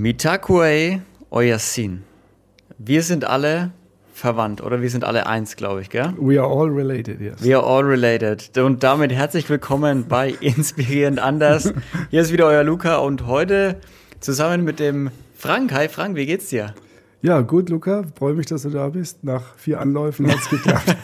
Mitakuei 0.00 1.02
Oyasin. 1.28 2.04
Wir 2.78 3.02
sind 3.02 3.26
alle 3.26 3.72
verwandt 4.14 4.62
oder 4.62 4.80
wir 4.80 4.88
sind 4.88 5.04
alle 5.04 5.26
eins, 5.26 5.56
glaube 5.56 5.82
ich, 5.82 5.90
gell? 5.90 6.14
We 6.18 6.40
are 6.40 6.48
all 6.48 6.70
related, 6.70 7.20
yes. 7.20 7.44
We 7.44 7.54
are 7.54 7.62
all 7.62 7.84
related. 7.84 8.56
Und 8.56 8.82
damit 8.82 9.12
herzlich 9.12 9.50
willkommen 9.50 10.06
bei 10.08 10.30
Inspirierend 10.40 11.18
Anders. 11.18 11.74
Hier 12.08 12.22
ist 12.22 12.32
wieder 12.32 12.46
euer 12.46 12.64
Luca 12.64 12.96
und 12.96 13.26
heute 13.26 13.78
zusammen 14.20 14.64
mit 14.64 14.80
dem 14.80 15.10
Frank. 15.36 15.70
Hi 15.74 15.86
Frank, 15.90 16.16
wie 16.16 16.24
geht's 16.24 16.48
dir? 16.48 16.74
Ja, 17.20 17.42
gut, 17.42 17.68
Luca. 17.68 18.04
Freue 18.18 18.32
mich, 18.32 18.46
dass 18.46 18.62
du 18.62 18.70
da 18.70 18.88
bist. 18.88 19.22
Nach 19.22 19.54
vier 19.58 19.82
Anläufen 19.82 20.26
hat 20.28 20.38
es 20.38 20.48
geklappt. 20.48 20.96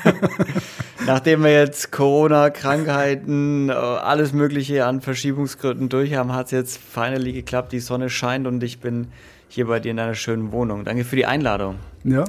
Nachdem 1.06 1.44
wir 1.44 1.52
jetzt 1.52 1.92
Corona, 1.92 2.50
Krankheiten, 2.50 3.68
äh, 3.68 3.72
alles 3.72 4.32
Mögliche 4.32 4.86
an 4.86 5.00
Verschiebungsgründen 5.00 5.88
durch 5.88 6.14
haben, 6.14 6.32
hat 6.32 6.46
es 6.46 6.52
jetzt 6.52 6.78
finally 6.78 7.32
geklappt. 7.32 7.70
Die 7.72 7.78
Sonne 7.78 8.10
scheint 8.10 8.44
und 8.48 8.60
ich 8.64 8.80
bin 8.80 9.06
hier 9.46 9.68
bei 9.68 9.78
dir 9.78 9.92
in 9.92 9.98
deiner 9.98 10.16
schönen 10.16 10.50
Wohnung. 10.50 10.84
Danke 10.84 11.04
für 11.04 11.14
die 11.14 11.24
Einladung. 11.24 11.76
Ja, 12.02 12.24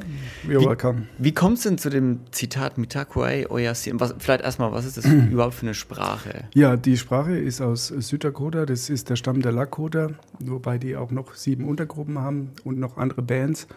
you're 0.48 0.62
wie, 0.62 0.66
welcome. 0.68 1.08
Wie 1.18 1.34
kommst 1.34 1.66
du 1.66 1.70
denn 1.70 1.80
zu 1.80 1.90
dem 1.90 2.20
Zitat 2.30 2.78
Mitakuei 2.78 3.50
Oyasin? 3.50 4.00
Was, 4.00 4.14
vielleicht 4.20 4.44
erstmal, 4.44 4.72
was 4.72 4.86
ist 4.86 4.98
das 4.98 5.06
überhaupt 5.32 5.56
für 5.56 5.66
eine 5.66 5.74
Sprache? 5.74 6.44
Ja, 6.54 6.78
die 6.78 6.98
Sprache 6.98 7.36
ist 7.36 7.62
aus 7.62 7.88
Süddakota. 7.88 8.68
Das 8.68 8.92
ist 8.92 9.10
der 9.10 9.16
Stamm 9.16 9.42
der 9.42 9.54
Lakota, 9.54 10.12
wobei 10.40 10.78
die 10.78 10.96
auch 10.96 11.10
noch 11.10 11.34
sieben 11.34 11.66
Untergruppen 11.66 12.20
haben 12.20 12.52
und 12.64 12.80
noch 12.80 12.98
andere 12.98 13.24
Bands. 13.24 13.68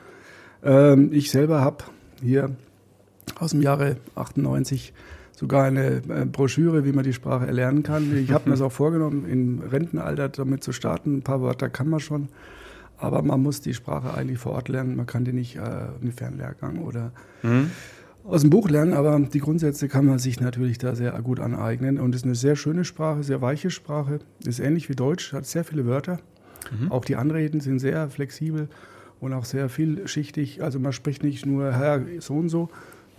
Ähm, 0.62 1.10
ich 1.10 1.30
selber 1.30 1.62
habe 1.62 1.84
hier 2.23 2.51
aus 3.38 3.50
dem 3.50 3.62
Jahre 3.62 3.96
98 4.14 4.92
sogar 5.40 5.64
eine 5.64 6.02
äh, 6.08 6.26
Broschüre, 6.26 6.84
wie 6.84 6.92
man 6.92 7.02
die 7.02 7.14
Sprache 7.14 7.46
erlernen 7.46 7.82
kann. 7.82 8.14
Ich 8.14 8.30
habe 8.30 8.48
mir 8.48 8.54
das 8.54 8.60
auch 8.60 8.72
vorgenommen, 8.72 9.26
im 9.26 9.60
Rentenalter 9.60 10.28
damit 10.28 10.62
zu 10.62 10.72
starten. 10.72 11.16
Ein 11.16 11.22
paar 11.22 11.40
Wörter 11.40 11.70
kann 11.70 11.88
man 11.88 11.98
schon, 12.00 12.28
aber 12.98 13.22
man 13.22 13.42
muss 13.42 13.62
die 13.62 13.72
Sprache 13.72 14.12
eigentlich 14.12 14.38
vor 14.38 14.52
Ort 14.52 14.68
lernen. 14.68 14.96
Man 14.96 15.06
kann 15.06 15.24
die 15.24 15.32
nicht 15.32 15.56
äh, 15.56 15.86
im 16.02 16.12
Fernlehrgang 16.12 16.78
oder 16.78 17.12
mhm. 17.42 17.70
aus 18.24 18.42
dem 18.42 18.50
Buch 18.50 18.68
lernen, 18.68 18.92
aber 18.92 19.18
die 19.18 19.38
Grundsätze 19.38 19.88
kann 19.88 20.04
man 20.04 20.18
sich 20.18 20.40
natürlich 20.40 20.76
da 20.76 20.94
sehr 20.94 21.12
gut 21.22 21.40
aneignen. 21.40 21.98
Und 21.98 22.15
es 22.15 22.20
ist 22.20 22.26
eine 22.26 22.34
sehr 22.34 22.56
schöne 22.56 22.84
Sprache, 22.84 23.22
sehr 23.22 23.40
weiche 23.40 23.70
Sprache. 23.70 24.18
Ist 24.44 24.60
ähnlich 24.60 24.90
wie 24.90 24.94
Deutsch, 24.94 25.32
hat 25.32 25.46
sehr 25.46 25.65
viele 25.65 25.87
Wörter. 25.87 26.20
Mhm. 26.70 26.92
Auch 26.92 27.06
die 27.06 27.16
Anreden 27.16 27.60
sind 27.60 27.78
sehr 27.78 28.10
flexibel 28.10 28.68
und 29.20 29.32
auch 29.32 29.46
sehr 29.46 29.70
vielschichtig. 29.70 30.62
Also 30.62 30.78
man 30.78 30.92
spricht 30.92 31.22
nicht 31.22 31.46
nur 31.46 31.72
Herr 31.72 32.02
so 32.18 32.34
und 32.34 32.50
so, 32.50 32.68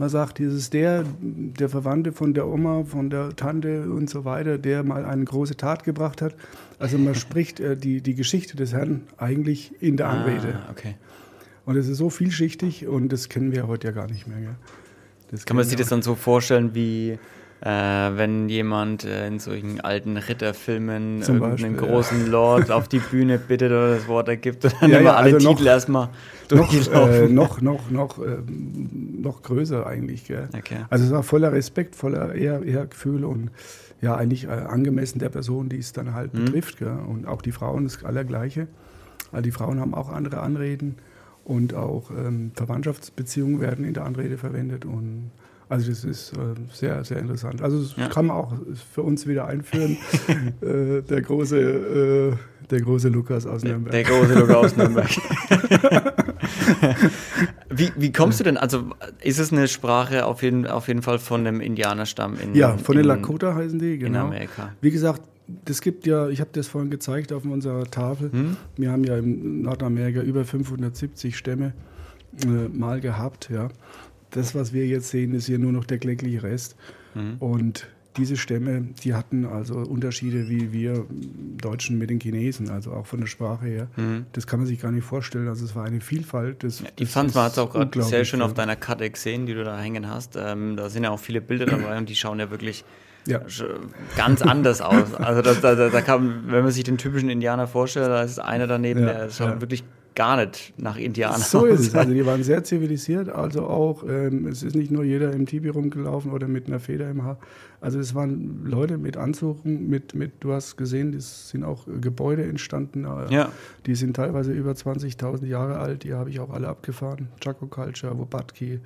man 0.02 0.10
sagt, 0.10 0.40
dieses 0.40 0.72
der, 0.72 1.06
der 1.20 1.70
Verwandte 1.70 2.12
von 2.12 2.34
der 2.34 2.48
Oma, 2.48 2.86
von 2.86 3.12
der 3.12 3.36
Tante 3.36 3.84
und 3.84 4.10
so 4.10 4.26
weiter, 4.26 4.58
der 4.58 4.84
mal 4.84 5.06
eine 5.06 5.24
große 5.24 5.58
Tat 5.58 5.84
gebracht 5.84 6.24
hat. 6.24 6.36
Also 6.80 6.98
man 6.98 7.14
spricht 7.26 7.60
äh, 7.60 7.78
die, 7.78 8.02
die 8.02 8.16
Geschichte 8.16 8.58
des 8.58 8.74
Herrn 8.74 9.04
eigentlich 9.18 9.80
in 9.80 9.98
der 9.98 10.08
ah, 10.08 10.14
Anrede. 10.14 10.60
Ah, 10.66 10.72
okay. 10.72 10.96
Und 11.68 11.78
es 11.78 11.88
ist 11.88 12.00
so 12.00 12.10
vielschichtig 12.10 12.88
und 12.88 13.14
das 13.14 13.30
kennen 13.30 13.52
wir 13.52 13.68
heute 13.68 13.90
ja 13.90 13.94
gar 13.94 14.08
nicht 14.08 14.26
mehr. 14.26 14.56
Kann 15.46 15.56
man 15.56 15.66
sich 15.66 15.78
das 15.78 15.90
dann 15.90 16.02
so 16.02 16.16
vorstellen 16.16 16.74
wie 16.74 17.20
äh, 17.62 17.67
wenn 17.70 18.50
jemand 18.50 19.06
äh, 19.06 19.28
in 19.28 19.38
solchen 19.38 19.81
alten 19.81 20.17
Ritterfilmen 20.17 21.22
Zum 21.22 21.42
irgendeinen 21.42 21.76
Beispiel, 21.76 21.90
großen 21.90 22.26
ja. 22.26 22.31
Lord 22.31 22.72
auf 22.72 22.88
die 22.88 22.98
Bühne 22.98 23.38
bittet 23.38 23.72
oder 23.72 23.95
das 23.95 24.08
Wort 24.08 24.28
ergibt 24.30 24.64
dann 24.64 24.90
ja, 24.90 24.98
immer 24.98 25.12
ja, 25.12 25.16
alle 25.16 25.36
also 25.36 25.50
Titel 25.50 25.68
erstmal 25.68 26.09
durchlaufen. 26.48 27.36
Noch, 27.36 27.59
äh, 27.59 27.62
noch, 27.62 27.90
noch, 27.90 28.18
noch, 28.18 28.26
äh, 28.26 28.38
noch 28.48 29.44
größer 29.44 29.86
eigentlich. 29.86 30.26
Gell? 30.26 30.50
Okay. 30.58 30.86
Also 30.90 31.06
es 31.06 31.12
war 31.12 31.22
voller 31.22 31.53
Respekt, 31.53 31.95
voller 31.95 32.34
Ehr, 32.34 32.64
Ehrgefühl 32.64 33.23
und 33.26 33.52
ja, 34.02 34.16
eigentlich 34.16 34.46
äh, 34.46 34.50
angemessen 34.50 35.20
der 35.20 35.30
Person, 35.30 35.70
die 35.70 35.78
es 35.78 35.94
dann 35.94 36.16
halt 36.16 36.34
mhm. 36.34 36.46
betrifft. 36.46 36.80
Gell? 36.80 36.98
Und 37.08 37.28
auch 37.28 37.44
die 37.44 37.52
Frauen 37.52 37.84
das 37.84 38.03
Allergleiche. 38.03 38.68
Also 39.31 39.44
die 39.44 39.52
Frauen 39.52 39.80
haben 39.80 39.94
auch 39.94 40.09
andere 40.09 40.40
Anreden 40.42 40.96
und 41.44 41.75
auch 41.75 42.09
ähm, 42.09 42.53
Verwandtschaftsbeziehungen 42.56 43.62
werden 43.62 43.86
in 43.86 43.94
der 43.94 44.06
Anrede 44.06 44.40
verwendet 44.40 44.84
und 44.86 45.30
also 45.72 45.90
das 45.90 46.04
ist 46.04 46.34
äh, 46.34 46.38
sehr, 46.74 47.02
sehr 47.06 47.20
interessant. 47.20 47.62
Also 47.62 47.82
das 47.82 47.96
ja. 47.96 48.09
kann 48.09 48.26
man 48.26 48.36
auch 48.36 48.54
für 48.94 49.04
uns 49.04 49.26
wieder 49.26 49.48
einführen. 49.48 49.98
äh, 50.62 51.02
der 51.02 51.22
große, 51.22 51.58
äh, 51.58 52.34
der 52.70 52.82
große 52.82 53.08
Lukas 53.08 53.48
aus 53.48 53.64
Nürnberg. 53.64 53.94
Der, 53.94 54.04
große 54.04 54.34
Lukas 54.34 54.56
aus 54.58 54.76
Nürnberg. 54.76 55.10
wie, 57.70 57.90
wie 57.96 58.12
kommst 58.12 58.42
du 58.42 58.44
denn? 58.44 58.58
Also 58.58 58.84
ist 59.22 59.40
es 59.40 59.54
eine 59.54 59.70
Sprache 59.70 60.26
auf 60.26 60.44
jeden, 60.44 60.68
auf 60.68 60.90
jeden 60.90 61.04
Fall 61.04 61.20
von 61.20 61.48
einem 61.48 61.62
Indianerstamm 61.62 62.38
in 62.38 62.54
Ja, 62.54 62.78
von 62.78 62.96
in, 62.96 63.04
den 63.04 63.08
Lakota 63.08 63.56
heißen 63.56 63.80
die, 63.80 63.98
genau. 63.98 64.24
In 64.24 64.34
Amerika. 64.34 64.74
Wie 64.81 64.92
gesagt, 64.92 65.22
das 65.64 65.80
gibt 65.80 66.06
ja, 66.06 66.28
ich 66.28 66.42
habe 66.42 66.50
das 66.52 66.68
vorhin 66.68 66.92
gezeigt 66.92 67.31
auf 67.31 67.46
unserer 67.46 67.86
Tafel. 67.86 68.30
Hm? 68.30 68.58
Wir 68.76 68.92
haben 68.92 69.06
ja 69.06 69.18
in 69.18 69.62
Nordamerika 69.62 70.20
über 70.20 70.44
570 70.44 71.38
Stämme 71.38 71.72
äh, 72.44 72.68
mal 72.78 73.00
gehabt, 73.00 73.50
ja 73.50 73.70
das, 74.31 74.56
was 74.56 74.74
wir 74.74 74.88
jetzt 74.88 75.09
sehen, 75.09 75.34
ist 75.34 75.46
hier 75.46 75.59
nur 75.59 75.72
noch 75.72 75.86
der 75.86 76.00
klägliche 76.00 76.44
Rest. 76.44 76.75
Mhm. 77.14 77.36
Und 77.40 77.88
diese 78.18 78.36
Stämme, 78.36 78.90
die 79.03 79.14
hatten 79.14 79.46
also 79.46 79.75
Unterschiede 79.75 80.50
wie 80.50 80.74
wir 80.74 81.06
Deutschen 81.62 81.97
mit 81.97 82.09
den 82.09 82.19
Chinesen, 82.19 82.69
also 82.69 82.92
auch 82.92 83.06
von 83.06 83.22
der 83.22 83.28
Sprache 83.28 83.66
her. 83.66 83.88
Mhm. 83.96 84.25
Das 84.34 84.47
kann 84.47 84.59
man 84.59 84.68
sich 84.68 84.81
gar 84.81 84.92
nicht 84.92 85.06
vorstellen. 85.06 85.47
Also 85.47 85.64
es 85.64 85.75
war 85.75 85.86
eine 85.86 86.02
Vielfalt. 86.02 86.64
Das, 86.64 86.81
ja, 86.81 86.88
die 86.97 87.06
fand 87.06 87.34
man 87.36 87.46
hat 87.46 87.53
es 87.53 87.59
auch 87.59 87.72
gerade 87.72 88.03
sehr 88.03 88.25
schön 88.25 88.42
auf 88.42 88.53
deiner 88.53 88.75
Karte 88.75 89.09
gesehen, 89.09 89.46
die 89.46 89.53
du 89.53 89.64
da 89.64 89.80
hängen 89.80 90.09
hast. 90.09 90.36
Ähm, 90.38 90.75
da 90.75 90.90
sind 90.90 91.03
ja 91.03 91.12
auch 91.12 91.19
viele 91.19 91.42
Bilder 91.42 91.66
dabei 91.66 91.98
und 91.98 92.09
die 92.09 92.16
schauen 92.16 92.40
ja 92.40 92.52
wirklich 92.52 92.84
ja. 93.28 93.40
ganz 94.18 94.42
anders 94.42 94.81
aus. 94.81 95.13
Also 95.13 95.42
da, 95.42 95.53
da, 95.53 95.90
da 95.90 96.02
kann, 96.02 96.44
wenn 96.48 96.63
man 96.63 96.72
sich 96.72 96.84
den 96.84 96.98
typischen 96.98 97.30
Indianer 97.30 97.68
vorstellt, 97.68 98.08
da 98.08 98.24
ist 98.24 98.40
einer 98.40 98.68
daneben, 98.68 99.02
ja, 99.02 99.13
der 99.13 99.30
schaut 99.30 99.62
wirklich 99.62 99.84
gar 100.16 100.46
nicht 100.46 100.74
nach 100.78 100.98
Indianern. 100.98 101.40
So 101.40 101.66
ist 101.66 101.80
es. 101.80 101.96
Also 101.96 102.14
die 102.14 102.26
waren 102.26 102.44
sehr 102.44 102.64
zivilisiert. 102.64 103.30
Also 103.30 103.66
auch, 103.66 104.04
ähm, 104.08 104.48
es 104.48 104.64
ist 104.64 104.76
nicht 104.76 104.92
nur 104.92 105.04
jeder 105.04 105.32
im 105.34 105.46
Tibi 105.46 105.70
rumgelaufen 105.70 106.32
oder 106.32 106.48
mit 106.48 106.68
einer 106.68 106.80
Feder 106.80 107.10
im 107.10 107.24
Haar. 107.24 107.38
Also 107.80 108.00
es 108.00 108.14
waren 108.14 108.66
Leute 108.66 108.98
mit 108.98 109.18
Anzügen, 109.18 109.90
mit, 109.90 110.14
mit, 110.14 110.34
du 110.42 110.54
hast 110.54 110.78
gesehen, 110.78 111.14
es 111.14 111.50
sind 111.50 111.64
auch 111.64 111.88
Gebäude 112.02 112.44
entstanden. 112.44 113.06
Äh, 113.06 113.34
ja. 113.34 113.52
Die 113.86 113.96
sind 113.96 114.16
teilweise 114.16 114.52
über 114.52 114.72
20.000 114.72 115.46
Jahre 115.46 115.80
alt. 115.80 116.04
Die 116.04 116.14
habe 116.14 116.30
ich 116.30 116.40
auch 116.40 116.52
alle 116.52 116.68
abgefahren. 116.68 117.30
Chaco 117.40 117.68
Culture, 117.68 118.18
Wobatki. 118.18 118.80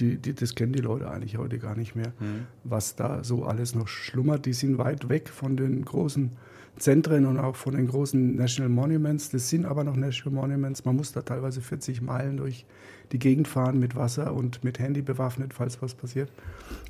Die, 0.00 0.16
die, 0.16 0.34
das 0.34 0.56
kennen 0.56 0.72
die 0.72 0.80
Leute 0.80 1.08
eigentlich 1.08 1.38
heute 1.38 1.60
gar 1.60 1.76
nicht 1.76 1.94
mehr, 1.94 2.12
mhm. 2.18 2.46
was 2.64 2.96
da 2.96 3.22
so 3.22 3.44
alles 3.44 3.76
noch 3.76 3.86
schlummert. 3.86 4.44
Die 4.44 4.52
sind 4.52 4.78
weit 4.78 5.08
weg 5.08 5.28
von 5.28 5.56
den 5.56 5.84
großen 5.84 6.32
Zentren 6.78 7.24
und 7.26 7.38
auch 7.38 7.56
von 7.56 7.74
den 7.74 7.86
großen 7.86 8.36
National 8.36 8.68
Monuments. 8.68 9.30
Das 9.30 9.48
sind 9.48 9.64
aber 9.64 9.84
noch 9.84 9.96
National 9.96 10.40
Monuments. 10.40 10.84
Man 10.84 10.96
muss 10.96 11.12
da 11.12 11.22
teilweise 11.22 11.60
40 11.60 12.02
Meilen 12.02 12.36
durch 12.36 12.66
die 13.12 13.18
Gegend 13.18 13.48
fahren 13.48 13.78
mit 13.78 13.96
Wasser 13.96 14.34
und 14.34 14.64
mit 14.64 14.78
Handy 14.78 15.02
bewaffnet, 15.02 15.54
falls 15.54 15.80
was 15.80 15.94
passiert. 15.94 16.30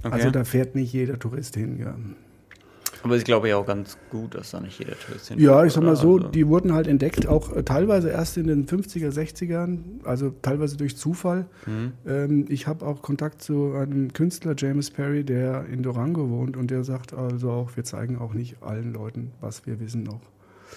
Okay. 0.03 0.13
Also 0.13 0.31
da 0.31 0.45
fährt 0.45 0.75
nicht 0.75 0.93
jeder 0.93 1.19
Tourist 1.19 1.55
hin. 1.55 1.79
Ja. 1.79 1.95
Aber 3.03 3.17
ich 3.17 3.25
glaube 3.25 3.49
ja 3.49 3.57
auch 3.57 3.67
ganz 3.67 3.97
gut, 4.11 4.35
dass 4.35 4.51
da 4.51 4.61
nicht 4.61 4.79
jeder 4.79 4.99
Tourist 4.99 5.29
hin 5.29 5.39
Ja, 5.39 5.65
ich 5.65 5.73
sag 5.73 5.83
mal 5.83 5.97
so, 5.97 6.17
also. 6.17 6.29
die 6.29 6.47
wurden 6.47 6.73
halt 6.73 6.87
entdeckt, 6.87 7.27
auch 7.27 7.55
äh, 7.55 7.63
teilweise 7.63 8.11
erst 8.11 8.37
in 8.37 8.47
den 8.47 8.67
50er, 8.67 9.11
60ern, 9.11 9.79
also 10.05 10.33
teilweise 10.43 10.77
durch 10.77 10.97
Zufall. 10.97 11.47
Mhm. 11.67 11.93
Ähm, 12.07 12.45
ich 12.49 12.67
habe 12.67 12.87
auch 12.87 13.03
Kontakt 13.03 13.43
zu 13.43 13.75
einem 13.75 14.13
Künstler, 14.13 14.55
James 14.57 14.91
Perry, 14.91 15.25
der 15.25 15.67
in 15.67 15.83
Durango 15.83 16.31
wohnt 16.31 16.57
und 16.57 16.71
der 16.71 16.85
sagt 16.85 17.13
also 17.13 17.51
auch, 17.51 17.77
wir 17.77 17.85
zeigen 17.85 18.19
auch 18.19 18.35
nicht 18.35 18.63
allen 18.63 18.93
Leuten, 18.93 19.33
was 19.41 19.67
wir 19.67 19.81
wissen 19.81 20.03
noch. 20.03 20.21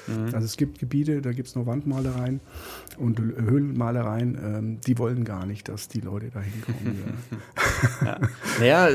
Mhm. 0.07 0.33
Also 0.33 0.45
es 0.45 0.57
gibt 0.57 0.79
Gebiete, 0.79 1.21
da 1.21 1.31
gibt 1.31 1.47
es 1.47 1.55
noch 1.55 1.65
Wandmalereien 1.65 2.39
und 2.97 3.19
Höhlenmalereien, 3.19 4.37
ähm, 4.43 4.81
die 4.85 4.97
wollen 4.97 5.23
gar 5.23 5.45
nicht, 5.45 5.69
dass 5.69 5.87
die 5.87 6.01
Leute 6.01 6.29
da 6.31 6.41
hinkommen. 6.41 7.13
ja. 8.05 8.19
Naja, 8.59 8.89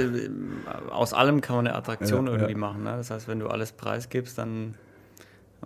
aus 0.91 1.13
allem 1.13 1.41
kann 1.41 1.57
man 1.57 1.67
eine 1.67 1.77
Attraktion 1.77 2.27
ja, 2.27 2.33
irgendwie 2.33 2.53
ja. 2.53 2.59
machen. 2.59 2.85
Ne? 2.85 2.97
Das 2.97 3.11
heißt, 3.11 3.29
wenn 3.29 3.41
du 3.41 3.49
alles 3.49 3.73
preisgibst, 3.73 4.39
dann 4.39 4.75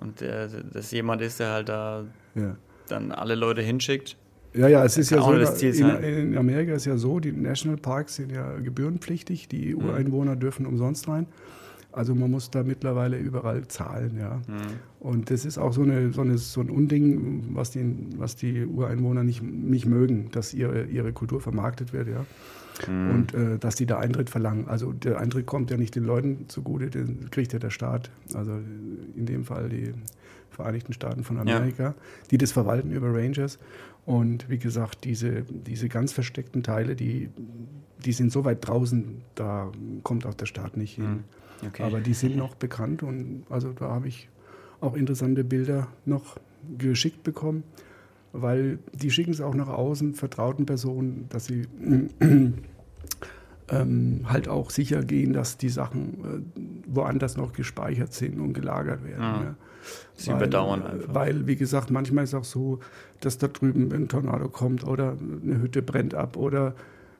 und 0.01 0.21
der, 0.21 0.49
das 0.49 0.91
jemand 0.93 1.23
ist, 1.23 1.41
der 1.41 1.51
halt 1.51 1.69
da 1.69 2.05
dann 2.89 3.13
alle 3.13 3.35
Leute 3.35 3.63
hinschickt. 3.63 4.17
Ja, 4.55 4.67
ja, 4.67 4.85
es 4.85 4.97
ist 4.97 5.11
ja 5.11 5.21
so, 5.21 5.33
in, 5.33 6.33
in, 6.33 6.39
Amerika 6.39 6.73
ist 6.73 6.87
ja 6.87 6.97
so, 6.97 7.21
die 7.21 7.33
Nationalparks 7.33 8.17
sind 8.17 8.33
ja 8.33 8.57
gebührenpflichtig, 8.59 9.49
die 9.49 9.75
mhm. 9.75 9.85
Ureinwohner 9.85 10.37
dürfen 10.37 10.67
umsonst 10.67 11.07
rein. 11.09 11.27
Also 11.91 12.15
man 12.15 12.31
muss 12.31 12.51
da 12.51 12.63
mittlerweile 12.63 13.19
überall 13.19 13.67
zahlen, 13.67 14.19
ja. 14.19 14.37
Mhm. 14.47 14.79
Und 15.01 15.31
das 15.31 15.45
ist 15.45 15.59
auch 15.59 15.73
so, 15.73 15.83
eine, 15.83 16.13
so, 16.13 16.21
eine, 16.21 16.37
so 16.37 16.61
ein 16.61 16.71
Unding, 16.71 17.49
was 17.55 17.71
die, 17.71 17.97
was 18.17 18.37
die 18.37 18.67
Ureinwohner 18.67 19.25
nicht, 19.25 19.43
nicht 19.43 19.87
mögen, 19.87 20.31
dass 20.31 20.53
ihre, 20.53 20.85
ihre 20.85 21.13
Kultur 21.13 21.41
vermarktet 21.41 21.93
wird, 21.93 22.09
ja. 22.09 22.27
Mhm. 22.87 23.11
Und 23.11 23.35
äh, 23.35 23.59
dass 23.59 23.75
die 23.75 23.87
da 23.87 23.99
Eintritt 23.99 24.31
verlangen. 24.31 24.69
Also 24.69 24.93
der 24.93 25.19
Eintritt 25.19 25.47
kommt 25.47 25.71
ja 25.71 25.77
nicht 25.77 25.95
den 25.95 26.05
Leuten 26.05 26.45
zugute, 26.49 26.91
den 26.91 27.31
kriegt 27.31 27.53
ja 27.53 27.59
der 27.59 27.71
Staat. 27.71 28.11
Also 28.35 28.53
in 29.17 29.27
dem 29.27 29.45
Fall 29.45 29.69
die 29.69 29.93
Vereinigten 30.51 30.93
Staaten 30.93 31.23
von 31.23 31.39
Amerika, 31.39 31.83
ja. 31.83 31.95
die 32.31 32.39
das 32.39 32.53
verwalten 32.53 32.91
über 32.91 33.15
Rangers. 33.15 33.59
Und 34.05 34.49
wie 34.49 34.59
gesagt, 34.59 35.05
diese, 35.05 35.43
diese 35.43 35.89
ganz 35.89 36.13
versteckten 36.13 36.63
Teile, 36.63 36.97
die, 36.97 37.29
die 38.05 38.13
sind 38.13 38.33
so 38.33 38.45
weit 38.45 38.67
draußen, 38.67 39.23
da 39.35 39.71
kommt 40.03 40.27
auch 40.27 40.35
der 40.35 40.47
Staat 40.47 40.77
nicht 40.77 40.95
hin. 40.95 41.05
Mhm. 41.05 41.25
Okay. 41.67 41.83
Aber 41.83 42.01
die 42.01 42.15
sind 42.15 42.37
noch 42.37 42.55
bekannt 42.55 43.03
und 43.03 43.45
also 43.51 43.73
da 43.73 43.91
habe 43.91 44.09
ich 44.09 44.29
auch 44.81 44.95
interessante 44.95 45.45
Bilder 45.45 45.89
noch 46.05 46.39
geschickt 46.79 47.23
bekommen. 47.23 47.65
weil 48.33 48.79
die 48.93 49.11
schicken 49.11 49.31
es 49.31 49.41
auch 49.41 49.55
nach 49.55 49.69
außen, 49.69 50.15
vertrauten 50.15 50.67
Personen, 50.67 51.27
dass 51.31 51.47
sie 51.47 51.67
ähm, 53.71 54.21
halt 54.27 54.49
auch 54.49 54.71
sicher 54.71 55.03
gehen, 55.03 55.33
dass 55.33 55.57
die 55.57 55.71
Sachen 55.71 56.45
äh, 56.57 56.61
woanders 56.87 57.37
noch 57.37 57.53
gespeichert 57.53 58.13
sind 58.13 58.39
und 58.39 58.53
gelagert 58.53 59.05
werden. 59.05 59.23
Ja. 59.23 59.43
Ja. 59.43 59.55
Sie 60.15 60.31
weil, 60.31 60.37
überdauern 60.37 60.83
einfach. 60.83 61.15
Weil, 61.15 61.47
wie 61.47 61.57
gesagt, 61.57 61.91
manchmal 61.91 62.25
ist 62.25 62.31
es 62.31 62.35
auch 62.35 62.45
so, 62.45 62.81
dass 63.21 63.39
da 63.39 63.49
drüben 63.49 63.93
ein 63.93 64.09
Tornado 64.09 64.49
kommt 64.49 64.87
oder 64.87 65.17
eine 65.43 65.61
Hütte 65.61 65.83
brennt 65.83 66.15
ab 66.15 66.37
oder 66.37 66.75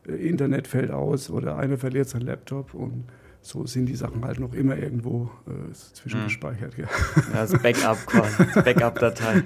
äh, 0.07 0.13
Internet 0.13 0.67
fällt 0.67 0.91
aus 0.91 1.31
oder 1.31 1.57
einer 1.57 1.79
verliert 1.79 2.09
seinen 2.09 2.27
Laptop 2.27 2.75
und 2.75 3.05
so 3.49 3.67
sind 3.67 3.87
die 3.87 3.95
Sachen 3.95 4.25
halt 4.27 4.39
noch 4.41 4.53
immer 4.53 4.77
irgendwo 4.77 5.31
äh, 5.47 5.73
zwischengespeichert. 5.73 6.77
Ja. 6.77 6.85
ja, 7.33 7.47
das 7.47 7.53
Backup 7.53 7.97
quasi, 8.07 8.45
Backup-Datei. 8.63 9.43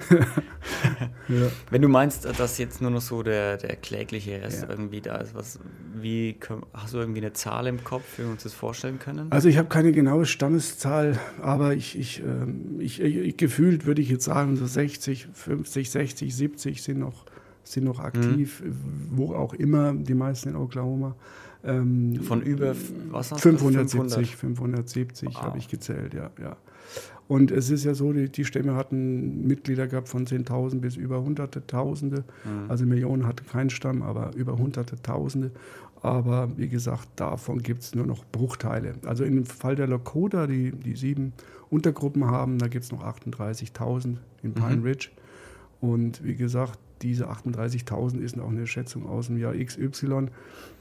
ja. 1.29 1.47
Wenn 1.69 1.81
du 1.81 1.87
meinst, 1.87 2.25
dass 2.37 2.57
jetzt 2.57 2.81
nur 2.81 2.91
noch 2.91 2.99
so 2.99 3.23
der, 3.23 3.55
der 3.55 3.77
klägliche 3.77 4.41
Rest 4.41 4.63
ja. 4.63 4.69
irgendwie 4.69 4.99
da 4.99 5.15
ist, 5.15 5.33
was, 5.33 5.57
wie, 5.95 6.35
hast 6.73 6.93
du 6.93 6.97
irgendwie 6.97 7.21
eine 7.21 7.31
Zahl 7.31 7.65
im 7.67 7.81
Kopf, 7.85 8.03
wie 8.17 8.23
wir 8.23 8.29
uns 8.29 8.43
das 8.43 8.53
vorstellen 8.53 8.99
können? 8.99 9.31
Also 9.31 9.47
ich 9.47 9.57
habe 9.57 9.69
keine 9.69 9.93
genaue 9.93 10.25
Stammeszahl, 10.25 11.17
aber 11.41 11.73
ich, 11.73 11.97
ich, 11.97 12.19
ähm, 12.19 12.79
ich, 12.79 12.99
ich 12.99 13.37
gefühlt 13.37 13.85
würde 13.85 14.01
ich 14.01 14.09
jetzt 14.09 14.25
sagen, 14.25 14.57
so 14.57 14.65
60, 14.65 15.29
50, 15.31 15.89
60, 15.89 16.35
70 16.35 16.83
sind 16.83 16.99
noch, 16.99 17.23
sind 17.63 17.85
noch 17.85 17.99
aktiv, 17.99 18.61
mhm. 18.61 19.07
wo 19.11 19.33
auch 19.33 19.53
immer, 19.53 19.93
die 19.93 20.13
meisten 20.13 20.49
in 20.49 20.55
Oklahoma. 20.57 21.15
Ähm, 21.63 22.19
Von 22.23 22.41
über 22.41 22.75
was 23.09 23.31
hast 23.31 23.41
570, 23.41 24.35
570 24.35 25.29
wow. 25.29 25.41
habe 25.43 25.57
ich 25.57 25.69
gezählt, 25.69 26.13
ja, 26.13 26.29
ja. 26.41 26.57
Und 27.27 27.51
es 27.51 27.69
ist 27.69 27.85
ja 27.85 27.93
so, 27.93 28.11
die, 28.11 28.29
die 28.29 28.43
Stämme 28.43 28.75
hatten 28.75 29.47
Mitglieder 29.47 29.87
gehabt 29.87 30.09
von 30.09 30.27
10.000 30.27 30.79
bis 30.79 30.97
über 30.97 31.23
hunderte 31.23 31.65
Tausende. 31.65 32.25
Mhm. 32.43 32.69
Also 32.69 32.85
Millionen 32.85 33.25
hatte 33.25 33.45
kein 33.45 33.69
Stamm, 33.69 34.01
aber 34.01 34.31
über 34.35 34.57
hunderte 34.57 35.01
Tausende. 35.01 35.51
Aber 36.01 36.49
wie 36.57 36.67
gesagt, 36.67 37.07
davon 37.15 37.63
gibt 37.63 37.81
es 37.83 37.95
nur 37.95 38.05
noch 38.05 38.25
Bruchteile. 38.25 38.95
Also 39.05 39.23
im 39.23 39.45
Fall 39.45 39.77
der 39.77 39.87
Lakota, 39.87 40.47
die, 40.47 40.71
die 40.71 40.97
sieben 40.97 41.31
Untergruppen 41.69 42.25
haben, 42.25 42.59
da 42.59 42.67
gibt 42.67 42.83
es 42.83 42.91
noch 42.91 43.03
38.000 43.03 44.17
in 44.43 44.53
Pine 44.53 44.77
mhm. 44.77 44.83
Ridge. 44.83 45.09
Und 45.79 46.23
wie 46.23 46.35
gesagt, 46.35 46.77
diese 47.01 47.29
38.000 47.29 48.19
ist 48.19 48.39
auch 48.39 48.49
eine 48.49 48.67
Schätzung 48.67 49.07
aus 49.07 49.27
dem 49.27 49.37
Jahr 49.37 49.53
XY. 49.53 50.27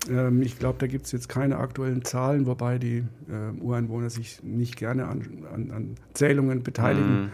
Ähm, 0.08 0.42
ich 0.42 0.58
glaube, 0.58 0.78
da 0.78 0.86
gibt 0.86 1.06
es 1.06 1.12
jetzt 1.12 1.28
keine 1.28 1.58
aktuellen 1.58 2.04
Zahlen, 2.04 2.46
wobei 2.46 2.78
die 2.78 3.04
äh, 3.28 3.60
Ureinwohner 3.60 4.10
sich 4.10 4.42
nicht 4.42 4.76
gerne 4.76 5.08
an, 5.08 5.46
an, 5.52 5.70
an 5.70 5.94
Zählungen 6.14 6.62
beteiligen. 6.62 7.22
Mhm 7.22 7.30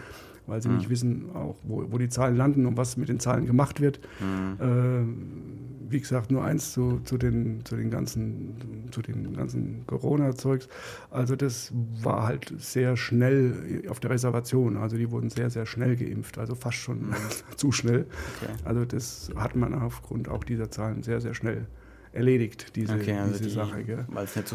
weil 0.49 0.61
sie 0.61 0.69
mhm. 0.69 0.77
nicht 0.77 0.89
wissen, 0.89 1.29
auch 1.33 1.55
wo, 1.63 1.85
wo, 1.89 1.97
die 1.97 2.09
Zahlen 2.09 2.35
landen 2.35 2.65
und 2.65 2.77
was 2.77 2.97
mit 2.97 3.09
den 3.09 3.19
Zahlen 3.19 3.45
gemacht 3.45 3.79
wird. 3.81 3.99
Mhm. 4.19 4.57
Äh, 4.59 5.91
wie 5.91 5.99
gesagt, 5.99 6.31
nur 6.31 6.43
eins 6.43 6.71
zu, 6.71 6.99
zu, 7.03 7.17
den, 7.17 7.65
zu 7.65 7.75
den 7.75 7.89
ganzen, 7.89 8.87
zu 8.91 9.01
den 9.01 9.35
ganzen 9.35 9.85
Corona-Zeugs. 9.87 10.67
Also 11.09 11.35
das 11.35 11.71
war 12.01 12.27
halt 12.27 12.53
sehr 12.57 12.95
schnell 12.95 13.83
auf 13.89 13.99
der 13.99 14.11
Reservation. 14.11 14.77
Also 14.77 14.97
die 14.97 15.09
wurden 15.09 15.29
sehr, 15.29 15.49
sehr 15.49 15.65
schnell 15.65 15.95
geimpft, 15.95 16.37
also 16.37 16.55
fast 16.55 16.77
schon 16.77 17.07
mhm. 17.07 17.15
zu 17.55 17.71
schnell. 17.71 18.05
Okay. 18.41 18.53
Also 18.65 18.85
das 18.85 19.31
hat 19.35 19.55
man 19.55 19.73
aufgrund 19.73 20.29
auch 20.29 20.43
dieser 20.43 20.69
Zahlen 20.69 21.03
sehr, 21.03 21.21
sehr 21.21 21.33
schnell 21.33 21.65
erledigt, 22.11 22.75
diese, 22.75 22.95
okay, 22.95 23.13
also 23.13 23.33
diese 23.33 23.43
die, 23.45 23.49
Sache. 23.49 23.83
Gell? 23.83 24.05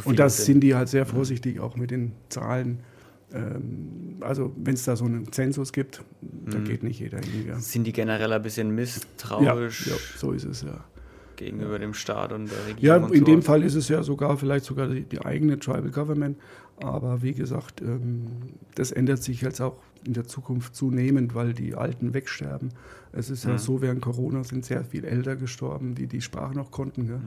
Und 0.05 0.19
das 0.19 0.45
sind. 0.45 0.61
die 0.61 0.75
halt 0.75 0.89
sehr 0.89 1.05
mhm. 1.05 1.11
vorsichtig 1.11 1.61
auch 1.61 1.77
mit 1.77 1.91
den 1.91 2.13
Zahlen 2.29 2.81
also 4.21 4.53
wenn 4.57 4.75
es 4.75 4.85
da 4.85 4.97
so 4.97 5.05
einen 5.05 5.31
Zensus 5.33 5.73
gibt, 5.73 6.03
da 6.21 6.59
mhm. 6.59 6.65
geht 6.65 6.83
nicht 6.83 7.01
jeder 7.01 7.19
hin. 7.19 7.47
Ja. 7.49 7.59
Sind 7.59 7.85
die 7.85 7.93
generell 7.93 8.33
ein 8.33 8.43
bisschen 8.43 8.75
misstrauisch? 8.75 9.87
Ja, 9.87 9.93
ja 9.93 9.99
so 10.17 10.33
ist 10.33 10.45
es 10.45 10.63
ja. 10.63 10.85
Gegenüber 11.37 11.79
dem 11.81 11.95
Staat 11.95 12.33
und 12.33 12.51
der 12.51 12.67
Regierung? 12.69 13.11
Ja, 13.11 13.15
in 13.15 13.25
dem 13.25 13.43
Fall 13.43 13.65
ist 13.65 13.75
es 13.75 13.89
ja 13.89 14.03
sogar 14.03 14.37
vielleicht 14.39 14.65
sogar 14.65 14.89
die, 14.89 15.03
die 15.03 15.21
eigene 15.25 15.59
Tribal 15.59 15.91
Government. 15.91 16.39
Aber 16.77 17.23
wie 17.23 17.35
gesagt, 17.35 17.81
ähm, 17.83 18.27
das 18.75 18.91
ändert 18.93 19.23
sich 19.23 19.41
jetzt 19.43 19.61
auch 19.61 19.77
in 20.05 20.13
der 20.13 20.27
Zukunft 20.27 20.75
zunehmend, 20.75 21.35
weil 21.35 21.55
die 21.55 21.75
Alten 21.75 22.15
wegsterben. 22.15 22.71
Es 23.13 23.31
ist 23.31 23.45
mhm. 23.45 23.53
ja 23.53 23.59
so, 23.59 23.81
während 23.81 24.01
Corona 24.01 24.45
sind 24.45 24.65
sehr 24.65 24.85
viele 24.85 25.09
Älter 25.09 25.37
gestorben, 25.37 25.95
die 25.95 26.07
die 26.07 26.21
Sprache 26.21 26.55
noch 26.55 26.71
konnten. 26.71 27.07
Mhm. 27.07 27.21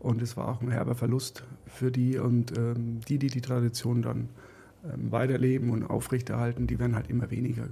Und 0.00 0.22
es 0.22 0.36
war 0.36 0.48
auch 0.48 0.62
ein 0.62 0.70
herber 0.70 0.94
Verlust 0.94 1.44
für 1.66 1.90
die 1.90 2.18
und 2.18 2.56
ähm, 2.56 3.00
die, 3.08 3.18
die 3.18 3.28
die 3.28 3.40
Tradition 3.40 4.02
dann 4.02 4.16
ähm, 4.20 4.28
weiterleben 4.96 5.70
und 5.70 5.84
aufrechterhalten, 5.84 6.66
die 6.66 6.78
werden 6.78 6.94
halt 6.94 7.08
immer 7.08 7.30
weniger. 7.30 7.64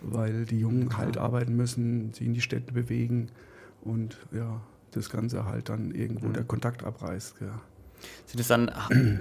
Weil 0.00 0.44
die 0.44 0.58
Jungen 0.58 0.96
halt 0.96 1.16
arbeiten 1.16 1.54
müssen, 1.54 2.12
sich 2.12 2.26
in 2.26 2.34
die 2.34 2.40
Städte 2.40 2.72
bewegen 2.72 3.28
und 3.82 4.18
ja, 4.32 4.60
das 4.90 5.10
Ganze 5.10 5.46
halt 5.46 5.68
dann 5.68 5.92
irgendwo 5.92 6.28
mhm. 6.28 6.32
der 6.32 6.44
Kontakt 6.44 6.84
abreißt. 6.84 7.38
Gell? 7.38 7.50
Sind 8.26 8.40
es 8.40 8.48
dann, 8.48 8.68
äh, 8.68 9.18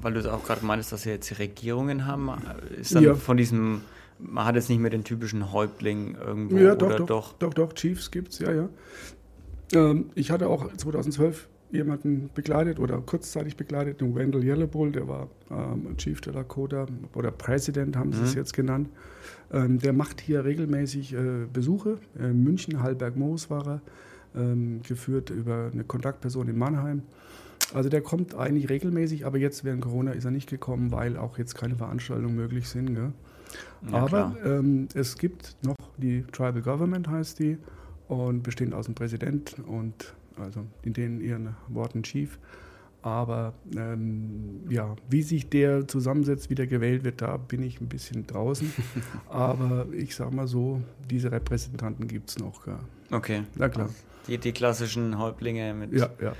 weil 0.00 0.14
du 0.14 0.20
es 0.20 0.26
auch 0.26 0.44
gerade 0.44 0.64
meinst, 0.64 0.92
dass 0.92 1.02
sie 1.02 1.10
jetzt 1.10 1.38
Regierungen 1.38 2.06
haben, 2.06 2.30
ist 2.78 2.94
dann 2.94 3.04
ja. 3.04 3.14
von 3.14 3.36
diesem, 3.36 3.82
man 4.18 4.44
hat 4.44 4.54
jetzt 4.54 4.68
nicht 4.68 4.80
mehr 4.80 4.90
den 4.90 5.04
typischen 5.04 5.52
Häuptling 5.52 6.14
irgendwo 6.14 6.58
ja, 6.58 6.74
doch, 6.74 6.86
oder 6.88 6.98
doch? 6.98 7.06
Doch, 7.06 7.32
doch, 7.34 7.54
doch 7.54 7.72
Chiefs 7.72 8.10
gibt 8.10 8.32
es, 8.32 8.38
ja, 8.40 8.52
ja. 8.52 8.68
Ähm, 9.72 10.10
ich 10.14 10.30
hatte 10.30 10.48
auch 10.48 10.70
2012 10.76 11.48
jemanden 11.70 12.30
begleitet 12.34 12.78
oder 12.78 12.98
kurzzeitig 12.98 13.56
begleitet, 13.56 14.00
den 14.00 14.14
Wendell 14.14 14.42
Yellowbull, 14.42 14.92
der 14.92 15.08
war 15.08 15.28
ähm, 15.50 15.96
Chief 15.96 16.20
der 16.20 16.32
Lakota 16.32 16.86
oder 17.14 17.30
President, 17.30 17.96
haben 17.96 18.12
sie 18.12 18.20
mhm. 18.20 18.24
es 18.24 18.34
jetzt 18.34 18.54
genannt. 18.54 18.88
Ähm, 19.52 19.78
der 19.78 19.92
macht 19.92 20.20
hier 20.20 20.44
regelmäßig 20.44 21.14
äh, 21.14 21.46
Besuche. 21.52 21.98
In 22.18 22.24
äh, 22.24 22.32
München, 22.32 22.82
Hallberg-Moos 22.82 23.50
war 23.50 23.66
er, 23.66 23.80
ähm, 24.34 24.80
geführt 24.86 25.30
über 25.30 25.70
eine 25.72 25.84
Kontaktperson 25.84 26.48
in 26.48 26.58
Mannheim. 26.58 27.02
Also 27.74 27.90
der 27.90 28.00
kommt 28.00 28.34
eigentlich 28.34 28.70
regelmäßig, 28.70 29.26
aber 29.26 29.38
jetzt 29.38 29.64
während 29.64 29.82
Corona 29.82 30.12
ist 30.12 30.24
er 30.24 30.30
nicht 30.30 30.48
gekommen, 30.48 30.90
weil 30.90 31.16
auch 31.16 31.38
jetzt 31.38 31.54
keine 31.54 31.76
Veranstaltungen 31.76 32.34
möglich 32.34 32.68
sind. 32.68 32.96
Ja, 32.96 33.12
aber 33.92 34.36
ähm, 34.44 34.88
es 34.94 35.18
gibt 35.18 35.56
noch 35.62 35.76
die 35.98 36.22
Tribal 36.32 36.62
Government, 36.62 37.08
heißt 37.08 37.38
die, 37.38 37.58
und 38.08 38.42
bestehend 38.42 38.74
aus 38.74 38.86
dem 38.86 38.94
Präsident 38.94 39.56
und 39.66 40.14
also 40.40 40.64
in 40.82 40.92
den 40.92 41.20
ihren 41.20 41.54
Worten 41.68 42.02
Chief. 42.02 42.38
Aber 43.02 43.54
ähm, 43.76 44.62
ja, 44.68 44.96
wie 45.08 45.22
sich 45.22 45.48
der 45.48 45.86
zusammensetzt, 45.86 46.50
wie 46.50 46.56
der 46.56 46.66
gewählt 46.66 47.04
wird, 47.04 47.22
da 47.22 47.36
bin 47.36 47.62
ich 47.62 47.80
ein 47.80 47.88
bisschen 47.88 48.26
draußen. 48.26 48.72
Aber 49.28 49.86
ich 49.92 50.16
sage 50.16 50.34
mal 50.34 50.48
so, 50.48 50.82
diese 51.08 51.30
Repräsentanten 51.30 52.08
gibt 52.08 52.30
es 52.30 52.38
noch. 52.38 52.66
Ja. 52.66 52.80
Okay. 53.10 53.44
Na 53.54 53.68
klar. 53.68 53.88
Die, 54.26 54.36
die 54.36 54.52
klassischen 54.52 55.18
Häuptlinge 55.18 55.72
mit 55.74 55.92
ja, 55.92 56.10
ja. 56.20 56.32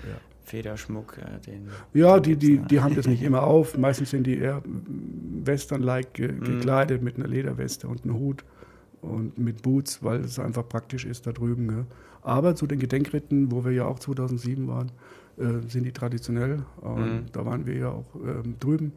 Federschmuck. 0.45 1.19
Äh, 1.19 1.39
den 1.47 1.69
ja, 1.95 2.19
die, 2.19 2.37
die, 2.37 2.59
die 2.59 2.81
haben 2.81 2.97
das 2.97 3.07
nicht 3.07 3.23
immer 3.29 3.45
auf. 3.45 3.79
Meistens 3.79 4.11
sind 4.11 4.27
die 4.27 4.39
eher 4.39 4.63
western-like 5.45 6.13
ge 6.15 6.33
mhm. 6.33 6.45
gekleidet 6.45 7.03
mm. 7.03 7.05
mit 7.05 7.17
einer 7.17 7.29
Lederweste 7.29 7.87
und 7.87 8.05
einem 8.05 8.19
Hut 8.19 8.45
und 9.01 9.39
mit 9.39 9.63
Boots, 9.63 10.03
weil 10.03 10.21
es 10.21 10.39
einfach 10.39 10.69
praktisch 10.69 11.05
ist 11.05 11.27
da 11.27 11.33
drüben. 11.33 11.71
Ja. 11.71 11.87
Aber 12.29 12.55
zu 12.55 12.67
den 12.67 12.79
Gedenkritten, 12.79 13.51
wo 13.51 13.65
wir 13.65 13.73
ja 13.73 13.87
auch 13.87 13.99
2007 13.99 14.69
waren, 14.69 14.93
äh, 15.39 15.67
sind 15.67 15.85
die 15.85 15.93
traditionell. 15.93 16.63
Mhm. 16.85 17.27
Da 17.33 17.47
waren 17.47 17.65
wir 17.65 17.75
ja 17.75 17.89
auch 17.89 18.15
ähm, 18.17 18.57
drüben. 18.61 18.93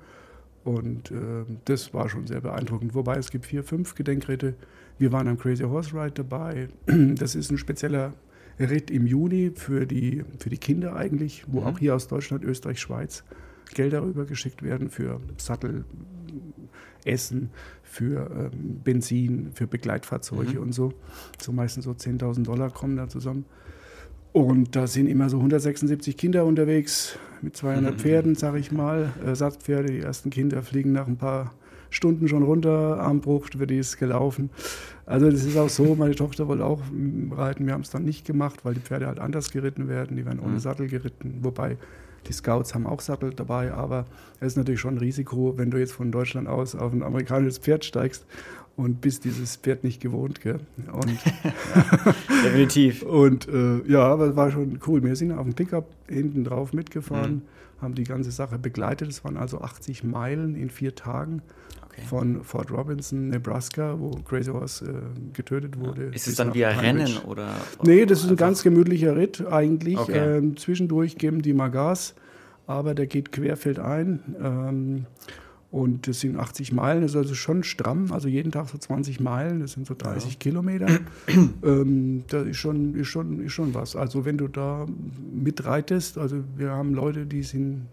Und 0.65 1.11
äh, 1.11 1.45
das 1.65 1.93
war 1.93 2.09
schon 2.09 2.27
sehr 2.27 2.41
beeindruckend. 2.41 2.93
Wobei 2.93 3.15
es 3.15 3.31
gibt 3.31 3.45
vier, 3.45 3.63
fünf 3.63 3.95
Gedenkritte. 3.95 4.55
Wir 4.99 5.13
waren 5.13 5.29
am 5.29 5.37
Crazy 5.37 5.63
Horse 5.63 5.93
Ride 5.93 6.11
dabei. 6.11 6.67
Das 7.15 7.35
ist 7.35 7.51
ein 7.51 7.57
spezieller 7.57 8.13
Ritt 8.59 8.91
im 8.91 9.07
Juni 9.07 9.51
für 9.55 9.87
die, 9.87 10.23
für 10.37 10.49
die 10.49 10.57
Kinder 10.57 10.95
eigentlich, 10.97 11.45
wo 11.47 11.61
mhm. 11.61 11.67
auch 11.67 11.79
hier 11.79 11.95
aus 11.95 12.09
Deutschland, 12.09 12.43
Österreich, 12.43 12.79
Schweiz 12.79 13.23
Gelder 13.73 14.03
rübergeschickt 14.03 14.61
werden 14.61 14.89
für 14.89 15.21
Sattel, 15.37 15.85
Essen, 17.05 17.49
für 17.91 18.31
ähm, 18.31 18.79
Benzin, 18.83 19.51
für 19.53 19.67
Begleitfahrzeuge 19.67 20.55
mhm. 20.55 20.61
und 20.61 20.71
so. 20.73 20.93
So 21.39 21.51
meistens 21.51 21.83
so 21.85 21.91
10.000 21.91 22.43
Dollar 22.43 22.69
kommen 22.71 22.95
da 22.95 23.09
zusammen. 23.09 23.45
Und 24.31 24.77
da 24.77 24.87
sind 24.87 25.07
immer 25.07 25.29
so 25.29 25.37
176 25.37 26.15
Kinder 26.15 26.45
unterwegs 26.45 27.19
mit 27.41 27.57
200 27.57 27.93
mhm. 27.93 27.99
Pferden, 27.99 28.35
sag 28.35 28.55
ich 28.55 28.71
mal. 28.71 29.11
Ersatzpferde, 29.25 29.91
die 29.91 29.99
ersten 29.99 30.29
Kinder 30.29 30.61
fliegen 30.63 30.93
nach 30.93 31.05
ein 31.05 31.17
paar 31.17 31.53
Stunden 31.89 32.29
schon 32.29 32.43
runter, 32.43 33.01
Armbruch, 33.01 33.47
für 33.51 33.67
die 33.67 33.79
ist 33.79 33.97
gelaufen. 33.97 34.49
Also 35.05 35.29
das 35.29 35.43
ist 35.43 35.57
auch 35.57 35.67
so, 35.67 35.93
meine 35.95 36.15
Tochter 36.15 36.47
wollte 36.47 36.63
auch 36.63 36.81
reiten, 37.31 37.65
wir 37.65 37.73
haben 37.73 37.81
es 37.81 37.89
dann 37.89 38.05
nicht 38.05 38.25
gemacht, 38.25 38.63
weil 38.63 38.75
die 38.75 38.79
Pferde 38.79 39.07
halt 39.07 39.19
anders 39.19 39.51
geritten 39.51 39.89
werden, 39.89 40.15
die 40.15 40.25
werden 40.25 40.39
ohne 40.39 40.53
mhm. 40.53 40.59
Sattel 40.59 40.87
geritten, 40.87 41.39
wobei 41.41 41.75
die 42.27 42.33
Scouts 42.33 42.73
haben 42.73 42.85
auch 42.85 43.01
Sattel 43.01 43.33
dabei, 43.33 43.71
aber 43.73 44.05
es 44.39 44.47
ist 44.47 44.57
natürlich 44.57 44.79
schon 44.79 44.95
ein 44.95 44.99
Risiko, 44.99 45.57
wenn 45.57 45.71
du 45.71 45.77
jetzt 45.77 45.93
von 45.93 46.11
Deutschland 46.11 46.47
aus 46.47 46.75
auf 46.75 46.93
ein 46.93 47.03
amerikanisches 47.03 47.57
Pferd 47.57 47.85
steigst 47.85 48.25
und 48.75 49.01
bist 49.01 49.25
dieses 49.25 49.57
Pferd 49.57 49.83
nicht 49.83 50.01
gewohnt. 50.01 50.41
Gell? 50.41 50.59
Und 50.91 51.11
ja, 51.11 52.13
definitiv. 52.43 53.03
und 53.03 53.47
äh, 53.47 53.81
ja, 53.87 54.01
aber 54.01 54.27
es 54.27 54.35
war 54.35 54.51
schon 54.51 54.79
cool. 54.87 55.03
Wir 55.03 55.15
sind 55.15 55.31
auf 55.31 55.43
dem 55.43 55.53
Pickup 55.53 55.87
hinten 56.07 56.43
drauf 56.43 56.73
mitgefahren, 56.73 57.35
mhm. 57.35 57.81
haben 57.81 57.95
die 57.95 58.03
ganze 58.03 58.31
Sache 58.31 58.57
begleitet. 58.57 59.09
Es 59.09 59.23
waren 59.23 59.37
also 59.37 59.61
80 59.61 60.03
Meilen 60.03 60.55
in 60.55 60.69
vier 60.69 60.95
Tagen. 60.95 61.41
Okay. 62.01 62.07
von 62.07 62.43
Fort 62.43 62.71
Robinson, 62.71 63.29
Nebraska, 63.29 63.95
wo 63.99 64.11
Crazy 64.25 64.51
Horse 64.51 64.85
äh, 64.85 65.33
getötet 65.33 65.79
wurde. 65.79 66.05
Ist 66.05 66.27
es 66.27 66.35
dann 66.35 66.53
wie 66.53 66.65
ein 66.65 66.79
Rennen 66.79 67.17
oder? 67.25 67.55
Nee, 67.83 68.05
das 68.05 68.23
ist 68.23 68.29
ein 68.29 68.35
ganz 68.35 68.63
gemütlicher 68.63 69.15
Ritt 69.15 69.45
eigentlich. 69.45 69.97
Okay. 69.97 70.37
Ähm, 70.37 70.57
zwischendurch 70.57 71.17
geben 71.17 71.41
die 71.41 71.53
mal 71.53 71.69
Gas, 71.69 72.15
aber 72.67 72.93
der 72.93 73.07
geht 73.07 73.31
querfeldein. 73.31 74.19
Ähm, 74.41 75.05
und 75.71 76.05
das 76.05 76.19
sind 76.19 76.37
80 76.37 76.73
Meilen, 76.73 77.01
das 77.01 77.11
ist 77.11 77.17
also 77.17 77.33
schon 77.33 77.63
stramm, 77.63 78.11
also 78.11 78.27
jeden 78.27 78.51
Tag 78.51 78.67
so 78.67 78.77
20 78.77 79.21
Meilen, 79.21 79.61
das 79.61 79.71
sind 79.71 79.87
so 79.87 79.95
30 79.97 80.33
ja. 80.33 80.37
Kilometer. 80.37 80.99
ähm, 81.63 82.25
das 82.27 82.45
ist 82.45 82.57
schon, 82.57 82.93
ist, 82.95 83.07
schon, 83.07 83.39
ist 83.39 83.53
schon 83.53 83.73
was. 83.73 83.95
Also 83.95 84.25
wenn 84.25 84.37
du 84.37 84.49
da 84.49 84.85
mitreitest, 85.33 86.17
also 86.17 86.43
wir 86.57 86.71
haben 86.71 86.93
Leute, 86.93 87.25
die 87.25 87.43
sind 87.43 87.87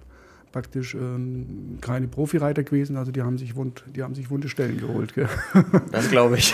praktisch 0.52 0.94
ähm, 0.94 1.78
keine 1.80 2.08
Profireiter 2.08 2.62
gewesen, 2.62 2.96
also 2.96 3.12
die 3.12 3.22
haben 3.22 3.38
sich, 3.38 3.56
wund, 3.56 3.84
die 3.94 4.02
haben 4.02 4.14
sich 4.14 4.30
wunde 4.30 4.48
Stellen 4.48 4.78
geholt. 4.78 5.14
Gell? 5.14 5.28
Das 5.92 6.10
glaube 6.10 6.38
ich. 6.38 6.52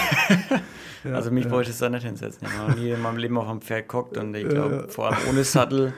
ja, 1.04 1.12
also 1.12 1.30
mich 1.30 1.46
ja. 1.46 1.50
wollte 1.50 1.70
es 1.70 1.78
da 1.78 1.88
nicht 1.88 2.04
hinsetzen. 2.04 2.46
Ich 2.46 2.58
habe 2.58 2.80
nie 2.80 2.90
in 2.90 3.00
meinem 3.00 3.18
Leben 3.18 3.36
auf 3.36 3.48
einem 3.48 3.60
Pferd 3.60 3.88
geguckt 3.88 4.16
und 4.18 4.34
ich 4.34 4.48
glaube, 4.48 4.74
ja. 4.74 4.88
vor 4.88 5.08
allem 5.08 5.18
ohne 5.30 5.44
Sattel, 5.44 5.92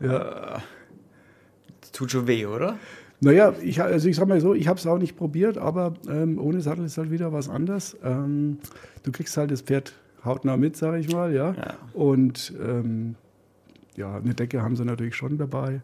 ja. 0.00 0.56
Äh, 0.56 0.60
tut 1.92 2.10
schon 2.10 2.26
weh, 2.26 2.46
oder? 2.46 2.78
Naja, 3.20 3.54
ich, 3.62 3.80
also 3.80 4.08
ich 4.08 4.16
sag 4.16 4.26
mal 4.26 4.40
so, 4.40 4.52
ich 4.52 4.66
habe 4.66 4.80
es 4.80 4.86
auch 4.86 4.98
nicht 4.98 5.16
probiert, 5.16 5.56
aber 5.56 5.94
ähm, 6.08 6.40
ohne 6.40 6.60
Sattel 6.60 6.84
ist 6.84 6.98
halt 6.98 7.12
wieder 7.12 7.32
was 7.32 7.48
anderes. 7.48 7.96
Ähm, 8.02 8.58
du 9.04 9.12
kriegst 9.12 9.36
halt 9.36 9.52
das 9.52 9.62
Pferd 9.62 9.92
hautnah 10.24 10.56
mit, 10.56 10.76
sage 10.76 10.98
ich 10.98 11.12
mal, 11.12 11.32
ja. 11.32 11.52
ja. 11.52 11.74
Und 11.92 12.52
ähm, 12.60 13.14
ja, 13.96 14.16
eine 14.16 14.34
Decke 14.34 14.62
haben 14.62 14.74
sie 14.74 14.84
natürlich 14.84 15.14
schon 15.14 15.38
dabei, 15.38 15.82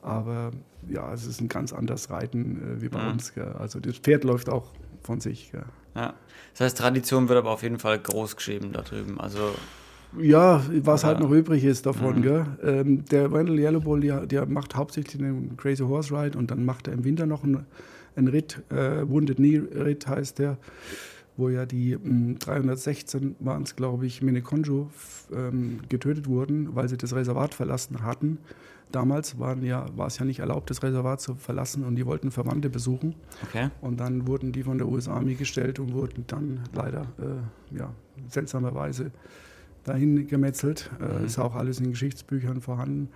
aber 0.00 0.52
ja, 0.90 1.12
es 1.12 1.26
ist 1.26 1.40
ein 1.40 1.48
ganz 1.48 1.72
anderes 1.72 2.10
Reiten 2.10 2.76
äh, 2.78 2.82
wie 2.82 2.88
bei 2.88 3.00
ja. 3.00 3.10
uns. 3.10 3.34
Gell. 3.34 3.52
Also 3.58 3.80
das 3.80 3.98
Pferd 3.98 4.24
läuft 4.24 4.48
auch 4.48 4.72
von 5.02 5.20
sich. 5.20 5.52
Gell. 5.52 5.64
Ja. 5.94 6.14
Das 6.52 6.60
heißt, 6.60 6.78
Tradition 6.78 7.28
wird 7.28 7.38
aber 7.38 7.50
auf 7.50 7.62
jeden 7.62 7.78
Fall 7.78 7.98
groß 7.98 8.36
geschrieben 8.36 8.72
da 8.72 8.82
drüben. 8.82 9.20
Also 9.20 9.54
ja, 10.16 10.62
was 10.82 11.04
halt 11.04 11.20
noch 11.20 11.30
übrig 11.30 11.64
ist 11.64 11.86
davon. 11.86 12.18
Mhm. 12.18 12.22
Gell? 12.22 12.46
Ähm, 12.62 13.04
der 13.06 13.30
Wendell 13.30 13.58
Yellowbull, 13.58 14.00
der, 14.00 14.26
der 14.26 14.46
macht 14.46 14.74
hauptsächlich 14.74 15.22
einen 15.22 15.56
Crazy 15.56 15.82
Horse 15.82 16.14
Ride 16.14 16.38
und 16.38 16.50
dann 16.50 16.64
macht 16.64 16.88
er 16.88 16.94
im 16.94 17.04
Winter 17.04 17.26
noch 17.26 17.44
einen, 17.44 17.66
einen 18.16 18.28
Ritt, 18.28 18.62
äh, 18.70 19.08
Wounded 19.08 19.36
Knee 19.36 19.58
Ritt 19.58 20.06
heißt 20.06 20.38
der, 20.38 20.56
wo 21.36 21.50
ja 21.50 21.66
die 21.66 21.96
mh, 21.96 22.38
316 22.38 23.36
waren 23.40 23.64
es, 23.64 23.76
glaube 23.76 24.06
ich, 24.06 24.22
Minekonjo 24.22 24.90
ähm, 25.32 25.80
getötet 25.88 26.26
wurden, 26.26 26.74
weil 26.74 26.88
sie 26.88 26.96
das 26.96 27.14
Reservat 27.14 27.54
verlassen 27.54 28.02
hatten. 28.02 28.38
Damals 28.92 29.38
waren 29.38 29.62
ja, 29.62 29.86
war 29.96 30.06
es 30.06 30.18
ja 30.18 30.24
nicht 30.24 30.38
erlaubt, 30.38 30.70
das 30.70 30.82
Reservat 30.82 31.20
zu 31.20 31.34
verlassen 31.34 31.84
und 31.84 31.96
die 31.96 32.06
wollten 32.06 32.30
Verwandte 32.30 32.70
besuchen. 32.70 33.14
Okay. 33.42 33.70
Und 33.80 34.00
dann 34.00 34.26
wurden 34.26 34.52
die 34.52 34.62
von 34.62 34.78
der 34.78 34.88
US 34.88 35.08
Army 35.08 35.34
gestellt 35.34 35.78
und 35.78 35.92
wurden 35.92 36.24
dann 36.26 36.60
leider 36.72 37.02
äh, 37.18 37.76
ja, 37.76 37.92
seltsamerweise 38.28 39.10
dahin 39.84 40.26
gemetzelt. 40.26 40.90
Äh, 41.00 41.18
mhm. 41.18 41.26
Ist 41.26 41.38
auch 41.38 41.54
alles 41.54 41.80
in 41.80 41.90
Geschichtsbüchern 41.90 42.60
vorhanden. 42.60 43.10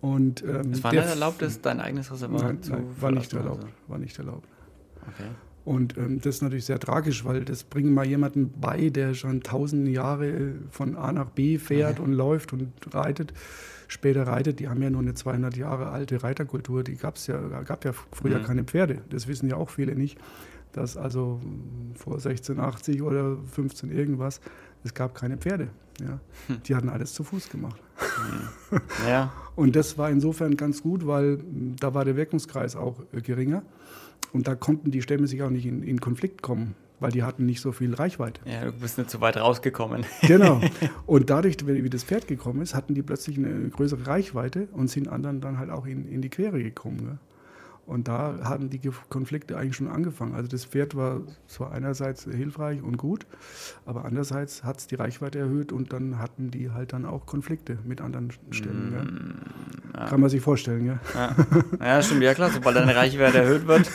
Und, 0.00 0.44
ähm, 0.44 0.72
es 0.72 0.84
war 0.84 0.92
nicht 0.92 1.06
erlaubt, 1.06 1.44
dein 1.62 1.80
eigenes 1.80 2.12
Reservat 2.12 2.42
nein, 2.42 2.62
zu 2.62 2.72
nein, 2.72 2.84
war 3.00 3.10
nicht 3.10 3.32
erlaubt. 3.32 3.64
Also. 3.64 3.74
War 3.88 3.98
nicht 3.98 4.18
erlaubt. 4.18 4.48
Okay. 5.08 5.28
Und 5.68 5.98
ähm, 5.98 6.18
das 6.22 6.36
ist 6.36 6.42
natürlich 6.42 6.64
sehr 6.64 6.80
tragisch, 6.80 7.26
weil 7.26 7.44
das 7.44 7.62
bringt 7.62 7.92
mal 7.92 8.06
jemanden 8.06 8.54
bei, 8.58 8.88
der 8.88 9.12
schon 9.12 9.42
tausende 9.42 9.90
Jahre 9.90 10.54
von 10.70 10.96
A 10.96 11.12
nach 11.12 11.28
B 11.28 11.58
fährt 11.58 11.98
okay. 11.98 12.08
und 12.08 12.14
läuft 12.14 12.54
und 12.54 12.72
reitet, 12.90 13.34
später 13.86 14.26
reitet. 14.26 14.60
Die 14.60 14.68
haben 14.68 14.80
ja 14.80 14.88
nur 14.88 15.02
eine 15.02 15.12
200 15.12 15.58
Jahre 15.58 15.90
alte 15.90 16.22
Reiterkultur. 16.22 16.84
Die 16.84 16.96
gab's 16.96 17.26
ja, 17.26 17.36
gab 17.64 17.84
ja 17.84 17.92
früher 17.92 18.38
mhm. 18.38 18.44
keine 18.44 18.64
Pferde. 18.64 19.02
Das 19.10 19.28
wissen 19.28 19.46
ja 19.46 19.56
auch 19.56 19.68
viele 19.68 19.94
nicht. 19.94 20.16
Dass 20.72 20.96
also 20.96 21.38
vor 21.96 22.14
1680 22.14 23.02
oder 23.02 23.36
15 23.52 23.90
irgendwas 23.90 24.40
es 24.84 24.94
gab 24.94 25.14
keine 25.14 25.36
Pferde. 25.36 25.68
Ja. 26.00 26.20
Hm. 26.46 26.62
Die 26.64 26.74
hatten 26.74 26.88
alles 26.88 27.12
zu 27.12 27.24
Fuß 27.24 27.50
gemacht. 27.50 27.80
Hm. 28.70 28.80
Ja. 29.06 29.32
Und 29.56 29.74
das 29.74 29.98
war 29.98 30.08
insofern 30.08 30.56
ganz 30.56 30.82
gut, 30.82 31.06
weil 31.06 31.38
hm, 31.38 31.76
da 31.78 31.94
war 31.94 32.04
der 32.04 32.16
Wirkungskreis 32.16 32.76
auch 32.76 33.00
äh, 33.12 33.20
geringer. 33.20 33.62
Und 34.32 34.48
da 34.48 34.54
konnten 34.54 34.90
die 34.90 35.02
Stämme 35.02 35.26
sich 35.26 35.42
auch 35.42 35.50
nicht 35.50 35.66
in, 35.66 35.82
in 35.82 36.00
Konflikt 36.00 36.42
kommen, 36.42 36.74
weil 37.00 37.10
die 37.10 37.22
hatten 37.22 37.46
nicht 37.46 37.60
so 37.60 37.72
viel 37.72 37.94
Reichweite. 37.94 38.40
Ja, 38.44 38.64
du 38.64 38.72
bist 38.72 38.98
nicht 38.98 39.10
so 39.10 39.20
weit 39.20 39.36
rausgekommen. 39.36 40.04
genau. 40.22 40.60
Und 41.06 41.30
dadurch, 41.30 41.56
wie 41.66 41.90
das 41.90 42.04
Pferd 42.04 42.28
gekommen 42.28 42.60
ist, 42.62 42.74
hatten 42.74 42.94
die 42.94 43.02
plötzlich 43.02 43.38
eine 43.38 43.68
größere 43.68 44.06
Reichweite 44.06 44.68
und 44.72 44.88
sind 44.88 45.08
anderen 45.08 45.40
dann 45.40 45.58
halt 45.58 45.70
auch 45.70 45.86
in, 45.86 46.06
in 46.08 46.22
die 46.22 46.28
Quere 46.28 46.62
gekommen. 46.62 46.98
Gell? 46.98 47.18
Und 47.88 48.06
da 48.06 48.40
hatten 48.44 48.68
die 48.68 48.80
Konflikte 49.08 49.56
eigentlich 49.56 49.76
schon 49.76 49.88
angefangen. 49.88 50.34
Also 50.34 50.46
das 50.46 50.66
Pferd 50.66 50.94
war 50.94 51.22
zwar 51.46 51.72
einerseits 51.72 52.24
hilfreich 52.24 52.82
und 52.82 52.98
gut, 52.98 53.24
aber 53.86 54.04
andererseits 54.04 54.62
hat 54.62 54.76
es 54.76 54.86
die 54.88 54.96
Reichweite 54.96 55.38
erhöht 55.38 55.72
und 55.72 55.90
dann 55.90 56.18
hatten 56.18 56.50
die 56.50 56.70
halt 56.70 56.92
dann 56.92 57.06
auch 57.06 57.24
Konflikte 57.24 57.78
mit 57.86 58.02
anderen 58.02 58.30
Stämmen. 58.50 58.90
Mm, 58.90 59.96
ja. 59.96 60.04
Kann 60.04 60.20
man 60.20 60.28
sich 60.28 60.42
vorstellen, 60.42 60.84
ja? 60.84 60.98
ja. 61.14 61.34
Ja, 61.80 62.02
stimmt, 62.02 62.22
ja 62.22 62.34
klar, 62.34 62.50
sobald 62.50 62.76
deine 62.76 62.94
Reichweite 62.94 63.38
erhöht 63.38 63.66
wird, 63.66 63.90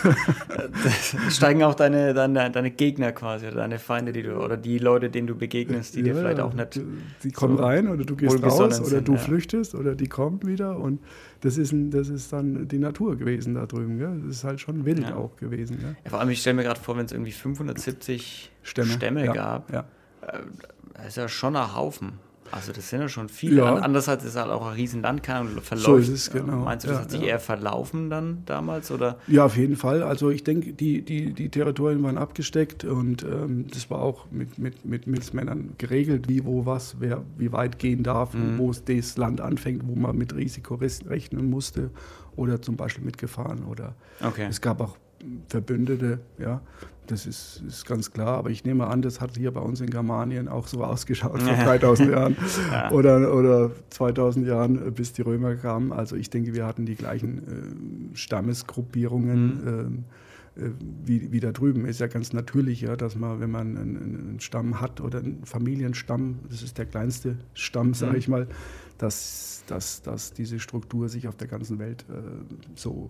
steigen 1.30 1.62
auch 1.62 1.76
deine, 1.76 2.16
deine, 2.16 2.50
deine 2.50 2.72
Gegner 2.72 3.12
quasi, 3.12 3.46
oder 3.46 3.58
deine 3.58 3.78
Feinde, 3.78 4.12
die 4.12 4.24
du, 4.24 4.38
oder 4.44 4.58
die 4.58 4.80
Leute, 4.80 5.12
denen 5.12 5.28
du 5.28 5.36
begegnest, 5.36 5.96
die 5.96 6.02
dir 6.02 6.16
vielleicht 6.16 6.40
auch 6.40 6.56
nicht. 6.56 6.82
Die 7.24 7.32
kommen 7.32 7.58
so 7.58 7.64
rein 7.64 7.88
oder 7.88 8.04
du 8.04 8.16
gehst 8.16 8.42
raus 8.42 8.60
oder 8.60 8.72
sind, 8.72 9.08
du 9.08 9.18
flüchtest 9.18 9.76
oder 9.76 9.94
die 9.94 10.08
kommen 10.08 10.42
wieder 10.42 10.80
und 10.80 11.00
das 11.44 11.58
ist, 11.58 11.74
ein, 11.74 11.92
das 11.92 12.08
ist 12.08 12.32
dann 12.32 12.70
die 12.70 12.80
Natur 12.80 13.18
gewesen 13.18 13.56
da 13.56 13.66
drüben. 13.66 13.98
Gell? 13.98 14.22
Das 14.26 14.38
ist 14.38 14.44
halt 14.46 14.62
schon 14.62 14.86
wild 14.86 15.10
ja. 15.10 15.16
auch 15.16 15.36
gewesen. 15.36 15.78
Gell? 15.78 15.98
Ja, 16.06 16.10
vor 16.10 16.22
allem, 16.22 16.30
ich 16.30 16.40
stelle 16.40 16.56
mir 16.56 16.64
gerade 16.64 16.80
vor, 16.80 16.96
wenn 16.96 17.06
es 17.06 17.12
irgendwie 17.12 17.34
570 17.34 18.50
Stämme, 18.62 18.94
Stämme 18.94 19.26
ja. 19.26 19.34
gab, 19.34 19.70
äh, 19.74 19.84
das 20.94 21.08
ist 21.08 21.18
ja 21.18 21.28
schon 21.28 21.58
ein 21.58 21.76
Haufen. 21.76 22.14
Also 22.54 22.72
das 22.72 22.88
sind 22.88 23.02
ja 23.02 23.10
schon 23.10 23.30
viele. 23.30 23.64
Ja. 23.64 23.74
Andererseits 23.78 24.24
ist 24.24 24.32
es 24.32 24.36
halt 24.40 24.52
auch 24.52 24.68
ein 24.68 24.74
Riesenland, 24.74 25.24
kann 25.24 25.48
und 25.48 25.62
verläuft. 25.62 25.86
So 25.86 25.98
ist 25.98 26.10
es, 26.10 26.30
genau. 26.30 26.58
Meinst 26.58 26.86
du, 26.86 26.90
das 26.90 26.98
ja, 26.98 27.04
hat 27.04 27.12
sich 27.12 27.22
ja. 27.22 27.28
eher 27.28 27.40
verlaufen 27.40 28.12
dann 28.12 28.44
damals? 28.46 28.92
Oder? 28.92 29.18
Ja, 29.26 29.46
auf 29.46 29.58
jeden 29.58 29.76
Fall. 29.76 30.04
Also 30.04 30.30
ich 30.30 30.44
denke, 30.44 30.74
die, 30.74 31.02
die, 31.02 31.34
die 31.34 31.50
Territorien 31.50 32.04
waren 32.04 32.20
abgesteckt 32.20 32.86
und 32.86 33.24
ähm, 33.24 33.66
das 33.74 33.90
war 33.90 34.04
auch 34.04 34.28
mit, 34.30 34.60
mit, 34.60 34.86
mit 34.86 35.08
Milzmännern 35.08 35.74
geregelt, 35.80 36.30
wie, 36.30 36.46
wo, 36.46 36.68
was, 36.68 36.98
wer 37.00 37.24
wie 37.40 37.52
weit 37.52 37.80
gehen 37.80 38.04
darf, 38.04 38.36
mhm. 38.36 38.60
wo 38.60 38.70
es 38.70 38.84
das 38.84 39.18
Land 39.18 39.42
anfängt, 39.42 39.88
wo 39.88 39.96
man 39.96 40.16
mit 40.16 40.36
Risiko 40.36 40.76
rechnen 40.76 41.50
musste 41.50 41.90
oder 42.36 42.62
zum 42.62 42.78
Beispiel 42.78 43.04
mit 43.04 43.18
Gefahren. 43.18 43.64
Oder 43.64 43.96
okay. 44.22 44.46
es 44.48 44.62
gab 44.62 44.80
auch 44.80 44.96
Verbündete, 45.48 46.20
ja, 46.38 46.62
das 47.08 47.26
ist, 47.26 47.62
ist, 47.68 47.86
ganz 47.86 48.12
klar. 48.12 48.38
Aber 48.38 48.50
ich 48.50 48.64
nehme 48.64 48.88
an, 48.88 49.02
das 49.02 49.20
hat 49.20 49.38
hier 49.38 49.52
bei 49.52 49.60
uns 49.62 49.82
in 49.82 49.90
Germanien 49.90 50.48
auch 50.48 50.68
so 50.68 50.84
ausgeschaut 50.84 51.42
vor 51.42 51.54
3000 51.54 52.12
Jahren 52.12 52.38
ja. 52.72 52.92
oder, 52.92 53.36
oder 53.36 53.72
2000 53.90 54.48
Jahren, 54.48 54.94
bis 54.94 55.14
die 55.14 55.22
Römer 55.22 55.56
kamen. 55.56 55.92
Also 55.92 56.16
ich 56.16 56.30
denke, 56.30 56.54
wir 56.54 56.66
hatten 56.66 56.86
die 56.86 56.96
gleichen 56.96 58.14
äh, 58.14 58.16
Stammesgruppierungen. 58.16 59.46
Mhm. 59.46 60.04
Äh, 60.56 60.70
wie, 61.04 61.32
wie 61.32 61.40
da 61.40 61.52
drüben 61.52 61.86
ist 61.86 62.00
ja 62.00 62.06
ganz 62.06 62.32
natürlich, 62.32 62.82
ja, 62.82 62.96
dass 62.96 63.16
man, 63.16 63.40
wenn 63.40 63.50
man 63.50 63.76
einen, 63.76 63.98
einen, 63.98 64.40
Stamm 64.40 64.80
hat 64.80 65.02
oder 65.02 65.18
einen 65.20 65.44
Familienstamm, 65.46 66.40
das 66.48 66.62
ist 66.62 66.78
der 66.78 66.86
kleinste 66.86 67.38
Stamm, 67.56 67.96
sage 67.96 68.12
mhm. 68.12 68.18
ich 68.20 68.28
mal, 68.28 68.48
dass, 69.00 69.64
dass, 69.66 70.04
dass 70.04 70.34
diese 70.34 70.60
Struktur 70.60 71.10
sich 71.10 71.28
auf 71.28 71.36
der 71.36 71.48
ganzen 71.48 71.80
Welt 71.80 72.06
äh, 72.08 72.14
so 72.76 73.10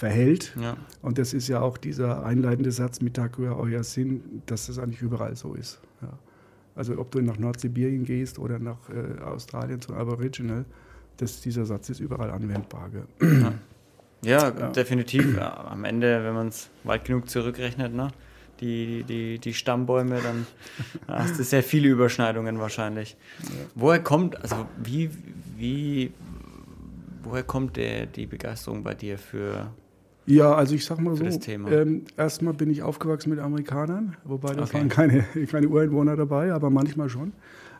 verhält. 0.00 0.56
Ja. 0.58 0.78
Und 1.02 1.18
das 1.18 1.34
ist 1.34 1.46
ja 1.48 1.60
auch 1.60 1.76
dieser 1.76 2.24
einleitende 2.24 2.72
Satz 2.72 3.02
mit 3.02 3.14
Takua 3.14 3.52
euer 3.52 3.84
Sinn, 3.84 4.42
dass 4.46 4.66
das 4.66 4.78
eigentlich 4.78 5.02
überall 5.02 5.36
so 5.36 5.52
ist. 5.52 5.78
Ja. 6.00 6.18
Also 6.74 6.98
ob 6.98 7.10
du 7.10 7.20
nach 7.20 7.36
Nordsibirien 7.36 8.04
gehst 8.04 8.38
oder 8.38 8.58
nach 8.58 8.78
äh, 8.88 9.20
Australien 9.20 9.80
zum 9.82 9.96
Aboriginal, 9.96 10.64
das, 11.18 11.42
dieser 11.42 11.66
Satz 11.66 11.90
ist 11.90 12.00
überall 12.00 12.30
anwendbar. 12.30 12.88
Ja. 13.20 13.52
Ja, 14.22 14.50
definitiv. 14.50 15.38
Am 15.38 15.84
Ende, 15.84 16.24
wenn 16.24 16.34
man 16.34 16.48
es 16.48 16.70
weit 16.84 17.04
genug 17.04 17.28
zurückrechnet, 17.28 17.94
ne? 17.94 18.10
die, 18.60 19.04
die, 19.04 19.38
die 19.38 19.54
Stammbäume, 19.54 20.20
dann 20.22 20.46
hast 21.08 21.38
du 21.38 21.44
sehr 21.44 21.62
viele 21.62 21.88
Überschneidungen 21.88 22.58
wahrscheinlich. 22.58 23.16
Woher 23.74 24.02
kommt, 24.02 24.40
also 24.42 24.66
wie, 24.82 25.10
wie, 25.56 26.12
woher 27.22 27.42
kommt 27.42 27.76
der, 27.76 28.06
die 28.06 28.26
Begeisterung 28.26 28.82
bei 28.82 28.94
dir 28.94 29.18
für 29.18 29.70
ja, 30.30 30.54
also 30.54 30.74
ich 30.74 30.84
sag 30.84 31.00
mal 31.00 31.16
so, 31.16 31.24
ähm, 31.24 32.04
erstmal 32.16 32.54
bin 32.54 32.70
ich 32.70 32.82
aufgewachsen 32.82 33.30
mit 33.30 33.38
Amerikanern, 33.38 34.16
wobei 34.24 34.54
da 34.54 34.62
okay. 34.62 34.74
waren 34.74 34.88
keine, 34.88 35.22
keine 35.50 35.68
Ureinwohner 35.68 36.16
dabei, 36.16 36.52
aber 36.52 36.70
manchmal 36.70 37.08
schon. 37.08 37.32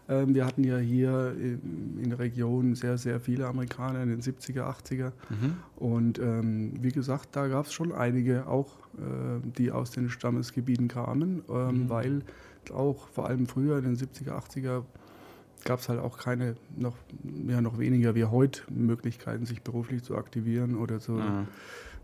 Ähm, 0.09 0.35
wir 0.35 0.45
hatten 0.45 0.65
ja 0.65 0.79
hier 0.79 1.35
in, 1.39 2.01
in, 2.03 2.11
der 2.11 2.19
Region 2.19 2.75
sehr, 2.75 2.99
sehr 2.99 3.21
viele 3.21 3.47
Amerikaner 3.47 4.03
in 4.03 4.09
den 4.09 4.21
70er, 4.21 4.63
80er. 4.63 5.13
Mhm. 5.29 5.55
Und 5.77 6.19
ähm, 6.19 6.73
wie 6.81 6.91
gesagt, 6.91 7.29
da 7.33 7.47
gab 7.47 7.67
es 7.67 7.73
schon 7.73 7.93
einige 7.93 8.49
auch, 8.49 8.79
äh, 8.97 9.41
die 9.57 9.71
aus 9.71 9.93
den 9.93 10.11
Stammesgebieten 10.11 10.89
kamen, 10.89 11.43
ähm, 11.49 11.85
mhm. 11.85 11.89
weil 11.89 12.23
auch 12.75 13.09
vor 13.09 13.29
allem 13.29 13.47
früher 13.47 13.79
in 13.79 13.85
den 13.85 13.97
70er, 13.97 14.33
80er 14.33 14.83
gab 15.65 15.79
es 15.79 15.89
halt 15.89 16.01
auch 16.01 16.19
keine, 16.19 16.57
noch, 16.77 16.97
ja, 17.47 17.61
noch 17.61 17.79
weniger 17.79 18.15
wie 18.17 18.25
heute 18.25 18.63
Möglichkeiten, 18.71 19.47
sich 19.47 19.63
beruflich 19.63 20.03
zu 20.03 20.17
aktivieren 20.17 20.77
oder 20.77 20.99
zu. 20.99 21.13
Mhm 21.13 21.47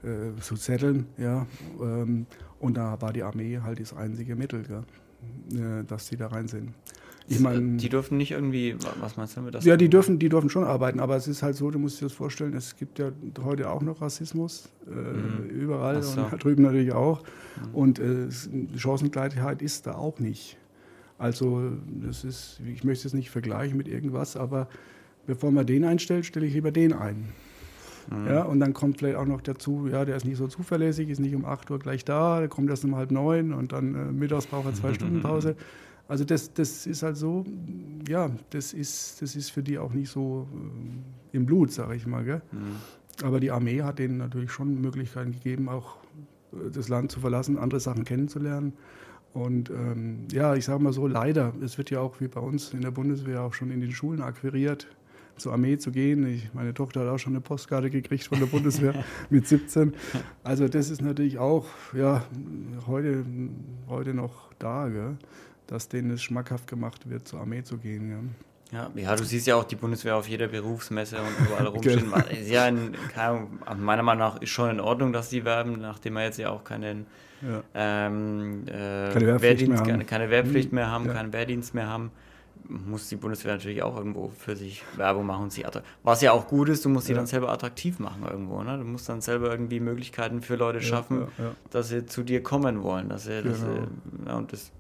äh, 0.07 0.41
zu 0.41 0.55
zetteln. 0.55 1.07
Ja? 1.19 1.47
Ähm, 1.81 2.27
und 2.61 2.77
da 2.77 3.01
war 3.01 3.13
die 3.13 3.23
Armee 3.23 3.59
halt 3.63 3.81
das 3.81 3.93
einzige 3.93 4.37
Mittel? 4.37 4.65
Äh, 5.53 5.85
dass 5.85 6.09
die 6.09 6.17
da 6.17 6.27
rein 6.27 6.49
sind. 6.49 6.73
Ich 7.29 7.41
meine, 7.41 7.77
die 7.77 7.89
dürfen 7.89 8.19
nicht 8.19 8.33
irgendwie, 8.33 8.77
was 9.01 9.17
meinst 9.17 9.37
du 9.37 9.41
mit 9.41 9.55
das? 9.55 9.65
Ja, 9.65 9.77
die 9.77 9.89
dürfen, 9.89 10.19
die 10.19 10.29
dürfen 10.29 10.49
schon 10.49 10.65
arbeiten, 10.65 11.01
aber 11.01 11.17
es 11.17 11.27
ist 11.27 11.43
halt 11.43 11.57
so, 11.57 11.71
du 11.71 11.79
musst 11.79 12.01
dir 12.01 12.07
das 12.07 12.13
vorstellen, 12.13 12.55
es 12.55 12.77
gibt 12.77 12.99
ja 12.99 13.11
heute 13.43 13.71
auch 13.71 13.83
noch 13.83 14.01
Rassismus, 14.01 14.69
äh, 14.87 14.91
mhm. 14.91 15.49
überall 15.49 16.03
so. 16.03 16.21
und 16.33 16.43
drüben 16.45 16.63
natürlich 16.63 16.93
auch. 16.93 17.23
Mhm. 17.23 17.75
Und 17.75 17.99
äh, 17.99 18.29
Chancengleichheit 18.77 19.63
ist 19.63 19.87
da 19.87 19.95
auch 19.95 20.19
nicht. 20.19 20.57
Also 21.19 21.73
das 22.01 22.25
ist, 22.25 22.61
ich 22.65 22.85
möchte 22.85 23.09
es 23.09 23.15
nicht 23.15 23.31
vergleichen 23.31 23.77
mit 23.77 23.89
irgendwas, 23.89 24.37
aber 24.37 24.69
bevor 25.27 25.51
man 25.51 25.67
den 25.67 25.85
einstellt, 25.85 26.27
stelle 26.27 26.47
ich 26.47 26.55
lieber 26.55 26.71
den 26.71 26.93
ein. 26.93 27.29
Mhm. 28.11 28.27
Ja, 28.27 28.43
und 28.43 28.61
dann 28.61 28.73
kommt 28.73 28.99
vielleicht 28.99 29.17
auch 29.17 29.27
noch 29.27 29.41
dazu, 29.41 29.89
ja, 29.91 30.05
der 30.05 30.17
ist 30.17 30.25
nicht 30.25 30.37
so 30.37 30.47
zuverlässig, 30.47 31.09
ist 31.09 31.21
nicht 31.21 31.35
um 31.35 31.45
8 31.45 31.71
Uhr 31.71 31.79
gleich 31.79 32.05
da, 32.05 32.41
der 32.41 32.49
kommt 32.49 32.71
erst 32.71 32.85
um 32.85 32.97
halb 32.97 33.11
neun 33.11 33.53
und 33.53 33.73
dann 33.73 33.95
äh, 33.95 34.13
mittags 34.13 34.47
braucht 34.47 34.67
er 34.67 34.75
zwei 34.75 34.95
Stunden 34.95 35.21
Pause. 35.21 35.57
Also 36.09 36.25
das, 36.25 36.53
das 36.53 36.87
ist 36.87 37.03
halt 37.03 37.17
so, 37.17 37.45
ja, 38.09 38.31
das 38.51 38.73
ist, 38.73 39.21
das 39.23 39.35
ist 39.35 39.51
für 39.51 39.63
die 39.63 39.79
auch 39.79 39.93
nicht 39.93 40.11
so 40.11 40.47
äh, 41.33 41.37
im 41.37 41.47
Blut, 41.47 41.73
sage 41.73 41.97
ich 41.97 42.07
mal. 42.07 42.25
Gell? 42.25 42.43
Mhm. 42.53 43.25
Aber 43.25 43.41
die 43.41 43.51
Armee 43.51 43.83
hat 43.83 43.99
denen 43.99 44.19
natürlich 44.19 44.53
schon 44.53 44.81
Möglichkeiten 44.81 45.33
gegeben, 45.33 45.69
auch 45.69 45.97
äh, 46.53 46.71
das 46.71 46.89
Land 46.89 47.11
zu 47.11 47.21
verlassen, 47.21 47.59
andere 47.59 47.81
Sachen 47.81 48.05
kennenzulernen. 48.05 48.73
Und 49.33 49.69
ähm, 49.69 50.29
ja, 50.33 50.55
ich 50.55 50.65
sage 50.65 50.83
mal 50.83 50.93
so, 50.93 51.07
leider, 51.07 51.53
es 51.61 51.77
wird 51.77 51.91
ja 51.91 52.01
auch 52.01 52.21
wie 52.21 52.29
bei 52.29 52.41
uns 52.41 52.73
in 52.73 52.81
der 52.81 52.91
Bundeswehr 52.91 53.43
auch 53.43 53.53
schon 53.53 53.71
in 53.71 53.81
den 53.81 53.93
Schulen 53.93 54.23
akquiriert, 54.23 54.87
zur 55.37 55.53
Armee 55.53 55.79
zu 55.79 55.91
gehen. 55.91 56.27
Ich, 56.27 56.53
meine 56.55 56.75
Tochter 56.75 57.01
hat 57.01 57.09
auch 57.09 57.19
schon 57.19 57.35
eine 57.35 57.41
Postkarte 57.41 57.91
gekriegt 57.91 58.25
von 58.25 58.39
der 58.39 58.47
Bundeswehr 58.47 59.05
mit 59.31 59.47
17. 59.47 59.95
Also 60.43 60.69
das 60.69 60.91
ist 60.91 61.03
natürlich 61.03 61.39
auch 61.39 61.67
ja, 61.95 62.25
heute, 62.87 63.25
heute 63.89 64.15
noch 64.15 64.53
da. 64.59 64.89
Gell? 64.89 65.17
dass 65.67 65.89
denen 65.89 66.11
es 66.13 66.23
schmackhaft 66.23 66.67
gemacht 66.67 67.09
wird, 67.09 67.27
zur 67.27 67.41
Armee 67.41 67.63
zu 67.63 67.79
gehen. 67.79 68.11
Ja. 68.11 68.19
Ja, 68.73 68.91
ja, 68.97 69.15
du 69.15 69.23
siehst 69.23 69.47
ja 69.47 69.55
auch 69.55 69.63
die 69.63 69.77
Bundeswehr 69.77 70.17
auf 70.17 70.29
jeder 70.29 70.49
Berufsmesse 70.49 71.19
und 71.19 71.47
überall 71.47 71.67
rumstehen. 71.73 72.11
genau. 72.11 72.25
ja, 72.49 72.67
in, 72.67 72.97
meiner 73.79 74.03
Meinung 74.03 74.19
nach 74.19 74.43
ist 74.43 74.51
schon 74.51 74.71
in 74.71 74.81
Ordnung, 74.81 75.13
dass 75.13 75.29
die 75.29 75.45
werben, 75.45 75.81
nachdem 75.81 76.15
wir 76.15 76.25
jetzt 76.25 76.39
ja 76.39 76.51
auch 76.51 76.65
keinen, 76.65 77.07
ja. 77.43 77.63
ähm, 77.75 78.65
äh, 78.67 78.73
keine 78.73 79.27
Wehrpflicht, 79.27 79.43
Wehrdienst, 79.43 79.69
mehr, 79.69 79.79
haben. 79.79 79.87
Keine, 79.87 80.05
keine 80.05 80.31
Wehrpflicht 80.31 80.73
mehr 80.73 80.91
haben, 80.91 81.07
ja. 81.07 81.13
keinen 81.13 81.33
Wehrdienst 81.33 81.75
mehr 81.75 81.87
haben. 81.87 82.11
Muss 82.69 83.09
die 83.09 83.17
Bundeswehr 83.17 83.55
natürlich 83.55 83.83
auch 83.83 83.97
irgendwo 83.97 84.29
für 84.29 84.57
sich 84.57 84.83
Werbung 84.97 85.27
machen 85.27 85.45
und 85.45 85.53
sie 85.53 85.65
Was 86.03 86.21
ja 86.21 86.33
auch 86.33 86.49
gut 86.49 86.69
ist, 86.69 86.85
du 86.85 86.89
musst 86.89 87.07
sie 87.07 87.15
dann 87.15 87.27
selber 87.27 87.51
attraktiv 87.51 87.99
machen 87.99 88.25
irgendwo. 88.29 88.63
Ne? 88.63 88.79
Du 88.79 88.85
musst 88.85 89.09
dann 89.09 89.21
selber 89.21 89.51
irgendwie 89.51 89.81
Möglichkeiten 89.81 90.43
für 90.43 90.57
Leute 90.57 90.81
schaffen, 90.81 91.29
dass 91.71 91.89
sie 91.89 92.07
zu 92.07 92.23
dir 92.23 92.43
kommen 92.43 92.83
wollen. 92.83 93.09
Dass 93.09 93.25
sie, 93.25 93.43
genau. 93.43 93.51
dass 93.51 93.61
sie, 93.61 94.33
und 94.33 94.53
das 94.53 94.73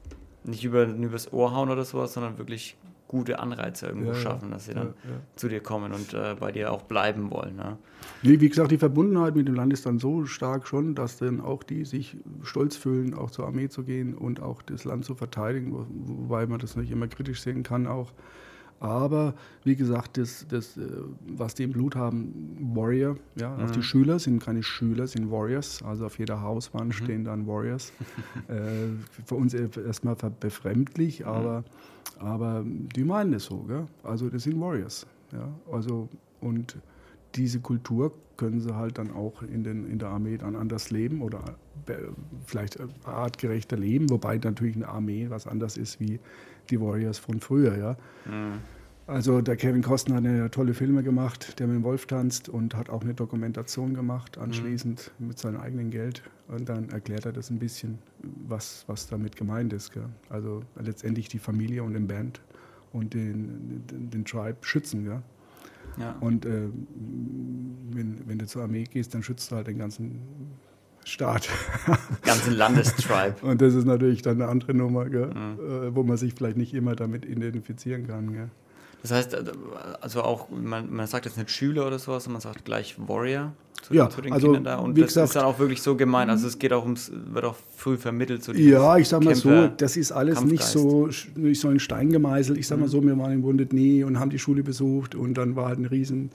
nicht 0.44 0.64
über, 0.64 0.84
übers 0.84 1.32
Ohr 1.32 1.52
hauen 1.54 1.70
oder 1.70 1.84
sowas, 1.84 2.12
sondern 2.12 2.38
wirklich 2.38 2.76
gute 3.08 3.38
Anreize 3.38 3.86
irgendwo 3.86 4.12
ja, 4.12 4.16
schaffen, 4.16 4.50
dass 4.50 4.66
sie 4.66 4.74
dann 4.74 4.94
ja, 5.04 5.10
ja. 5.10 5.16
zu 5.36 5.48
dir 5.48 5.60
kommen 5.60 5.92
und 5.92 6.14
äh, 6.14 6.34
bei 6.38 6.52
dir 6.52 6.72
auch 6.72 6.82
bleiben 6.82 7.30
wollen. 7.30 7.56
Ne? 7.56 7.76
Nee, 8.22 8.40
wie 8.40 8.48
gesagt, 8.48 8.70
die 8.70 8.78
Verbundenheit 8.78 9.36
mit 9.36 9.46
dem 9.46 9.54
Land 9.54 9.72
ist 9.72 9.86
dann 9.86 9.98
so 9.98 10.26
stark 10.26 10.66
schon, 10.66 10.94
dass 10.94 11.18
dann 11.18 11.40
auch 11.40 11.62
die 11.62 11.84
sich 11.84 12.16
stolz 12.42 12.76
fühlen, 12.76 13.14
auch 13.14 13.30
zur 13.30 13.46
Armee 13.46 13.68
zu 13.68 13.84
gehen 13.84 14.14
und 14.14 14.42
auch 14.42 14.62
das 14.62 14.84
Land 14.84 15.04
zu 15.04 15.14
verteidigen, 15.14 15.72
wo, 15.72 15.86
wobei 15.88 16.46
man 16.46 16.58
das 16.58 16.76
nicht 16.76 16.90
immer 16.90 17.08
kritisch 17.08 17.40
sehen 17.42 17.62
kann 17.62 17.86
auch. 17.86 18.12
Aber 18.78 19.34
wie 19.64 19.74
gesagt, 19.74 20.18
das, 20.18 20.46
das, 20.48 20.76
äh, 20.76 20.82
was 21.26 21.54
die 21.54 21.62
im 21.62 21.72
Blut 21.72 21.96
haben, 21.96 22.56
Warrior, 22.74 23.16
ja, 23.36 23.56
mhm. 23.56 23.64
auch 23.64 23.70
die 23.70 23.82
Schüler 23.82 24.18
sind 24.18 24.42
keine 24.42 24.62
Schüler, 24.62 25.06
sind 25.06 25.30
Warriors. 25.30 25.82
Also 25.82 26.06
auf 26.06 26.18
jeder 26.18 26.42
Hauswand 26.42 26.88
mhm. 26.88 26.92
stehen 26.92 27.24
dann 27.24 27.46
Warriors. 27.46 27.92
äh, 28.48 28.88
für 29.24 29.34
uns 29.34 29.54
erstmal 29.54 30.16
befremdlich, 30.40 31.20
mhm. 31.20 31.26
aber, 31.26 31.64
aber 32.18 32.64
die 32.64 33.04
meinen 33.04 33.34
es 33.34 33.44
so. 33.44 33.58
Gell? 33.60 33.86
Also 34.02 34.28
das 34.28 34.42
sind 34.42 34.60
Warriors. 34.60 35.06
Ja? 35.32 35.48
Also, 35.72 36.08
und 36.40 36.76
diese 37.34 37.60
Kultur 37.60 38.12
können 38.36 38.60
sie 38.60 38.74
halt 38.74 38.98
dann 38.98 39.10
auch 39.12 39.42
in, 39.42 39.64
den, 39.64 39.90
in 39.90 39.98
der 39.98 40.08
Armee 40.08 40.36
dann 40.36 40.56
anders 40.56 40.90
leben 40.90 41.22
oder 41.22 41.42
äh, 41.86 41.94
vielleicht 42.46 42.78
artgerechter 43.04 43.76
leben, 43.76 44.10
wobei 44.10 44.38
natürlich 44.38 44.76
eine 44.76 44.88
Armee 44.88 45.26
was 45.30 45.46
anders 45.46 45.76
ist 45.76 46.00
wie 46.00 46.20
die 46.70 46.80
Warriors 46.80 47.18
von 47.18 47.40
früher, 47.40 47.76
ja. 47.76 47.96
Mhm. 48.24 48.60
Also 49.06 49.40
der 49.40 49.56
Kevin 49.56 49.82
Costner 49.82 50.16
hat 50.16 50.24
eine 50.24 50.50
tolle 50.50 50.74
Filme 50.74 51.04
gemacht, 51.04 51.60
der 51.60 51.68
mit 51.68 51.76
dem 51.76 51.84
Wolf 51.84 52.06
tanzt 52.06 52.48
und 52.48 52.74
hat 52.74 52.90
auch 52.90 53.02
eine 53.02 53.14
Dokumentation 53.14 53.94
gemacht 53.94 54.36
anschließend 54.36 55.12
mhm. 55.18 55.28
mit 55.28 55.38
seinem 55.38 55.60
eigenen 55.60 55.90
Geld. 55.90 56.22
Und 56.48 56.68
dann 56.68 56.88
erklärt 56.88 57.24
er 57.24 57.32
das 57.32 57.50
ein 57.50 57.58
bisschen, 57.60 57.98
was, 58.48 58.84
was 58.88 59.06
damit 59.06 59.36
gemeint 59.36 59.72
ist. 59.72 59.92
Gell? 59.92 60.08
Also 60.28 60.62
letztendlich 60.80 61.28
die 61.28 61.38
Familie 61.38 61.84
und 61.84 61.94
den 61.94 62.08
Band 62.08 62.40
und 62.92 63.14
den, 63.14 63.84
den, 63.86 64.10
den 64.10 64.24
Tribe 64.24 64.58
schützen. 64.62 65.04
Gell? 65.04 65.22
Ja. 65.98 66.16
Und 66.20 66.44
äh, 66.44 66.68
wenn, 67.90 68.22
wenn 68.26 68.38
du 68.38 68.46
zur 68.46 68.62
Armee 68.62 68.84
gehst, 68.84 69.14
dann 69.14 69.22
schützt 69.22 69.52
du 69.52 69.56
halt 69.56 69.68
den 69.68 69.78
ganzen 69.78 70.20
Staat. 71.06 71.48
Ganzen 72.24 72.54
Landestribe. 72.54 73.36
Und 73.42 73.62
das 73.62 73.74
ist 73.74 73.84
natürlich 73.84 74.22
dann 74.22 74.42
eine 74.42 74.50
andere 74.50 74.74
Nummer, 74.74 75.04
mhm. 75.04 75.14
äh, 75.14 75.94
wo 75.94 76.02
man 76.02 76.16
sich 76.16 76.34
vielleicht 76.34 76.56
nicht 76.56 76.74
immer 76.74 76.96
damit 76.96 77.24
identifizieren 77.24 78.08
kann. 78.08 78.32
Gell? 78.32 78.50
Das 79.02 79.12
heißt, 79.12 79.34
äh, 79.34 79.44
also 80.00 80.22
auch, 80.22 80.48
man, 80.50 80.92
man 80.92 81.06
sagt 81.06 81.26
jetzt 81.26 81.38
nicht 81.38 81.48
Schüler 81.50 81.86
oder 81.86 82.00
sowas, 82.00 82.24
sondern 82.24 82.42
man 82.42 82.52
sagt 82.52 82.64
gleich 82.64 82.96
Warrior 82.98 83.52
zu, 83.82 83.94
ja, 83.94 84.10
zu 84.10 84.20
den 84.20 84.32
also, 84.32 84.48
Kindern 84.48 84.64
da. 84.64 84.76
Und 84.78 84.98
das 84.98 85.06
gesagt, 85.06 85.28
ist 85.28 85.36
dann 85.36 85.44
auch 85.44 85.60
wirklich 85.60 85.80
so 85.80 85.94
gemeint. 85.94 86.28
Also 86.28 86.48
es 86.48 86.58
geht 86.58 86.72
auch 86.72 86.82
ums, 86.82 87.12
wird 87.14 87.44
auch 87.44 87.56
früh 87.76 87.96
vermittelt. 87.96 88.42
So 88.42 88.52
ja, 88.52 88.96
ich 88.96 89.08
sag 89.08 89.22
mal 89.22 89.32
Kämpfer, 89.32 89.68
so, 89.68 89.74
das 89.76 89.96
ist 89.96 90.10
alles 90.10 90.42
nicht 90.42 90.64
so, 90.64 91.08
nicht 91.36 91.60
so 91.60 91.68
ein 91.68 91.78
Stein 91.78 92.10
gemeißelt. 92.10 92.58
Ich 92.58 92.66
sag 92.66 92.80
mal 92.80 92.86
mhm. 92.86 92.90
so, 92.90 93.04
wir 93.04 93.16
waren 93.16 93.30
im 93.30 93.44
Wounded 93.44 93.70
Knee 93.70 94.02
und 94.02 94.18
haben 94.18 94.30
die 94.30 94.40
Schule 94.40 94.64
besucht 94.64 95.14
und 95.14 95.34
dann 95.34 95.54
war 95.54 95.66
halt 95.68 95.78
ein 95.78 95.86
riesen 95.86 96.30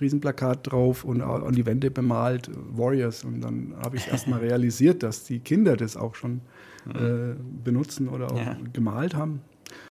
Riesenplakat 0.00 0.70
drauf 0.70 1.04
und 1.04 1.22
an 1.22 1.52
die 1.52 1.66
Wände 1.66 1.90
bemalt, 1.90 2.50
Warriors. 2.74 3.24
Und 3.24 3.40
dann 3.40 3.74
habe 3.82 3.96
ich 3.96 4.08
erst 4.08 4.28
mal 4.28 4.40
realisiert, 4.40 5.02
dass 5.02 5.24
die 5.24 5.40
Kinder 5.40 5.76
das 5.76 5.96
auch 5.96 6.14
schon 6.14 6.40
mhm. 6.84 6.92
äh, 6.94 7.34
benutzen 7.64 8.08
oder 8.08 8.32
auch 8.32 8.38
ja. 8.38 8.56
gemalt 8.72 9.14
haben. 9.14 9.40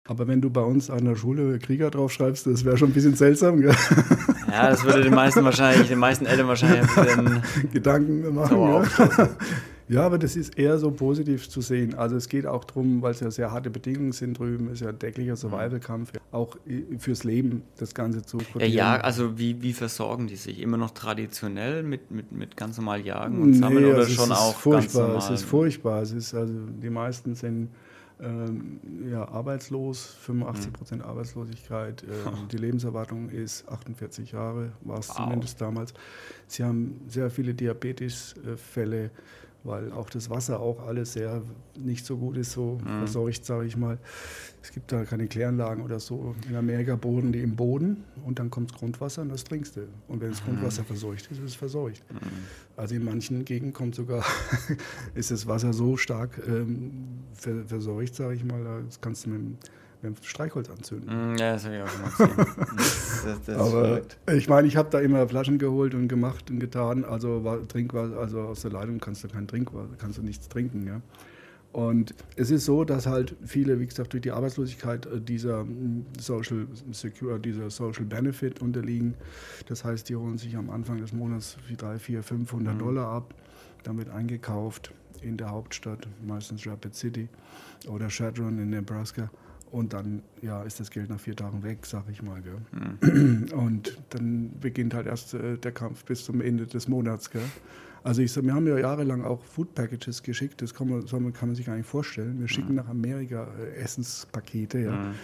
Aber 0.09 0.29
wenn 0.29 0.41
du 0.41 0.51
bei 0.51 0.61
uns 0.61 0.89
an 0.89 1.05
der 1.05 1.17
Schule 1.17 1.59
Krieger 1.59 1.91
draufschreibst, 1.91 2.47
das 2.47 2.65
wäre 2.65 2.77
schon 2.77 2.91
ein 2.91 2.95
bisschen 2.95 3.17
seltsam. 3.17 3.61
Gell? 3.61 3.75
Ja, 4.49 4.71
das 4.71 4.85
würde 4.85 5.03
den 5.03 5.13
meisten 5.13 5.45
wahrscheinlich, 5.45 5.89
den 5.89 5.99
meisten 5.99 6.25
Eltern 6.25 6.47
wahrscheinlich 6.47 6.81
ein 6.81 7.05
bisschen 7.05 7.43
Gedanken 7.73 8.35
machen. 8.35 8.59
Ja. 8.59 9.29
Ja, 9.89 10.05
aber 10.05 10.19
das 10.19 10.35
ist 10.35 10.59
eher 10.59 10.79
so 10.79 10.91
positiv 10.91 11.49
zu 11.49 11.61
sehen. 11.61 11.95
Also 11.95 12.17
es 12.17 12.29
geht 12.29 12.47
auch 12.47 12.65
darum, 12.65 13.03
weil 13.03 13.13
es 13.13 13.21
ja 13.21 13.31
sehr 13.31 13.53
harte 13.53 13.71
Bedingungen 13.71 14.13
sind 14.13 14.39
drüben, 14.39 14.69
ist 14.71 14.81
ja 14.81 14.89
ein 14.89 14.99
täglicher 14.99 15.37
Survival-Kampf, 15.37 16.13
auch 16.33 16.57
fürs 16.99 17.23
Leben 17.23 17.63
das 17.79 17.95
Ganze 17.95 18.23
zu 18.23 18.39
ja, 18.59 18.67
ja, 18.67 18.97
also 18.97 19.39
wie, 19.39 19.63
wie 19.63 19.73
versorgen 19.73 20.27
die 20.27 20.37
sich? 20.37 20.61
Immer 20.61 20.77
noch 20.77 20.91
traditionell 20.91 21.83
mit, 21.83 22.11
mit, 22.11 22.33
mit 22.33 22.57
ganz 22.57 22.77
normal 22.79 23.01
Jagen 23.01 23.41
und 23.41 23.55
Sammeln 23.55 23.85
nee, 23.85 23.91
oder 23.91 24.01
also 24.01 24.13
schon 24.13 24.33
auch 24.33 24.57
furchtbar, 24.57 24.83
ganz 24.83 24.95
normal? 24.95 25.19
Es 25.19 25.31
ist 25.31 25.49
furchtbar. 25.49 26.03
Es 26.03 26.13
ist 26.13 26.35
also, 26.35 26.53
die 26.83 26.91
meisten 26.91 27.35
sind 27.35 27.69
ähm, 28.21 28.81
ja, 29.11 29.29
arbeitslos, 29.29 30.17
85 30.23 30.73
Prozent 30.73 31.03
mhm. 31.03 31.09
Arbeitslosigkeit. 31.09 32.03
Ähm, 32.03 32.49
die 32.53 32.57
Lebenserwartung 32.57 33.29
ist 33.29 33.69
48 33.69 34.33
Jahre, 34.33 34.73
war 34.83 34.99
es 34.99 35.11
wow. 35.11 35.17
zumindest 35.17 35.61
damals. 35.61 35.95
Sie 36.47 36.65
haben 36.65 37.01
sehr 37.09 37.31
viele 37.31 37.55
Diabetesfälle 37.55 39.11
weil 39.67 39.93
auch 39.93 40.09
das 40.11 40.31
Wasser 40.31 40.61
auch 40.61 40.87
alles 40.87 41.15
sehr 41.15 41.43
nicht 41.79 42.07
so 42.07 42.17
gut 42.17 42.37
ist, 42.37 42.53
so 42.53 42.79
mhm. 42.83 42.99
verseucht, 42.99 43.45
sage 43.45 43.67
ich 43.67 43.77
mal. 43.77 43.99
Es 44.63 44.73
gibt 44.73 44.91
da 44.91 45.05
keine 45.05 45.27
Kläranlagen 45.27 45.85
oder 45.85 46.01
so. 46.01 46.35
In 46.49 46.57
Amerika 46.57 46.97
bohren 46.97 47.33
die 47.33 47.41
im 47.41 47.57
Boden 47.57 48.05
und 48.25 48.39
dann 48.39 48.51
kommt 48.51 48.73
das 48.73 48.79
Grundwasser 48.79 49.23
und 49.23 49.29
das 49.29 49.45
trinkst 49.45 49.77
du. 49.77 49.83
Und 50.09 50.21
wenn 50.21 50.31
das 50.31 50.43
mhm. 50.43 50.51
Grundwasser 50.51 50.85
verseucht 50.85 51.31
ist, 51.31 51.39
ist 51.39 51.45
es 51.45 51.55
verseucht. 51.55 52.05
Mhm. 52.13 52.19
Also 52.77 52.95
in 52.95 53.05
manchen 53.05 53.45
Gegenden 53.45 53.73
kommt 53.73 53.95
sogar, 53.95 54.25
ist 55.15 55.31
das 55.31 55.47
Wasser 55.47 55.73
so 55.73 55.97
stark 55.97 56.41
ähm, 56.47 57.25
verseucht, 57.35 58.15
sage 58.15 58.35
ich 58.35 58.45
mal, 58.45 58.83
das 58.87 59.01
kannst 59.01 59.27
du 59.27 59.31
mit 59.31 59.39
dem 59.39 59.59
mit 60.11 60.25
Streichholz 60.25 60.71
anzünden. 60.71 61.35
Mm, 61.35 61.37
ja, 61.37 61.53
das 61.53 61.65
habe 61.65 61.77
ich 61.77 61.83
auch 61.83 61.89
schon 61.89 62.03
mal 62.03 62.45
gesehen. 62.45 62.67
das, 63.25 63.43
das 63.45 63.59
Aber 63.59 64.03
ich 64.33 64.49
meine, 64.49 64.69
ich 64.69 64.77
habe 64.77 64.91
da 64.91 65.01
immer 65.01 65.29
Flaschen 65.29 65.59
geholt 65.59 65.95
und 65.95 66.09
gemacht 66.09 66.51
und 66.51 66.61
getan. 66.61 67.05
Also 67.05 67.45
war, 67.45 67.67
Trinkwasser, 67.67 68.19
also 68.19 68.41
aus 68.41 68.63
der 68.63 68.73
Leitung 68.73 68.99
kannst 68.99 69.25
du 69.25 69.29
kein 69.29 69.47
Trinkwasser, 69.47 69.95
kannst 69.99 70.19
du 70.19 70.23
nichts 70.23 70.49
trinken. 70.49 70.87
Ja. 70.87 71.01
Und 71.73 72.15
es 72.37 72.51
ist 72.51 72.65
so, 72.65 72.85
dass 72.85 73.07
halt 73.07 73.37
viele, 73.45 73.79
wie 73.79 73.87
gesagt, 73.87 74.15
durch 74.15 74.23
die 74.23 74.31
Arbeitslosigkeit 74.31 75.05
äh, 75.05 75.21
dieser 75.21 75.65
mm, 75.65 76.07
Social 76.19 76.67
Secure, 76.91 77.39
dieser 77.39 77.69
Social 77.69 78.05
Benefit 78.07 78.63
unterliegen. 78.63 79.15
Das 79.69 79.85
heißt, 79.85 80.09
die 80.09 80.17
holen 80.17 80.39
sich 80.39 80.57
am 80.57 80.71
Anfang 80.71 81.03
des 81.03 81.13
Monats 81.13 81.59
3, 81.77 81.99
4, 81.99 82.23
500 82.23 82.75
mhm. 82.75 82.79
Dollar 82.79 83.09
ab. 83.09 83.35
Dann 83.83 83.99
wird 83.99 84.09
eingekauft 84.09 84.93
in 85.21 85.37
der 85.37 85.51
Hauptstadt, 85.51 86.09
meistens 86.27 86.67
Rapid 86.67 86.95
City 86.95 87.29
oder 87.89 88.09
Chadron 88.09 88.59
in 88.59 88.71
Nebraska. 88.71 89.31
Und 89.77 89.93
dann 89.93 90.23
ja, 90.41 90.63
ist 90.63 90.81
das 90.81 90.91
Geld 90.91 91.11
nach 91.11 91.21
vier 91.21 91.37
Tagen 91.37 91.63
weg, 91.63 91.81
sag 91.85 92.05
ich 92.11 92.23
mal. 92.23 92.43
Mhm. 92.73 93.53
Und 93.53 93.99
dann 94.09 94.51
beginnt 94.59 94.95
halt 94.95 95.07
erst 95.07 95.35
äh, 95.35 95.59
der 95.59 95.71
Kampf 95.71 96.03
bis 96.07 96.25
zum 96.25 96.41
Ende 96.41 96.67
des 96.67 96.89
Monats. 96.89 97.31
Gell? 97.31 97.43
Also 98.03 98.23
ich, 98.23 98.35
wir 98.43 98.55
haben 98.55 98.67
ja 98.67 98.79
jahrelang 98.79 99.23
auch 99.23 99.45
Food 99.45 99.75
Packages 99.75 100.23
geschickt, 100.23 100.63
das 100.63 100.73
kann 100.73 100.89
man, 100.89 101.05
kann 101.05 101.49
man 101.49 101.55
sich 101.55 101.67
gar 101.67 101.77
nicht 101.77 101.87
vorstellen. 101.87 102.41
Wir 102.41 102.49
schicken 102.49 102.71
mhm. 102.71 102.77
nach 102.77 102.89
Amerika 102.89 103.49
äh, 103.61 103.75
Essenspakete, 103.83 104.79
ja. 104.79 104.93
Mhm. 104.93 105.15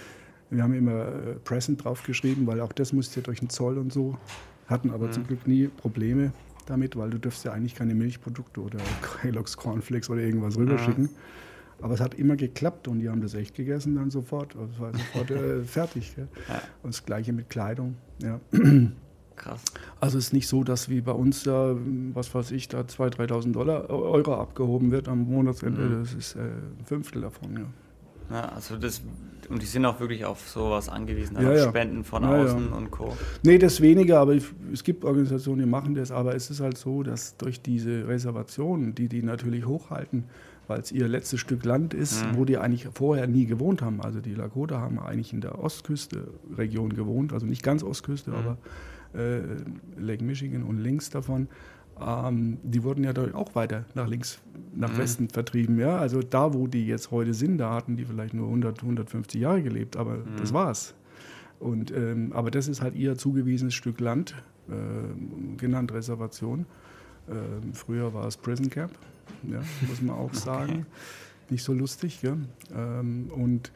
Wir 0.50 0.62
haben 0.62 0.74
immer 0.74 1.06
äh, 1.06 1.34
Present 1.44 1.82
draufgeschrieben, 1.82 2.46
weil 2.46 2.60
auch 2.60 2.72
das 2.72 2.92
musste 2.92 3.20
ja 3.20 3.24
durch 3.24 3.40
den 3.40 3.48
Zoll 3.48 3.78
und 3.78 3.90
so. 3.90 4.18
Hatten 4.66 4.90
aber 4.90 5.06
mhm. 5.06 5.12
zum 5.12 5.26
Glück 5.28 5.46
nie 5.46 5.68
Probleme 5.68 6.30
damit, 6.66 6.94
weil 6.94 7.08
du 7.08 7.16
dürfst 7.16 7.42
ja 7.46 7.52
eigentlich 7.52 7.74
keine 7.74 7.94
Milchprodukte 7.94 8.60
oder 8.60 8.80
Kellogg's 9.22 9.56
Cornflakes 9.56 10.10
oder 10.10 10.20
irgendwas 10.20 10.58
rüberschicken. 10.58 11.08
Aber 11.82 11.94
es 11.94 12.00
hat 12.00 12.14
immer 12.14 12.36
geklappt 12.36 12.88
und 12.88 13.00
die 13.00 13.08
haben 13.08 13.20
das 13.20 13.34
echt 13.34 13.54
gegessen 13.54 13.96
dann 13.96 14.10
sofort. 14.10 14.56
Also 14.56 14.72
es 14.72 14.80
war 14.80 14.92
sofort 14.92 15.30
äh, 15.30 15.62
fertig. 15.64 16.14
Ja. 16.16 16.24
Und 16.82 16.94
das 16.94 17.04
gleiche 17.04 17.32
mit 17.32 17.50
Kleidung. 17.50 17.96
Ja. 18.22 18.40
Krass. 19.36 19.62
Also 20.00 20.18
es 20.18 20.26
ist 20.26 20.32
nicht 20.32 20.46
so, 20.46 20.62
dass 20.62 20.88
wie 20.88 21.00
bei 21.00 21.12
uns 21.12 21.42
da, 21.42 21.74
was 22.14 22.34
weiß 22.34 22.52
ich, 22.52 22.68
da 22.68 22.80
2.000, 22.80 23.28
3.000 23.28 23.52
Dollar, 23.52 23.90
Euro 23.90 24.34
abgehoben 24.36 24.90
wird 24.90 25.08
am 25.08 25.24
Monatsende. 25.24 25.80
Mhm. 25.80 26.00
Das 26.00 26.14
ist 26.14 26.36
äh, 26.36 26.40
ein 26.40 26.84
Fünftel 26.84 27.22
davon, 27.22 27.56
ja. 27.56 27.66
Ja, 28.30 28.48
also 28.50 28.76
das, 28.76 29.02
und 29.48 29.62
die 29.62 29.66
sind 29.66 29.84
auch 29.84 30.00
wirklich 30.00 30.24
auf 30.24 30.48
sowas 30.48 30.88
angewiesen, 30.88 31.36
ja, 31.40 31.50
auf 31.50 31.56
ja. 31.56 31.68
Spenden 31.68 32.04
von 32.04 32.22
ja, 32.22 32.42
außen 32.42 32.72
und 32.72 32.90
Co. 32.90 33.16
Nee, 33.42 33.58
das 33.58 33.80
weniger, 33.80 34.20
aber 34.20 34.36
es 34.72 34.84
gibt 34.84 35.04
Organisationen, 35.04 35.60
die 35.60 35.66
machen 35.66 35.94
das, 35.94 36.10
aber 36.10 36.34
es 36.34 36.50
ist 36.50 36.60
halt 36.60 36.78
so, 36.78 37.02
dass 37.02 37.36
durch 37.36 37.60
diese 37.62 38.06
Reservationen, 38.06 38.94
die 38.94 39.08
die 39.08 39.22
natürlich 39.22 39.66
hochhalten, 39.66 40.24
weil 40.68 40.80
es 40.80 40.92
ihr 40.92 41.08
letztes 41.08 41.40
Stück 41.40 41.64
Land 41.64 41.94
ist, 41.94 42.24
mhm. 42.24 42.36
wo 42.36 42.44
die 42.44 42.58
eigentlich 42.58 42.88
vorher 42.92 43.26
nie 43.26 43.46
gewohnt 43.46 43.82
haben. 43.82 44.00
Also 44.00 44.20
die 44.20 44.34
Lakota 44.34 44.80
haben 44.80 44.98
eigentlich 44.98 45.32
in 45.32 45.40
der 45.40 45.58
Ostküste-Region 45.58 46.94
gewohnt, 46.94 47.32
also 47.32 47.46
nicht 47.46 47.62
ganz 47.62 47.82
Ostküste, 47.82 48.30
mhm. 48.30 48.36
aber 48.36 48.58
äh, 49.14 49.40
Lake 49.98 50.24
Michigan 50.24 50.62
und 50.62 50.78
links 50.78 51.10
davon. 51.10 51.48
Ähm, 52.00 52.58
die 52.62 52.82
wurden 52.82 53.04
ja 53.04 53.12
auch 53.34 53.54
weiter 53.54 53.84
nach 53.94 54.08
links, 54.08 54.40
nach 54.74 54.92
mhm. 54.92 54.98
Westen 54.98 55.28
vertrieben. 55.28 55.78
Ja? 55.78 55.98
Also 55.98 56.20
da, 56.22 56.54
wo 56.54 56.66
die 56.66 56.86
jetzt 56.86 57.10
heute 57.10 57.34
sind, 57.34 57.58
da 57.58 57.74
hatten 57.74 57.96
die 57.96 58.04
vielleicht 58.04 58.34
nur 58.34 58.46
100, 58.46 58.82
150 58.82 59.40
Jahre 59.40 59.62
gelebt, 59.62 59.96
aber 59.96 60.16
mhm. 60.16 60.36
das 60.38 60.52
war's. 60.52 60.94
Und, 61.60 61.92
ähm, 61.92 62.32
aber 62.32 62.50
das 62.50 62.66
ist 62.66 62.82
halt 62.82 62.96
ihr 62.96 63.16
zugewiesenes 63.16 63.74
Stück 63.74 64.00
Land, 64.00 64.34
äh, 64.68 65.56
genannt 65.58 65.92
Reservation. 65.92 66.66
Ähm, 67.30 67.72
früher 67.72 68.12
war 68.14 68.26
es 68.26 68.36
Prison 68.36 68.68
Camp, 68.68 68.92
ja, 69.44 69.60
muss 69.88 70.02
man 70.02 70.16
auch 70.16 70.34
sagen. 70.34 70.72
Okay. 70.72 70.84
Nicht 71.50 71.62
so 71.62 71.72
lustig. 71.72 72.20
Ja? 72.22 72.36
Ähm, 72.74 73.30
und 73.30 73.70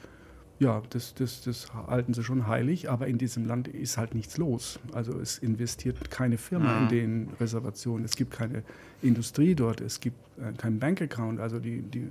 ja, 0.59 0.83
das, 0.91 1.15
das, 1.15 1.43
das 1.43 1.73
halten 1.75 2.15
sie 2.15 2.25
schon 2.25 2.47
heilig, 2.47 2.89
aber 2.89 3.07
in 3.07 3.19
diesem 3.19 3.45
Land 3.45 3.69
ist 3.69 3.99
halt 3.99 4.15
nichts 4.15 4.39
los. 4.39 4.79
Also 4.93 5.19
es 5.19 5.39
investiert 5.39 6.11
keine 6.11 6.39
Firma 6.39 6.79
in 6.81 6.89
den 6.89 7.29
Reservationen, 7.39 8.05
es 8.05 8.17
gibt 8.17 8.33
keine 8.33 8.63
Industrie 9.03 9.55
dort, 9.55 9.81
es 9.83 10.01
gibt 10.01 10.17
äh, 10.39 10.53
keinen 10.57 10.79
Bankaccount. 10.79 11.41
Also 11.41 11.59
die, 11.59 11.83
die, 11.83 12.09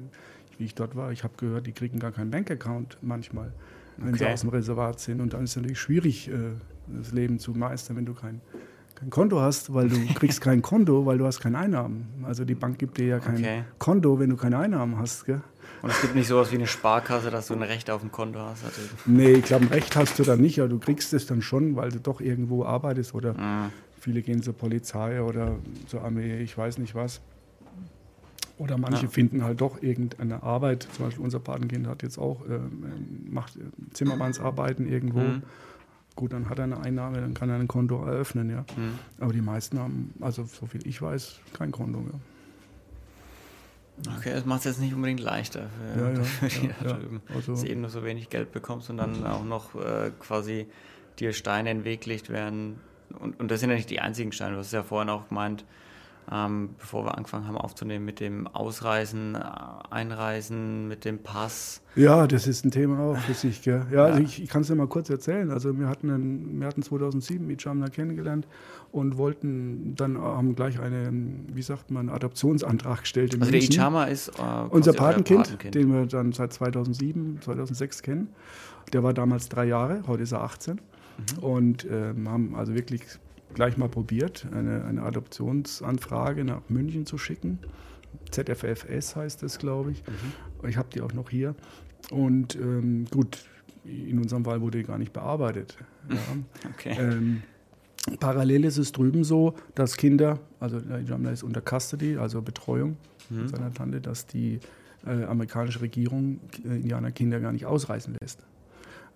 wie 0.60 0.66
ich 0.66 0.76
dort 0.76 0.96
war, 0.96 1.12
ich 1.12 1.24
habe 1.24 1.34
gehört, 1.38 1.66
die 1.66 1.72
kriegen 1.72 1.98
gar 1.98 2.12
keinen 2.12 2.30
Bankaccount 2.30 3.00
manchmal, 3.02 3.52
wenn 3.98 4.10
okay. 4.10 4.18
sie 4.20 4.28
aus 4.28 4.42
dem 4.42 4.50
Reservat 4.52 5.00
sind. 5.00 5.22
Und 5.22 5.34
dann 5.34 5.44
ist 5.44 5.52
es 5.52 5.56
natürlich 5.56 5.80
schwierig, 5.80 6.30
äh, 6.30 6.34
das 6.88 7.12
Leben 7.12 7.40
zu 7.40 7.52
meistern, 7.52 7.98
wenn 7.98 8.06
du 8.06 8.14
kein, 8.14 8.42
kein 8.94 9.10
Konto 9.10 9.40
hast, 9.40 9.74
weil 9.74 9.90
du 9.90 9.98
kriegst 10.14 10.40
kein 10.42 10.62
Konto, 10.62 11.04
weil 11.08 11.18
du 11.18 11.26
hast 11.26 11.40
keine 11.40 11.58
Einnahmen. 11.58 12.08
Also 12.22 12.46
die 12.46 12.56
Bank 12.56 12.78
gibt 12.78 13.00
dir 13.00 13.08
ja 13.08 13.20
kein 13.20 13.38
okay. 13.38 13.64
Konto, 13.80 14.20
wenn 14.20 14.30
du 14.30 14.36
keine 14.36 14.60
Einnahmen 14.60 15.00
hast. 15.00 15.26
Gell? 15.26 15.42
Und 15.86 15.92
es 15.92 16.02
gibt 16.02 16.16
nicht 16.16 16.28
sowas 16.28 16.52
wie 16.52 16.56
eine 16.56 16.66
Sparkasse, 16.66 17.30
dass 17.30 17.46
du 17.46 17.54
ein 17.54 17.62
Recht 17.62 17.92
auf 17.92 18.02
dem 18.02 18.12
Konto 18.12 18.40
hast? 18.40 18.66
Also 18.66 18.82
nee, 19.06 19.34
ich 19.34 19.46
glaube, 19.46 19.66
ein 19.66 19.72
Recht 19.72 19.96
hast 19.96 20.18
du 20.18 20.24
da 20.24 20.36
nicht, 20.36 20.60
aber 20.60 20.68
du 20.68 20.80
kriegst 20.80 21.14
es 21.14 21.28
dann 21.28 21.44
schon, 21.44 21.76
weil 21.76 21.92
du 21.92 22.00
doch 22.00 22.22
irgendwo 22.22 22.66
arbeitest 22.66 23.14
oder 23.14 23.36
mhm. 23.36 23.72
viele 24.00 24.24
gehen 24.24 24.42
zur 24.42 24.56
Polizei 24.56 25.22
oder 25.22 25.58
zur 25.86 26.02
Armee, 26.04 26.40
ich 26.40 26.58
weiß 26.58 26.80
nicht 26.80 26.96
was. 26.96 27.22
Oder 28.58 28.80
manche 28.80 29.04
ja. 29.04 29.10
finden 29.10 29.44
halt 29.44 29.62
doch 29.62 29.84
irgendeine 29.84 30.42
Arbeit. 30.42 30.88
Zum 30.92 31.06
Beispiel 31.06 31.24
unser 31.24 31.40
Patenkind 31.40 31.86
hat 31.86 32.02
jetzt 32.02 32.18
auch, 32.18 32.42
äh, 32.50 32.58
macht 33.30 33.54
Zimmermannsarbeiten 33.94 34.92
irgendwo. 34.92 35.20
Mhm. 35.20 35.44
Gut, 36.16 36.34
dann 36.34 36.50
hat 36.50 36.58
er 36.58 36.64
eine 36.64 36.80
Einnahme, 36.80 37.22
dann 37.22 37.36
kann 37.36 37.52
er 37.52 37.58
ein 37.58 37.68
Konto 37.68 38.04
eröffnen, 38.04 38.50
ja. 38.50 38.66
Mhm. 38.76 38.98
Aber 39.20 39.34
die 39.34 39.42
meisten 39.42 39.78
haben, 39.78 40.16
also 40.20 40.46
so 40.46 40.66
viel 40.66 40.88
ich 40.88 41.00
weiß, 41.00 41.42
kein 41.54 41.72
Konto 41.72 42.00
mehr. 42.00 42.20
Okay, 44.18 44.34
das 44.34 44.46
macht 44.46 44.60
es 44.60 44.66
jetzt 44.66 44.80
nicht 44.80 44.94
unbedingt 44.94 45.22
leichter 45.22 45.70
für, 45.94 46.02
ja, 46.02 46.12
ja, 46.12 46.24
für 46.24 46.48
die 46.48 46.68
ja, 46.68 46.74
da 46.84 46.94
drüben. 46.94 47.22
Also 47.34 47.54
dass 47.54 47.62
du 47.62 47.68
eben 47.68 47.82
nur 47.82 47.90
so 47.90 48.04
wenig 48.04 48.30
Geld 48.30 48.52
bekommst 48.52 48.90
und 48.90 48.98
dann 48.98 49.26
auch 49.26 49.44
noch 49.44 49.76
äh, 49.76 50.12
quasi 50.20 50.68
dir 51.20 51.32
Steine 51.32 51.72
in 51.72 51.80
den 51.80 51.86
Weg 51.86 52.06
legt 52.06 52.30
werden. 52.30 52.80
Und, 53.20 53.40
und 53.40 53.50
das 53.50 53.62
sind 53.62 53.70
ja 53.70 53.76
nicht 53.76 53.90
die 53.90 54.02
einzigen 54.02 54.32
Steine. 54.32 54.54
Du 54.54 54.60
hast 54.60 54.74
ja 54.74 54.84
vorhin 54.84 55.10
auch 55.10 55.30
gemeint, 55.30 55.64
ähm, 56.32 56.70
bevor 56.80 57.06
wir 57.06 57.18
angefangen 57.18 57.48
haben 57.48 57.58
aufzunehmen, 57.58 58.04
mit 58.04 58.20
dem 58.20 58.48
Ausreisen, 58.48 59.36
äh, 59.36 59.40
Einreisen, 59.92 60.88
mit 60.88 61.06
dem 61.06 61.20
Pass. 61.20 61.82
Ja, 61.96 62.26
das 62.26 62.48
ist 62.48 62.66
ein 62.66 62.72
Thema 62.72 63.00
auch 63.00 63.18
für 63.18 63.34
sich. 63.34 63.62
Gell? 63.62 63.86
Ja, 63.92 63.96
ja. 63.96 64.04
Also 64.06 64.22
ich, 64.22 64.42
ich 64.42 64.50
kann 64.50 64.62
es 64.62 64.68
dir 64.68 64.76
mal 64.76 64.88
kurz 64.88 65.10
erzählen. 65.10 65.52
Also 65.52 65.78
wir 65.78 65.88
hatten, 65.88 66.10
einen, 66.10 66.60
wir 66.60 66.68
hatten 66.68 66.82
2007 66.82 67.46
mit 67.46 67.64
Jamna 67.64 67.90
kennengelernt 67.90 68.48
und 68.92 69.18
wollten 69.18 69.94
dann 69.96 70.18
haben 70.18 70.56
gleich 70.56 70.80
einen, 70.80 71.48
wie 71.54 71.62
sagt 71.62 71.92
man, 71.92 72.10
Adoptionsantrag 72.10 73.02
gestellt. 73.02 73.34
also 73.34 73.40
München. 73.52 73.70
der 73.70 73.70
Ichama 73.70 74.06
ist 74.06 74.30
äh, 74.30 74.42
unser 74.70 74.94
Patenkind, 74.94 75.44
Patenkind, 75.44 75.76
den 75.76 75.94
wir 75.94 76.06
dann 76.08 76.32
seit 76.32 76.54
2007, 76.54 77.40
2006 77.42 78.02
kennen. 78.02 78.30
Der 78.94 79.04
war 79.04 79.14
damals 79.14 79.50
drei 79.50 79.66
Jahre, 79.66 80.04
heute 80.08 80.24
ist 80.24 80.32
er 80.32 80.42
18. 80.42 80.76
Mhm. 80.76 81.44
Und 81.44 81.88
ähm, 81.90 82.30
haben 82.30 82.56
also 82.56 82.74
wirklich 82.74 83.04
gleich 83.56 83.78
mal 83.78 83.90
probiert, 83.90 84.46
eine, 84.52 84.86
eine 84.86 85.02
Adoptionsanfrage 85.02 86.44
nach 86.44 86.62
München 86.70 87.06
zu 87.06 87.18
schicken. 87.18 87.60
ZFFS 88.30 89.16
heißt 89.16 89.42
das, 89.42 89.58
glaube 89.58 89.92
ich. 89.92 90.04
Mhm. 90.06 90.70
Ich 90.70 90.78
habe 90.78 90.90
die 90.94 91.02
auch 91.02 91.14
noch 91.14 91.30
hier. 91.30 91.56
Und 92.12 92.56
ähm, 92.56 93.06
gut, 93.10 93.40
in 93.84 94.20
unserem 94.20 94.46
Fall 94.46 94.62
wurde 94.62 94.80
die 94.80 94.84
gar 94.84 94.98
nicht 94.98 95.14
bearbeitet. 95.14 95.78
Ja. 96.10 96.18
Okay. 96.74 96.96
Ähm, 97.00 97.42
Parallel 98.20 98.66
ist 98.66 98.78
es 98.78 98.92
drüben 98.92 99.24
so, 99.24 99.56
dass 99.74 99.98
Kinder, 99.98 100.40
also 100.60 100.78
Jamla 100.78 101.32
ist 101.32 101.42
unter 101.42 101.62
Custody, 101.62 102.18
also 102.18 102.42
Betreuung 102.42 102.98
mhm. 103.30 103.48
seiner 103.48 103.74
Tante, 103.74 104.02
dass 104.02 104.28
die 104.28 104.60
äh, 105.06 105.24
amerikanische 105.24 105.82
Regierung 105.82 106.40
äh, 106.64 106.76
Indianerkinder 106.76 107.40
gar 107.40 107.52
nicht 107.52 107.66
ausreisen 107.66 108.16
lässt. 108.20 108.46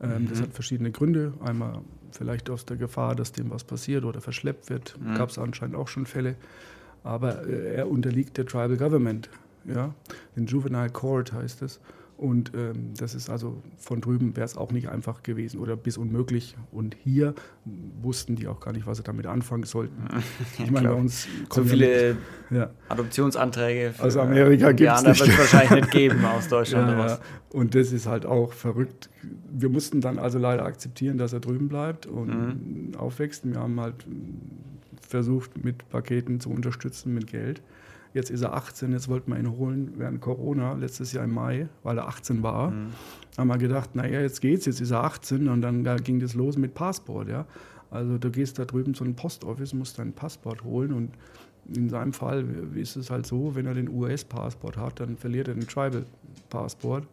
Ähm, 0.02 0.24
mhm. 0.24 0.30
Das 0.30 0.42
hat 0.42 0.54
verschiedene 0.54 0.92
Gründe. 0.92 1.34
Einmal 1.44 1.82
vielleicht 2.12 2.50
aus 2.50 2.66
der 2.66 2.78
Gefahr, 2.78 3.16
dass 3.16 3.32
dem 3.32 3.50
was 3.50 3.64
passiert 3.64 4.06
oder 4.06 4.22
verschleppt 4.22 4.70
wird. 4.70 4.98
Mhm. 5.00 5.16
Gab 5.16 5.30
es 5.30 5.38
anscheinend 5.38 5.76
auch 5.76 5.88
schon 5.88 6.06
Fälle. 6.06 6.36
Aber 7.04 7.48
äh, 7.48 7.76
er 7.76 7.90
unterliegt 7.90 8.38
der 8.38 8.46
Tribal 8.46 8.78
Government. 8.78 9.30
Ja? 9.66 9.94
Den 10.36 10.48
Juvenile 10.48 10.90
Court 10.90 11.34
heißt 11.34 11.62
es. 11.62 11.80
Und 12.20 12.52
ähm, 12.54 12.92
das 12.98 13.16
ist 13.16 13.30
also 13.30 13.64
von 13.78 14.02
drüben 14.02 14.36
wäre 14.36 14.44
es 14.44 14.58
auch 14.58 14.74
nicht 14.74 14.90
einfach 14.90 15.24
gewesen 15.24 15.58
oder 15.58 15.78
bis 15.78 15.96
unmöglich. 15.98 16.58
Und 16.70 16.98
hier 17.02 17.34
wussten 18.02 18.36
die 18.36 18.50
auch 18.50 18.60
gar 18.60 18.74
nicht, 18.74 18.86
was 18.86 18.98
sie 18.98 19.04
damit 19.04 19.26
anfangen 19.26 19.64
sollten. 19.64 19.96
Ich 20.62 20.70
meine, 20.70 20.90
bei 20.90 20.96
uns 20.96 21.30
so 21.50 21.64
viele 21.64 22.18
ja. 22.50 22.72
Adoptionsanträge 22.90 23.94
aus 24.00 24.18
Amerika 24.18 24.74
gibt 24.74 24.92
es 24.92 25.20
wahrscheinlich 25.22 25.72
nicht 25.72 25.92
geben 25.92 26.26
aus 26.26 26.50
Deutschland. 26.50 26.90
Ja, 27.00 27.08
ja. 27.08 27.20
Und 27.52 27.74
das 27.74 27.94
ist 27.94 28.06
halt 28.06 28.26
auch 28.26 28.52
verrückt. 28.52 29.10
Wir 29.52 29.70
mussten 29.70 30.02
dann 30.02 30.20
also 30.20 30.38
leider 30.38 30.66
akzeptieren, 30.66 31.18
dass 31.18 31.34
er 31.34 31.40
drüben 31.40 31.68
bleibt 31.68 32.06
und 32.06 32.28
mhm. 32.28 32.96
aufwächst. 32.96 33.48
Wir 33.48 33.60
haben 33.60 33.80
halt 33.80 34.06
versucht, 35.02 35.64
mit 35.64 35.90
Paketen 35.90 36.40
zu 36.40 36.50
unterstützen, 36.50 37.14
mit 37.14 37.28
Geld. 37.28 37.62
Jetzt 38.14 38.32
ist 38.32 38.42
er 38.42 38.54
18, 38.54 38.92
jetzt 38.92 39.08
wollten 39.08 39.32
wir 39.32 39.40
ihn 39.40 39.52
holen 39.52 39.94
während 39.98 40.20
Corona, 40.20 40.74
letztes 40.74 41.14
Jahr 41.14 41.26
im 41.26 41.34
Mai, 41.34 41.68
weil 41.84 41.98
er 42.00 42.08
18 42.08 42.42
war. 42.42 42.72
Mhm. 42.72 42.88
Haben 43.38 43.48
wir 43.48 43.58
gedacht, 43.58 43.96
naja, 43.96 44.22
jetzt 44.22 44.42
geht's, 44.42 44.66
jetzt 44.66 44.82
ist 44.82 44.92
er 44.92 45.04
18 45.04 45.48
und 45.48 45.62
dann 45.62 45.84
da 45.84 45.96
ging 45.96 46.20
das 46.20 46.34
los 46.34 46.58
mit 46.58 46.74
Passport, 46.74 47.30
ja. 47.30 47.46
Also 47.92 48.18
du 48.18 48.30
gehst 48.30 48.60
da 48.60 48.66
drüben 48.66 48.94
zu 48.94 49.04
einem 49.04 49.16
Postoffice, 49.16 49.74
musst 49.74 50.00
dein 50.00 50.14
Passport 50.14 50.64
holen 50.64 50.94
und 50.94 51.12
in 51.76 51.90
seinem 51.90 52.14
Fall 52.14 52.46
ist 52.76 52.96
es 52.96 53.10
halt 53.10 53.26
so, 53.26 53.56
wenn 53.56 53.66
er 53.66 53.74
den 53.74 53.90
US-Passport 53.90 54.78
hat, 54.78 55.00
dann 55.00 55.18
verliert 55.18 55.48
er 55.48 55.54
den 55.54 55.68
Tribal-Passport. 55.68 57.08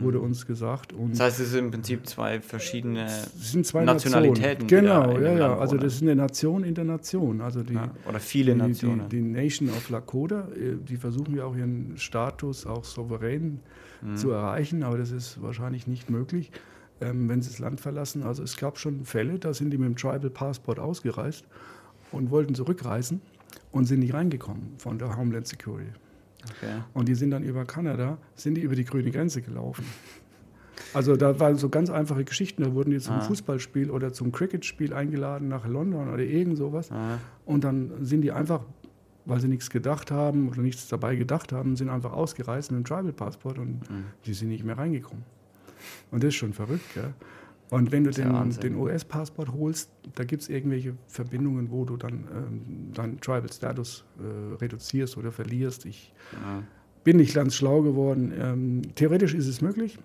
Wurde 0.00 0.20
uns 0.20 0.46
gesagt. 0.46 0.92
Und 0.92 1.12
das 1.12 1.20
heißt, 1.20 1.40
es 1.40 1.50
sind 1.50 1.66
im 1.66 1.70
Prinzip 1.70 2.06
zwei 2.06 2.40
verschiedene 2.40 3.08
sind 3.36 3.66
zwei 3.66 3.84
Nationalitäten. 3.84 4.66
Genau, 4.66 5.18
ja, 5.18 5.32
ja. 5.32 5.58
Also 5.58 5.76
das 5.76 5.94
ist 5.94 6.02
eine 6.02 6.16
Nation 6.16 6.64
in 6.64 6.74
der 6.74 6.84
Nation. 6.84 7.40
Also 7.40 7.62
die, 7.62 7.74
ja, 7.74 7.90
oder 8.08 8.20
viele 8.20 8.52
die, 8.52 8.58
Nationen. 8.58 9.08
Die, 9.08 9.16
die, 9.16 9.22
Nation 9.22 9.68
of 9.70 9.88
Lakota, 9.90 10.48
äh, 10.54 10.76
die 10.76 10.96
versuchen 10.96 11.36
ja 11.36 11.44
auch 11.44 11.56
ihren 11.56 11.96
Status 11.96 12.66
auch 12.66 12.84
souverän 12.84 13.60
mhm. 14.02 14.16
zu 14.16 14.30
erreichen, 14.30 14.82
aber 14.82 14.98
das 14.98 15.10
ist 15.10 15.42
wahrscheinlich 15.42 15.86
nicht 15.86 16.10
möglich. 16.10 16.50
Ähm, 17.00 17.28
wenn 17.28 17.42
sie 17.42 17.50
das 17.50 17.58
Land 17.58 17.80
verlassen. 17.80 18.22
Also 18.22 18.44
es 18.44 18.56
gab 18.56 18.78
schon 18.78 19.04
Fälle, 19.04 19.38
da 19.38 19.52
sind 19.52 19.70
die 19.70 19.78
mit 19.78 19.88
dem 19.88 19.96
Tribal 19.96 20.30
Passport 20.30 20.78
ausgereist 20.78 21.44
und 22.12 22.30
wollten 22.30 22.54
zurückreisen 22.54 23.20
und 23.72 23.86
sind 23.86 24.00
nicht 24.00 24.14
reingekommen 24.14 24.74
von 24.78 24.98
der 24.98 25.16
Homeland 25.16 25.48
Security. 25.48 25.90
Okay. 26.44 26.82
Und 26.94 27.08
die 27.08 27.14
sind 27.14 27.30
dann 27.30 27.44
über 27.44 27.64
Kanada, 27.64 28.18
sind 28.34 28.54
die 28.54 28.62
über 28.62 28.74
die 28.74 28.84
grüne 28.84 29.10
Grenze 29.10 29.42
gelaufen. 29.42 29.84
Also 30.94 31.16
da 31.16 31.38
waren 31.38 31.56
so 31.56 31.68
ganz 31.68 31.90
einfache 31.90 32.24
Geschichten. 32.24 32.62
Da 32.62 32.74
wurden 32.74 32.90
die 32.90 32.98
zum 32.98 33.14
ah. 33.14 33.20
Fußballspiel 33.20 33.90
oder 33.90 34.12
zum 34.12 34.32
Cricketspiel 34.32 34.92
eingeladen 34.92 35.48
nach 35.48 35.66
London 35.66 36.12
oder 36.12 36.22
irgend 36.22 36.58
sowas. 36.58 36.90
Ah. 36.90 37.18
Und 37.46 37.64
dann 37.64 38.04
sind 38.04 38.22
die 38.22 38.32
einfach 38.32 38.62
weil 39.24 39.40
sie 39.40 39.48
nichts 39.48 39.70
gedacht 39.70 40.10
haben 40.10 40.48
oder 40.48 40.62
nichts 40.62 40.88
dabei 40.88 41.16
gedacht 41.16 41.52
haben, 41.52 41.76
sind 41.76 41.88
einfach 41.88 42.12
ausgereist 42.12 42.72
mit 42.72 42.80
dem 42.80 42.84
Tribal-Passport 42.84 43.58
und 43.58 43.88
mhm. 43.88 44.04
die 44.26 44.34
sind 44.34 44.48
nicht 44.48 44.64
mehr 44.64 44.78
reingekommen. 44.78 45.24
Und 46.10 46.22
das 46.22 46.28
ist 46.28 46.36
schon 46.36 46.52
verrückt. 46.52 46.94
Gell? 46.94 47.12
Und 47.72 47.90
wenn 47.90 48.04
du 48.04 48.10
den, 48.10 48.50
den 48.50 48.76
US-Passport 48.76 49.50
holst, 49.54 49.88
da 50.14 50.24
gibt 50.24 50.42
es 50.42 50.50
irgendwelche 50.50 50.92
Verbindungen, 51.08 51.70
wo 51.70 51.86
du 51.86 51.96
dann 51.96 52.12
ähm, 52.12 52.92
deinen 52.92 53.18
Tribal-Status 53.18 54.04
äh, 54.18 54.56
reduzierst 54.56 55.16
oder 55.16 55.32
verlierst. 55.32 55.86
Ich 55.86 56.12
ja. 56.34 56.62
bin 57.02 57.16
nicht 57.16 57.34
ganz 57.34 57.54
schlau 57.54 57.80
geworden. 57.80 58.30
Ähm, 58.38 58.82
theoretisch 58.94 59.32
ist 59.32 59.46
es 59.46 59.62
möglich, 59.62 59.98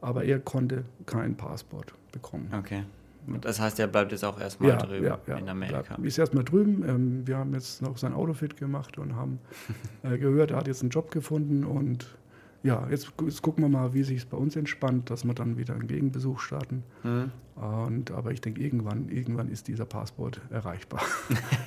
aber 0.00 0.24
er 0.24 0.40
konnte 0.40 0.82
keinen 1.06 1.36
Passport 1.36 1.94
bekommen. 2.10 2.48
Okay. 2.58 2.82
Das 3.40 3.60
heißt, 3.60 3.78
er 3.78 3.86
bleibt 3.86 4.10
jetzt 4.10 4.24
auch 4.24 4.40
erstmal 4.40 4.70
ja, 4.70 4.76
drüben 4.78 5.04
ja, 5.04 5.18
ja, 5.28 5.36
in 5.36 5.48
Amerika. 5.48 5.94
Er 5.96 6.04
ist 6.04 6.18
erstmal 6.18 6.42
drüben. 6.42 6.82
Ähm, 6.88 7.22
wir 7.24 7.36
haben 7.36 7.54
jetzt 7.54 7.82
noch 7.82 7.98
sein 7.98 8.14
Auto 8.14 8.32
fit 8.32 8.56
gemacht 8.56 8.98
und 8.98 9.14
haben 9.14 9.38
äh, 10.02 10.18
gehört, 10.18 10.50
er 10.50 10.56
hat 10.56 10.66
jetzt 10.66 10.82
einen 10.82 10.90
Job 10.90 11.12
gefunden 11.12 11.62
und 11.62 12.18
ja, 12.62 12.86
jetzt, 12.90 13.12
jetzt, 13.24 13.42
gucken 13.42 13.64
wir 13.64 13.68
mal, 13.68 13.92
wie 13.92 14.02
sich 14.04 14.18
es 14.18 14.24
bei 14.24 14.36
uns 14.36 14.54
entspannt, 14.54 15.10
dass 15.10 15.24
wir 15.24 15.34
dann 15.34 15.56
wieder 15.56 15.74
einen 15.74 15.88
Gegenbesuch 15.88 16.38
starten. 16.38 16.84
Mhm. 17.02 17.32
Und, 17.56 18.10
aber 18.12 18.30
ich 18.30 18.40
denke, 18.40 18.62
irgendwann, 18.62 19.08
irgendwann 19.08 19.48
ist 19.48 19.68
dieser 19.68 19.84
Passport 19.84 20.40
erreichbar. 20.50 21.02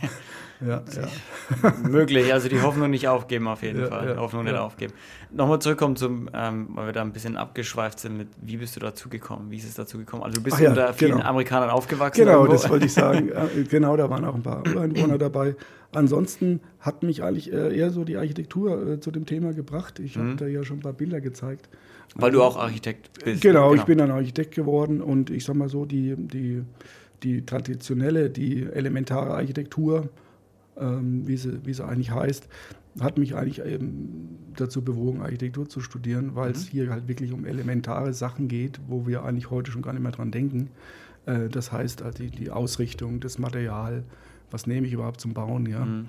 ja, 0.62 0.81
ja. 0.95 1.73
Möglich, 1.88 2.34
also 2.34 2.49
die 2.49 2.62
Hoffnung 2.62 2.89
nicht 2.89 3.08
aufgeben 3.08 3.47
auf 3.47 3.62
jeden 3.62 3.81
ja, 3.81 3.88
Fall. 3.88 4.10
Ja, 4.10 4.17
Hoffnung 4.17 4.45
nicht 4.45 4.55
aufgeben. 4.55 4.93
Nochmal 5.31 5.60
zurückkommen 5.60 5.95
zum, 5.95 6.29
ähm, 6.34 6.69
weil 6.73 6.88
wir 6.88 6.93
da 6.93 7.01
ein 7.01 7.13
bisschen 7.13 7.38
abgeschweift 7.38 7.99
sind 7.99 8.17
mit, 8.17 8.29
wie 8.41 8.58
bist 8.58 8.75
du 8.75 8.79
dazu 8.79 9.10
gekommen? 9.10 9.51
Wie 9.51 9.58
ist 9.58 9.65
es 9.65 9.75
dazu 9.75 9.97
gekommen? 9.97 10.23
Also 10.23 10.38
du 10.38 10.43
bist 10.43 10.60
unter 10.60 10.93
vielen 10.93 11.17
genau. 11.17 11.25
Amerikanern 11.25 11.69
aufgewachsen. 11.69 12.25
Genau, 12.25 12.45
irgendwo. 12.45 12.53
das 12.53 12.69
wollte 12.69 12.86
ich 12.86 12.93
sagen. 12.93 13.31
genau, 13.69 13.95
da 13.95 14.10
waren 14.10 14.25
auch 14.25 14.36
ein 14.36 14.43
paar 14.43 14.63
Ureinwohner 14.65 15.17
dabei. 15.19 15.55
Ansonsten 15.91 16.62
hat 16.86 17.02
mich 17.02 17.24
eigentlich 17.24 17.52
eher 17.52 17.89
so 17.89 18.04
die 18.04 18.15
Architektur 18.15 18.88
äh, 18.88 19.00
zu 19.00 19.10
dem 19.10 19.26
Thema 19.26 19.54
gebracht. 19.54 20.00
Ich 20.00 20.15
mhm. 20.15 20.21
habe 20.21 20.36
da 20.36 20.48
ja 20.48 20.63
schon 20.63 20.78
ein 20.78 20.82
paar 20.82 20.93
Bilder 20.93 21.19
gezeigt. 21.19 21.67
Weil 22.13 22.32
du 22.32 22.43
auch 22.43 22.58
Architekt 22.58 23.24
bist. 23.24 23.41
Genau, 23.41 23.71
genau, 23.71 23.82
ich 23.82 23.86
bin 23.86 23.98
dann 23.98 24.12
Architekt 24.12 24.54
geworden 24.54 25.02
und 25.02 25.32
ich 25.32 25.43
sag 25.43 25.56
mal 25.56 25.67
so, 25.67 25.86
die, 25.86 26.15
die, 26.15 26.62
die 27.24 27.43
traditionelle, 27.43 28.30
die 28.30 28.63
elementare 28.63 29.34
Architektur, 29.34 30.10
ähm, 30.78 31.28
wie, 31.28 31.38
sie, 31.38 31.65
wie 31.65 31.74
sie 31.74 31.84
eigentlich 31.84 32.12
heißt, 32.12 32.48
hat 33.00 33.17
mich 33.17 33.36
eigentlich 33.36 33.65
eben 33.65 34.38
dazu 34.56 34.84
bewogen, 34.84 35.21
Architektur 35.21 35.67
zu 35.67 35.82
studieren, 35.82 36.36
weil 36.36 36.50
mhm. 36.50 36.56
es 36.56 36.67
hier 36.67 36.91
halt 36.91 37.08
wirklich 37.08 37.34
um 37.34 37.45
elementare 37.45 38.13
Sachen 38.13 38.48
geht, 38.48 38.80
wo 38.88 39.08
wir 39.08 39.24
eigentlich 39.24 39.50
heute 39.50 39.71
schon 39.71 39.82
gar 39.82 39.93
nicht 39.93 40.04
mehr 40.04 40.12
dran 40.12 40.30
denken. 40.30 40.69
Äh, 41.26 41.50
das 41.50 41.71
heißt 41.71 42.04
also 42.04 42.24
die, 42.24 42.30
die 42.30 42.52
Ausrichtung, 42.52 43.19
das 43.21 43.39
Material, 43.39 44.04
was 44.55 44.67
nehme 44.67 44.87
ich 44.87 44.93
überhaupt 44.93 45.19
zum 45.19 45.33
Bauen, 45.33 45.65
ja. 45.65 45.83
Mhm. 45.83 46.07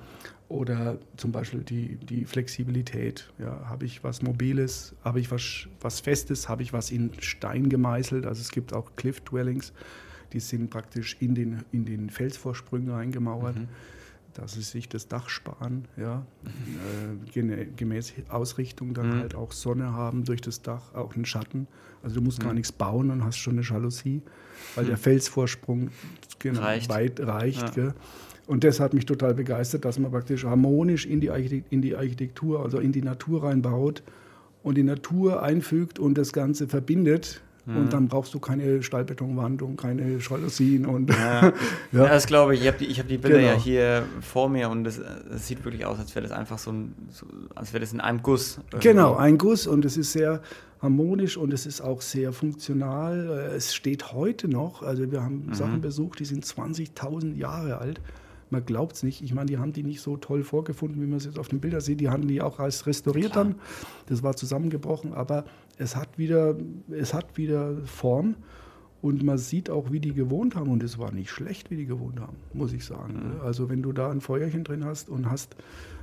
Oder 0.49 1.01
zum 1.17 1.33
Beispiel 1.33 1.65
die, 1.65 1.97
die 1.97 2.25
Flexibilität. 2.25 3.29
Ja, 3.41 3.69
habe 3.69 3.85
ich 3.85 4.05
was 4.05 4.23
Mobiles, 4.23 4.95
habe 5.03 5.19
ich 5.19 5.33
was, 5.33 5.67
was 5.81 5.99
Festes, 5.99 6.49
habe 6.49 6.63
ich 6.63 6.73
was 6.73 6.93
in 6.93 7.11
Stein 7.19 7.69
gemeißelt. 7.69 8.25
Also 8.25 8.41
es 8.41 8.53
gibt 8.53 8.73
auch 8.73 8.95
Cliff 8.95 9.21
Dwellings, 9.23 9.73
die 10.33 10.39
sind 10.39 10.71
praktisch 10.71 11.17
in 11.19 11.35
den, 11.35 11.65
in 11.73 11.85
den 11.85 12.09
Felsvorsprüngen 12.09 12.95
eingemauert. 12.95 13.57
Mhm. 13.57 13.69
dass 14.35 14.53
sie 14.53 14.61
sich 14.61 14.87
das 14.87 15.09
Dach 15.09 15.31
sparen, 15.31 15.87
ja, 15.97 16.27
äh, 17.35 17.67
gemäß 17.75 18.13
Ausrichtung 18.29 18.93
dann 18.93 19.09
mhm. 19.09 19.21
halt 19.21 19.35
auch 19.35 19.51
Sonne 19.51 19.95
haben 19.95 20.25
durch 20.25 20.43
das 20.43 20.61
Dach, 20.61 20.95
auch 20.95 21.15
einen 21.15 21.25
Schatten. 21.25 21.67
Also 22.03 22.17
du 22.17 22.21
musst 22.21 22.41
mhm. 22.41 22.45
gar 22.45 22.53
nichts 22.53 22.71
bauen 22.71 23.11
und 23.11 23.25
hast 23.25 23.39
schon 23.39 23.55
eine 23.55 23.63
Jalousie, 23.63 24.21
weil 24.75 24.85
der 24.85 24.99
Felsvorsprung 24.99 25.89
genau, 26.39 26.61
reicht. 26.61 26.91
weit 26.91 27.19
reicht. 27.21 27.77
Ja. 27.79 27.95
Und 28.47 28.63
das 28.63 28.79
hat 28.79 28.95
mich 28.95 29.07
total 29.07 29.35
begeistert, 29.35 29.85
dass 29.85 29.99
man 29.99 30.11
praktisch 30.11 30.45
harmonisch 30.45 31.05
in 31.05 31.21
die, 31.21 31.65
in 31.71 31.83
die 31.83 31.97
Architektur, 31.97 32.63
also 32.63 32.79
in 32.79 32.93
die 32.93 33.03
Natur 33.03 33.43
reinbaut 33.43 34.03
und 34.63 34.77
die 34.77 34.85
Natur 34.85 35.43
einfügt 35.43 35.99
und 35.99 36.17
das 36.17 36.33
Ganze 36.33 36.69
verbindet. 36.69 37.43
Mhm. 37.67 37.77
Und 37.77 37.93
dann 37.93 38.07
brauchst 38.07 38.33
du 38.35 38.39
keine 38.39 38.85
Stahlbetonwand 38.85 39.63
und 39.63 39.77
keine 39.77 40.19
Jalousien. 40.19 40.87
Und 40.87 41.11
ja. 41.11 41.53
ja. 41.93 42.07
das 42.07 42.29
glaube 42.29 42.55
ich. 42.55 42.61
Ich 42.61 42.69
habe 42.69 42.79
die, 42.79 42.93
hab 42.95 43.09
die 43.09 43.19
Bilder 43.19 43.39
genau. 43.39 43.51
ja 43.51 43.59
hier 43.59 44.05
vor 44.21 44.49
mir 44.49 44.71
und 44.71 44.87
es 44.87 45.01
sieht 45.39 45.65
wirklich 45.65 45.85
aus, 45.85 45.99
als 45.99 46.15
wäre 46.15 46.23
das 46.23 46.37
einfach 46.37 46.59
so 46.59 46.71
ein, 46.71 46.95
so, 47.11 47.27
als 47.57 47.73
wäre 47.73 47.81
das 47.81 47.93
in 47.93 48.01
einem 48.01 48.23
Guss. 48.23 48.61
Irgendwie. 48.71 48.89
Genau, 48.89 49.17
ein 49.17 49.39
Guss 49.39 49.67
und 49.67 49.85
es 49.85 49.97
ist 49.97 50.13
sehr 50.13 50.41
harmonisch 50.81 51.37
und 51.37 51.53
es 51.53 51.67
ist 51.67 51.81
auch 51.81 52.01
sehr 52.01 52.33
funktional. 52.33 53.51
Es 53.57 53.75
steht 53.75 54.13
heute 54.13 54.47
noch, 54.47 54.83
also 54.83 55.11
wir 55.11 55.25
haben 55.25 55.47
mhm. 55.47 55.55
Sachen 55.55 55.81
besucht, 55.81 56.21
die 56.21 56.25
sind 56.25 56.45
20.000 56.45 57.35
Jahre 57.35 57.79
alt 57.79 58.01
man 58.51 58.65
glaubt 58.65 58.97
es 58.97 59.03
nicht. 59.03 59.23
Ich 59.23 59.35
meine, 59.35 59.47
die 59.47 59.59
haben 59.59 59.73
die 59.73 59.83
nicht 59.83 60.01
so 60.01 60.17
toll 60.17 60.43
vorgefunden, 60.43 61.01
wie 61.03 61.07
man 61.07 61.19
es 61.19 61.25
jetzt 61.25 61.39
auf 61.39 61.49
den 61.49 61.61
Bildern 61.61 61.81
sieht. 61.81 62.01
Die 62.01 62.09
haben 62.09 62.27
die 62.29 62.41
auch 62.43 62.59
als 62.59 62.87
restauriert 62.87 63.33
Klar. 63.33 63.45
dann. 63.45 63.55
Das 64.07 64.23
war 64.23 64.37
zusammengebrochen, 64.37 65.13
aber 65.13 65.45
es 65.79 65.97
hat 65.97 66.19
wieder, 66.19 66.57
es 66.91 67.13
hat 67.15 67.37
wieder 67.37 67.77
Form. 67.85 68.37
Und 69.03 69.23
man 69.23 69.39
sieht 69.39 69.71
auch, 69.71 69.93
wie 69.93 70.01
die 70.01 70.15
gewohnt 70.15 70.57
haben. 70.57 70.71
Und 70.71 70.83
es 70.83 70.99
war 70.99 71.13
nicht 71.13 71.31
schlecht, 71.31 71.71
wie 71.71 71.77
die 71.77 71.87
gewohnt 71.87 72.19
haben, 72.19 72.37
muss 72.55 72.73
ich 72.73 72.85
sagen. 72.85 73.35
Mhm. 73.35 73.41
Also 73.41 73.69
wenn 73.69 73.83
du 73.83 73.93
da 73.93 74.11
ein 74.11 74.21
Feuerchen 74.21 74.65
drin 74.65 74.85
hast 74.85 75.09
und 75.09 75.31
hast 75.31 75.57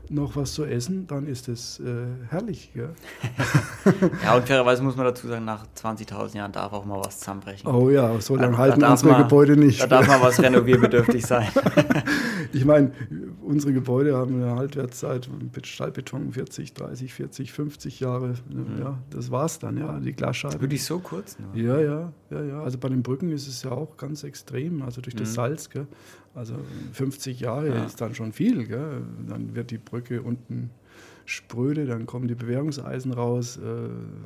noch 0.10 0.36
was 0.36 0.54
zu 0.54 0.66
essen, 0.66 1.08
dann 1.08 1.28
ist 1.28 1.48
es 1.48 1.80
äh, 1.80 2.06
herrlich. 2.30 2.72
Ja. 2.76 2.90
ja, 4.24 4.36
und 4.36 4.48
fairerweise 4.48 4.84
muss 4.84 4.96
man 4.96 5.06
dazu 5.06 5.28
sagen, 5.28 5.46
nach 5.46 5.66
20.000 5.76 6.38
Jahren 6.38 6.52
darf 6.52 6.74
auch 6.74 6.86
mal 6.86 7.00
was 7.00 7.20
zusammenbrechen. 7.20 7.70
Oh 7.70 7.90
ja, 7.90 8.20
so 8.20 8.36
lange 8.36 8.58
halten 8.58 8.82
da 8.82 8.92
unsere 8.92 9.12
mal, 9.12 9.24
Gebäude 9.24 9.58
nicht. 9.58 9.82
Da 9.82 9.88
darf 9.88 10.08
mal 10.08 10.22
was 10.22 10.42
renovierbedürftig 10.42 11.26
sein. 11.26 11.48
ich 12.54 12.66
meine, 12.66 12.92
unsere 13.42 13.74
Gebäude 13.74 14.16
haben 14.16 14.36
eine 14.36 14.56
Haltwertszeit 14.56 15.30
mit 15.54 15.68
Stahlbeton 15.68 16.34
40, 16.34 16.74
30, 16.74 17.14
40, 17.14 17.54
50 17.54 18.00
Jahre. 18.00 18.34
Mhm. 18.50 18.80
Ja, 18.80 19.00
das 19.10 19.32
war's 19.32 19.60
dann, 19.60 19.78
ja, 19.78 20.00
die 20.00 20.14
Glasscheibe. 20.14 20.62
Wirklich 20.62 20.84
so 20.84 21.00
kurz? 21.00 21.38
Ne? 21.40 21.62
Ja, 21.62 21.80
ja, 21.80 22.14
ja, 22.30 22.44
ja. 22.44 22.62
Also 22.62 22.78
bei 22.78 22.90
den 22.90 23.04
Brücken 23.04 23.32
ist 23.32 23.48
es 23.48 23.64
ja 23.64 23.72
auch 23.72 23.98
ganz 23.98 24.24
extrem, 24.24 24.82
also 24.82 25.02
durch 25.02 25.16
das 25.16 25.30
mhm. 25.30 25.34
Salz. 25.34 25.70
Gell? 25.70 25.88
Also 26.36 26.56
50 26.94 27.40
Jahre 27.42 27.68
ja. 27.68 27.86
ist 27.86 28.02
dann 28.02 28.16
schon 28.16 28.32
viel. 28.32 28.66
Gell? 28.66 29.04
Dann 29.28 29.56
wird 29.56 29.70
die 29.72 29.78
Brücke 29.78 29.93
unten 30.02 30.70
spröde, 31.26 31.86
dann 31.86 32.06
kommen 32.06 32.28
die 32.28 32.36
Bewährungseisen 32.36 33.14
raus, 33.14 33.58
äh, 33.58 33.62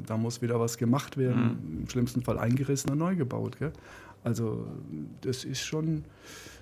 da 0.06 0.17
muss 0.17 0.41
wieder 0.41 0.60
was 0.60 0.77
gemacht 0.77 1.17
werden, 1.17 1.60
mhm. 1.62 1.82
im 1.82 1.89
schlimmsten 1.89 2.21
Fall 2.21 2.39
eingerissen 2.39 2.91
und 2.91 2.97
neu 2.97 3.15
gebaut. 3.15 3.58
Gell? 3.60 3.71
Also 4.23 4.65
das 5.21 5.45
ist 5.45 5.63
schon, 5.63 6.03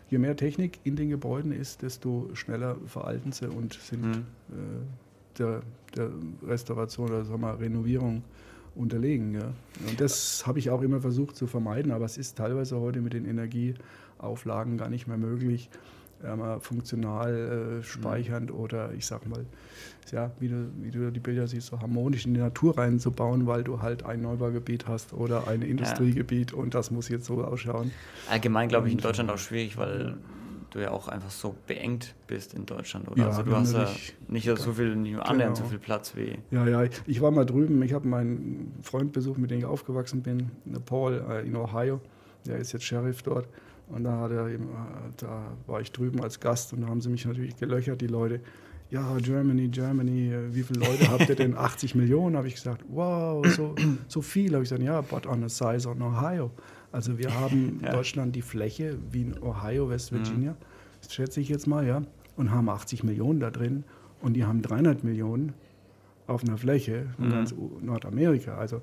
je 0.09 0.17
mehr 0.17 0.35
Technik 0.35 0.79
in 0.83 0.95
den 0.95 1.09
Gebäuden 1.09 1.51
ist, 1.51 1.81
desto 1.81 2.29
schneller 2.33 2.77
veralten 2.85 3.31
sie 3.31 3.47
und 3.47 3.73
sind 3.73 4.03
mhm. 4.03 4.25
äh, 4.51 5.39
der, 5.39 5.61
der, 5.95 6.09
Restauration 6.45 7.09
oder 7.09 7.25
sagen 7.25 7.41
wir, 7.41 7.59
Renovierung 7.59 8.23
unterlegen. 8.75 9.33
Ja. 9.35 9.53
Und 9.87 9.99
das 9.99 10.45
habe 10.45 10.59
ich 10.59 10.69
auch 10.69 10.81
immer 10.81 10.99
versucht 10.99 11.35
zu 11.37 11.47
vermeiden, 11.47 11.91
aber 11.91 12.05
es 12.05 12.17
ist 12.17 12.37
teilweise 12.37 12.79
heute 12.79 12.99
mit 12.99 13.13
den 13.13 13.25
Energieauflagen 13.25 14.77
gar 14.77 14.89
nicht 14.89 15.07
mehr 15.07 15.17
möglich, 15.17 15.69
äh, 16.23 16.59
funktional 16.59 17.79
äh, 17.79 17.83
speichernd 17.83 18.51
mhm. 18.51 18.59
oder 18.59 18.93
ich 18.93 19.05
sag 19.05 19.27
mal, 19.27 19.45
ja, 20.11 20.31
wie 20.39 20.47
du, 20.47 20.69
wie 20.81 20.91
du 20.91 21.11
die 21.11 21.19
Bilder 21.19 21.47
siehst, 21.47 21.67
so 21.67 21.79
harmonisch 21.81 22.25
in 22.25 22.33
die 22.33 22.39
Natur 22.39 22.77
reinzubauen, 22.77 23.47
weil 23.47 23.63
du 23.63 23.81
halt 23.81 24.05
ein 24.05 24.21
Neubaugebiet 24.21 24.87
hast 24.87 25.13
oder 25.13 25.47
ein 25.47 25.61
Industriegebiet 25.61 26.51
ja. 26.51 26.57
und 26.57 26.73
das 26.73 26.91
muss 26.91 27.09
jetzt 27.09 27.25
so 27.25 27.43
ausschauen. 27.43 27.91
Allgemein 28.29 28.69
glaube 28.69 28.87
ich 28.87 28.93
in 28.93 28.99
Deutschland 28.99 29.29
auch 29.31 29.37
schwierig, 29.37 29.77
weil 29.77 30.17
du 30.75 30.81
ja 30.81 30.91
auch 30.91 31.07
einfach 31.07 31.31
so 31.31 31.55
beengt 31.67 32.13
bist 32.27 32.53
in 32.53 32.65
Deutschland, 32.65 33.09
oder? 33.09 33.21
Ja, 33.21 33.27
also 33.29 33.43
du 33.43 33.55
hast 33.55 33.73
ja 33.73 33.89
nicht 34.27 34.45
so 34.45 34.73
viel, 34.73 34.95
nicht 34.95 35.17
annähernd 35.17 35.55
genau. 35.55 35.65
so 35.65 35.69
viel 35.69 35.79
Platz 35.79 36.15
wie. 36.15 36.37
Ja, 36.51 36.67
ja, 36.67 36.83
ich 37.05 37.21
war 37.21 37.31
mal 37.31 37.45
drüben, 37.45 37.81
ich 37.81 37.93
habe 37.93 38.07
meinen 38.07 38.73
Freund 38.81 39.13
besucht, 39.13 39.37
mit 39.37 39.51
dem 39.51 39.59
ich 39.59 39.65
aufgewachsen 39.65 40.21
bin, 40.21 40.51
Paul 40.85 41.23
äh, 41.29 41.47
in 41.47 41.55
Ohio, 41.55 42.01
der 42.45 42.57
ist 42.57 42.73
jetzt 42.73 42.83
Sheriff 42.83 43.23
dort. 43.23 43.47
Und 43.87 44.03
da, 44.03 44.19
hat 44.19 44.31
er 44.31 44.47
eben, 44.47 44.65
äh, 44.65 45.11
da 45.17 45.51
war 45.67 45.81
ich 45.81 45.91
drüben 45.91 46.21
als 46.21 46.39
Gast 46.39 46.73
und 46.73 46.81
da 46.81 46.87
haben 46.87 47.01
sie 47.01 47.09
mich 47.09 47.25
natürlich 47.25 47.55
gelöchert, 47.57 48.01
die 48.01 48.07
Leute. 48.07 48.41
Ja, 48.91 49.17
Germany, 49.17 49.67
Germany, 49.67 50.31
äh, 50.31 50.55
wie 50.55 50.63
viele 50.63 50.79
Leute 50.79 51.07
habt 51.11 51.29
ihr 51.29 51.35
denn? 51.35 51.57
80 51.57 51.95
Millionen, 51.95 52.35
habe 52.37 52.47
ich 52.47 52.55
gesagt. 52.55 52.83
Wow, 52.87 53.45
so, 53.47 53.75
so 54.07 54.21
viel. 54.21 54.53
Habe 54.53 54.63
ich 54.63 54.69
gesagt, 54.69 54.83
ja, 54.83 55.01
but 55.01 55.25
on 55.27 55.47
the 55.47 55.49
size 55.49 55.87
of 55.87 55.99
Ohio. 55.99 56.51
Also 56.91 57.17
wir 57.17 57.33
haben 57.39 57.79
in 57.79 57.85
ja. 57.85 57.91
Deutschland 57.91 58.35
die 58.35 58.41
Fläche 58.41 58.97
wie 59.11 59.23
in 59.23 59.41
Ohio, 59.41 59.89
West 59.89 60.11
mhm. 60.11 60.17
Virginia, 60.17 60.51
mhm. 60.51 60.57
das 61.01 61.13
schätze 61.13 61.41
ich 61.41 61.49
jetzt 61.49 61.67
mal, 61.67 61.85
ja, 61.85 62.01
und 62.37 62.51
haben 62.51 62.69
80 62.69 63.03
Millionen 63.03 63.39
da 63.39 63.51
drin 63.51 63.83
und 64.21 64.33
die 64.33 64.45
haben 64.45 64.61
300 64.61 65.03
Millionen 65.03 65.53
auf 66.27 66.43
einer 66.43 66.57
Fläche 66.57 67.07
in 67.17 67.27
mhm. 67.27 67.31
ganz 67.31 67.55
Nordamerika. 67.81 68.57
Also 68.57 68.81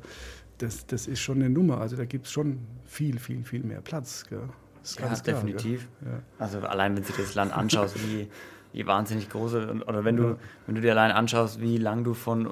das, 0.59 0.87
das 0.87 1.07
ist 1.07 1.21
schon 1.21 1.37
eine 1.37 1.51
Nummer. 1.51 1.81
Also 1.81 1.97
da 1.97 2.05
gibt 2.05 2.27
es 2.27 2.33
schon 2.33 2.59
viel, 2.85 3.19
viel, 3.19 3.43
viel 3.45 3.62
mehr 3.65 3.81
Platz. 3.81 4.25
Gell? 4.29 4.49
Ja, 4.85 5.07
klar, 5.07 5.21
definitiv. 5.21 5.88
Ja. 6.05 6.23
Also 6.38 6.61
allein 6.61 6.97
wenn 6.97 7.03
du 7.03 7.12
dir 7.12 7.23
das 7.23 7.35
Land 7.35 7.57
anschaust, 7.57 7.97
wie, 8.07 8.29
wie 8.73 8.87
wahnsinnig 8.87 9.29
groß 9.29 9.55
oder 9.55 10.05
wenn 10.05 10.16
du, 10.16 10.38
wenn 10.66 10.75
du 10.75 10.81
dir 10.81 10.92
allein 10.92 11.12
anschaust, 11.12 11.61
wie 11.61 11.79
lang 11.79 12.05
du 12.05 12.14
von, 12.14 12.49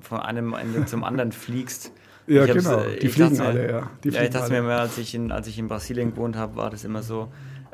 von 0.00 0.20
einem 0.20 0.54
Ende 0.54 0.84
zum 0.86 1.04
anderen 1.04 1.32
fliegst, 1.32 1.92
Ja, 2.26 2.46
genau. 2.46 2.82
Die 3.00 3.08
fliegen 3.08 3.40
alle, 3.40 3.70
ja. 3.70 3.90
Die 4.04 4.10
ja, 4.10 4.22
ich 4.22 4.30
dachte 4.30 4.52
mir 4.52 4.58
immer, 4.58 4.78
als 4.78 4.98
ich 4.98 5.14
in, 5.14 5.32
als 5.32 5.48
ich 5.48 5.58
in 5.58 5.68
Brasilien 5.68 6.12
gewohnt 6.12 6.36
habe, 6.36 6.56
war 6.56 6.70
das 6.70 6.84
immer 6.84 7.02
so, 7.02 7.32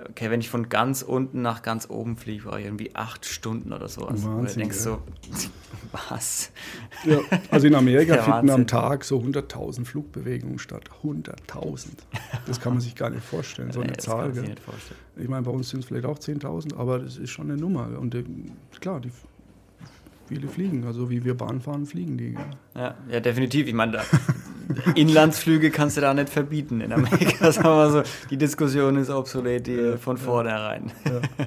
okay, 0.09 0.31
wenn 0.31 0.41
ich 0.41 0.49
von 0.49 0.69
ganz 0.69 1.03
unten 1.03 1.43
nach 1.43 1.63
ganz 1.63 1.89
oben 1.89 2.17
fliege, 2.17 2.45
war 2.47 2.59
ich 2.59 2.67
irgendwie 2.67 2.95
acht 2.95 3.25
Stunden 3.25 3.73
oder 3.73 3.89
so. 3.89 4.07
Also, 4.07 4.29
Wahnsinn, 4.29 4.55
du 4.55 4.61
denkst 4.61 4.77
ja. 4.79 4.83
so, 4.83 5.03
was? 5.93 6.51
Ja, 7.05 7.19
also 7.51 7.67
in 7.67 7.75
Amerika 7.75 8.23
finden 8.23 8.51
am 8.51 8.67
Tag 8.67 9.05
so 9.05 9.19
100.000 9.19 9.85
Flugbewegungen 9.85 10.59
statt. 10.59 10.91
100.000. 11.03 11.89
Das 12.47 12.61
kann 12.61 12.75
man 12.75 12.81
sich 12.81 12.95
gar 12.95 13.11
nicht 13.11 13.25
vorstellen, 13.25 13.73
so 13.73 13.81
nee, 13.81 13.89
eine 13.89 13.97
Zahl. 13.97 14.33
Kann 14.33 14.45
nicht 14.45 14.61
vorstellen. 14.61 15.01
Ich 15.17 15.29
meine, 15.29 15.43
bei 15.43 15.51
uns 15.51 15.71
sind 15.71 15.81
es 15.81 15.87
vielleicht 15.87 16.07
auch 16.07 16.19
10.000, 16.19 16.77
aber 16.77 16.99
das 16.99 17.17
ist 17.17 17.31
schon 17.31 17.51
eine 17.51 17.61
Nummer. 17.61 17.99
Und 17.99 18.15
äh, 18.15 18.25
klar, 18.81 19.01
die 19.01 19.11
viele 20.27 20.49
fliegen. 20.49 20.85
Also 20.85 21.11
wie 21.11 21.25
wir 21.25 21.37
Bahn 21.37 21.61
fahren, 21.61 21.87
fliegen 21.87 22.19
die. 22.19 22.37
Ja, 22.75 22.95
ja 23.11 23.21
definitiv. 23.21 23.67
Ich 23.67 23.75
meine, 23.75 24.01
Inlandsflüge 24.95 25.71
kannst 25.71 25.97
du 25.97 26.01
da 26.01 26.15
nicht 26.15 26.29
verbieten 26.29 26.81
in 26.81 26.93
Amerika. 26.93 27.51
Sagen 27.53 27.69
wir 27.69 27.91
so, 27.91 28.03
die 28.31 28.37
Diskussion 28.37 28.97
ist 28.97 29.11
obsolet 29.11 29.67
die 29.67 29.97
von 29.99 30.17
vornherein. 30.17 30.93
Ja. 31.05 31.21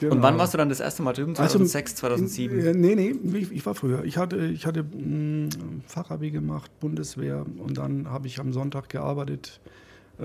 Genau. 0.00 0.14
Und 0.14 0.22
wann 0.22 0.38
warst 0.38 0.54
du 0.54 0.58
dann 0.58 0.68
das 0.68 0.78
erste 0.78 1.02
Mal 1.02 1.12
drüben? 1.12 1.34
2006, 1.34 1.90
also, 1.90 2.00
2007? 2.02 2.60
In, 2.60 2.80
nee, 2.80 2.94
nee, 2.94 3.38
ich, 3.38 3.50
ich, 3.50 3.66
war 3.66 3.74
früher. 3.74 4.04
Ich 4.04 4.16
hatte, 4.16 4.46
ich 4.46 4.64
hatte 4.64 4.84
mh, 4.84 5.46
mm, 5.46 5.48
Fachabi 5.86 6.30
gemacht, 6.30 6.70
Bundeswehr 6.78 7.44
und 7.58 7.78
dann 7.78 8.08
habe 8.08 8.28
ich 8.28 8.38
am 8.38 8.52
Sonntag 8.52 8.88
gearbeitet, 8.88 9.60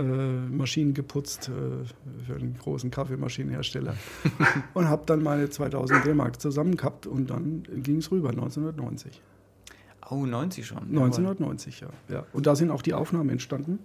Maschinen 0.02 0.94
geputzt 0.94 1.50
äh, 1.50 1.86
für 2.26 2.36
einen 2.36 2.58
großen 2.58 2.90
Kaffeemaschinenhersteller 2.90 3.96
und 4.74 4.90
habe 4.90 5.04
dann 5.06 5.22
meine 5.22 5.50
2000 5.50 6.06
D-Mark 6.06 6.42
zusammen 6.42 6.78
gehabt 6.78 7.06
und 7.06 7.30
dann 7.30 7.64
ging 7.76 7.98
es 7.98 8.12
rüber, 8.12 8.30
1990. 8.30 9.22
Oh, 10.10 10.26
90 10.26 10.66
schon. 10.66 10.80
1990, 10.80 11.82
ja. 11.82 11.88
ja. 12.10 12.26
Und 12.34 12.48
da 12.48 12.56
sind 12.56 12.72
auch 12.72 12.82
die 12.82 12.94
Aufnahmen 12.94 13.30
entstanden. 13.30 13.80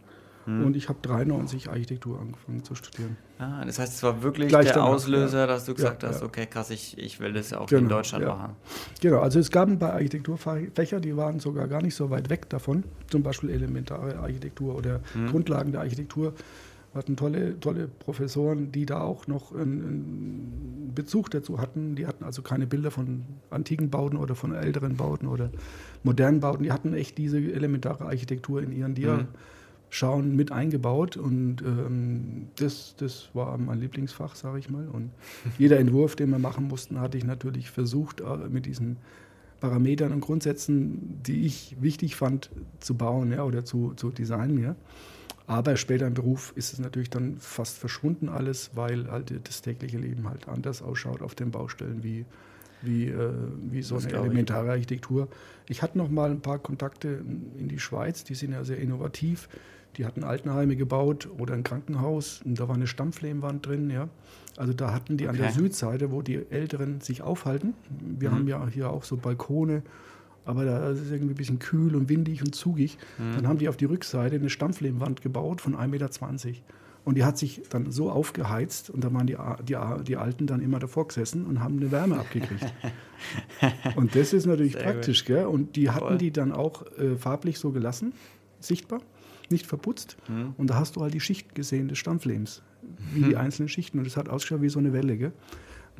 Hm. 0.48 0.64
Und 0.64 0.76
ich 0.76 0.88
habe 0.88 0.98
93 1.02 1.68
Architektur 1.68 2.18
angefangen 2.18 2.64
zu 2.64 2.74
studieren. 2.74 3.18
Ah, 3.38 3.66
das 3.66 3.78
heißt, 3.78 3.92
es 3.92 4.02
war 4.02 4.22
wirklich 4.22 4.48
Gleich 4.48 4.64
der 4.64 4.76
danach, 4.76 4.88
Auslöser, 4.88 5.40
ja. 5.40 5.46
dass 5.46 5.66
du 5.66 5.74
gesagt 5.74 6.02
ja, 6.02 6.08
hast, 6.08 6.22
okay, 6.22 6.46
krass, 6.46 6.70
ich, 6.70 6.96
ich 6.96 7.20
will 7.20 7.34
das 7.34 7.52
auch 7.52 7.66
genau, 7.66 7.82
in 7.82 7.88
Deutschland 7.90 8.24
machen. 8.24 8.56
Genau, 9.02 9.20
also 9.20 9.38
es 9.40 9.50
gab 9.50 9.68
ein 9.68 9.78
paar 9.78 9.92
Architekturfächer, 9.92 11.00
die 11.00 11.14
waren 11.18 11.38
sogar 11.38 11.68
gar 11.68 11.82
nicht 11.82 11.94
so 11.94 12.08
weit 12.08 12.30
weg 12.30 12.48
davon. 12.48 12.84
Zum 13.10 13.22
Beispiel 13.22 13.50
elementare 13.50 14.18
Architektur 14.20 14.74
oder 14.74 15.00
hm. 15.12 15.26
Grundlagen 15.26 15.72
der 15.72 15.82
Architektur. 15.82 16.32
Wir 16.94 16.98
hatten 16.98 17.16
tolle, 17.16 17.60
tolle 17.60 17.86
Professoren, 17.86 18.72
die 18.72 18.86
da 18.86 19.02
auch 19.02 19.26
noch 19.26 19.54
einen, 19.54 20.92
Bezug 20.94 21.30
dazu 21.30 21.60
hatten. 21.60 21.94
Die 21.94 22.06
hatten 22.06 22.24
also 22.24 22.40
keine 22.40 22.66
Bilder 22.66 22.90
von 22.90 23.24
antiken 23.50 23.90
Bauten 23.90 24.16
oder 24.16 24.34
von 24.34 24.54
älteren 24.54 24.96
Bauten 24.96 25.26
oder 25.26 25.50
modernen 26.02 26.40
Bauten. 26.40 26.62
Die 26.62 26.72
hatten 26.72 26.94
echt 26.94 27.18
diese 27.18 27.36
elementare 27.36 28.06
Architektur 28.06 28.62
in 28.62 28.72
ihren 28.72 28.94
Dia. 28.94 29.18
Mhm 29.18 29.28
Schauen 29.90 30.36
mit 30.36 30.52
eingebaut 30.52 31.16
und 31.16 31.62
ähm, 31.62 32.48
das, 32.56 32.94
das 32.96 33.30
war 33.32 33.56
mein 33.56 33.80
Lieblingsfach, 33.80 34.34
sage 34.34 34.58
ich 34.58 34.68
mal. 34.68 34.86
Und 34.88 35.10
jeder 35.58 35.78
Entwurf, 35.78 36.14
den 36.16 36.30
wir 36.30 36.38
machen 36.38 36.68
mussten, 36.68 37.00
hatte 37.00 37.16
ich 37.16 37.24
natürlich 37.24 37.70
versucht, 37.70 38.20
äh, 38.20 38.48
mit 38.48 38.66
diesen 38.66 38.98
Parametern 39.60 40.12
und 40.12 40.20
Grundsätzen, 40.20 41.20
die 41.22 41.46
ich 41.46 41.76
wichtig 41.80 42.16
fand, 42.16 42.50
zu 42.80 42.94
bauen 42.94 43.32
ja, 43.32 43.44
oder 43.44 43.64
zu, 43.64 43.94
zu 43.94 44.10
designen. 44.10 44.62
Ja. 44.62 44.76
Aber 45.46 45.76
später 45.76 46.06
im 46.06 46.14
Beruf 46.14 46.52
ist 46.56 46.74
es 46.74 46.78
natürlich 46.78 47.08
dann 47.08 47.38
fast 47.38 47.78
verschwunden 47.78 48.28
alles, 48.28 48.72
weil 48.74 49.10
halt 49.10 49.32
das 49.44 49.62
tägliche 49.62 49.96
Leben 49.96 50.28
halt 50.28 50.46
anders 50.46 50.82
ausschaut 50.82 51.22
auf 51.22 51.34
den 51.34 51.50
Baustellen 51.50 52.04
wie, 52.04 52.26
wie, 52.82 53.06
äh, 53.08 53.32
wie 53.70 53.82
so 53.82 53.94
das 53.94 54.06
eine 54.06 54.18
elementare 54.18 54.70
Architektur. 54.70 55.28
Ich 55.66 55.82
hatte 55.82 55.96
noch 55.96 56.10
mal 56.10 56.30
ein 56.30 56.42
paar 56.42 56.58
Kontakte 56.58 57.22
in 57.58 57.68
die 57.68 57.78
Schweiz, 57.78 58.24
die 58.24 58.34
sind 58.34 58.52
ja 58.52 58.62
sehr 58.62 58.78
innovativ. 58.78 59.48
Die 59.96 60.06
hatten 60.06 60.22
Altenheime 60.22 60.76
gebaut 60.76 61.28
oder 61.38 61.54
ein 61.54 61.64
Krankenhaus 61.64 62.40
und 62.44 62.60
da 62.60 62.68
war 62.68 62.76
eine 62.76 62.86
Stampflehmwand 62.86 63.66
drin. 63.66 63.90
Ja. 63.90 64.08
Also 64.56 64.72
da 64.72 64.92
hatten 64.92 65.16
die 65.16 65.28
okay. 65.28 65.36
an 65.36 65.42
der 65.42 65.52
Südseite, 65.52 66.10
wo 66.10 66.22
die 66.22 66.40
Älteren 66.50 67.00
sich 67.00 67.22
aufhalten. 67.22 67.74
Wir 68.00 68.30
mhm. 68.30 68.34
haben 68.34 68.48
ja 68.48 68.66
hier 68.68 68.90
auch 68.90 69.04
so 69.04 69.16
Balkone, 69.16 69.82
aber 70.44 70.64
da 70.64 70.90
ist 70.90 71.00
es 71.00 71.10
irgendwie 71.10 71.34
ein 71.34 71.36
bisschen 71.36 71.58
kühl 71.58 71.94
und 71.94 72.08
windig 72.08 72.42
und 72.42 72.54
zugig. 72.54 72.98
Mhm. 73.18 73.36
Dann 73.36 73.48
haben 73.48 73.58
die 73.58 73.68
auf 73.68 73.76
die 73.76 73.84
Rückseite 73.84 74.36
eine 74.36 74.50
Stampflehmwand 74.50 75.20
gebaut 75.22 75.60
von 75.60 75.76
1,20 75.76 75.86
Meter. 75.88 76.08
Und 77.04 77.14
die 77.16 77.24
hat 77.24 77.38
sich 77.38 77.62
dann 77.70 77.90
so 77.90 78.10
aufgeheizt 78.10 78.90
und 78.90 79.02
da 79.02 79.12
waren 79.14 79.26
die, 79.26 79.36
die, 79.66 79.76
die 80.04 80.16
Alten 80.16 80.46
dann 80.46 80.60
immer 80.60 80.78
davor 80.78 81.08
gesessen 81.08 81.46
und 81.46 81.60
haben 81.60 81.78
eine 81.78 81.90
Wärme 81.90 82.18
abgekriegt. 82.18 82.72
und 83.96 84.14
das 84.14 84.32
ist 84.32 84.46
natürlich 84.46 84.74
Sehr 84.74 84.82
praktisch, 84.82 85.24
gell? 85.24 85.46
Und 85.46 85.76
die 85.76 85.90
hatten 85.90 86.06
Voll. 86.06 86.18
die 86.18 86.32
dann 86.32 86.52
auch 86.52 86.84
äh, 86.98 87.16
farblich 87.16 87.58
so 87.58 87.70
gelassen, 87.70 88.12
sichtbar 88.60 89.00
nicht 89.50 89.66
verputzt. 89.66 90.16
Mhm. 90.28 90.54
Und 90.56 90.68
da 90.70 90.74
hast 90.74 90.96
du 90.96 91.02
halt 91.02 91.14
die 91.14 91.20
Schichten 91.20 91.54
gesehen 91.54 91.88
des 91.88 91.98
Stampflehms, 91.98 92.62
wie 93.12 93.20
mhm. 93.20 93.28
die 93.30 93.36
einzelnen 93.36 93.68
Schichten. 93.68 93.98
Und 93.98 94.06
es 94.06 94.16
hat 94.16 94.28
ausgeschaut 94.28 94.62
wie 94.62 94.68
so 94.68 94.78
eine 94.78 94.92
Welle. 94.92 95.16
Gell? 95.16 95.32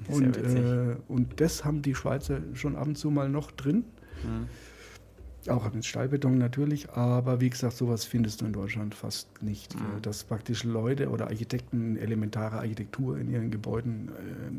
Und, 0.09 0.37
äh, 0.37 0.97
und 1.09 1.41
das 1.41 1.65
haben 1.65 1.83
die 1.83 1.95
Schweizer 1.95 2.41
schon 2.55 2.77
ab 2.77 2.87
und 2.87 2.97
zu 2.97 3.11
mal 3.11 3.29
noch 3.29 3.51
drin. 3.51 3.85
Mhm. 4.25 4.49
Auch 5.51 5.73
mit 5.73 5.85
Stahlbeton 5.85 6.37
natürlich, 6.37 6.91
aber 6.91 7.41
wie 7.41 7.49
gesagt, 7.49 7.77
sowas 7.77 8.05
findest 8.05 8.41
du 8.41 8.47
in 8.47 8.53
Deutschland 8.53 8.95
fast 8.95 9.43
nicht. 9.43 9.75
Mhm. 9.75 10.03
Dass 10.03 10.25
praktisch 10.25 10.65
Leute 10.65 11.09
oder 11.09 11.27
Architekten 11.27 11.97
elementare 11.97 12.59
Architektur 12.59 13.19
in 13.19 13.31
ihren 13.31 13.51
Gebäuden 13.51 14.11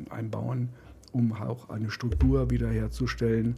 äh, 0.09 0.11
einbauen, 0.11 0.69
um 1.11 1.33
auch 1.33 1.69
eine 1.69 1.91
Struktur 1.91 2.49
wiederherzustellen 2.49 3.55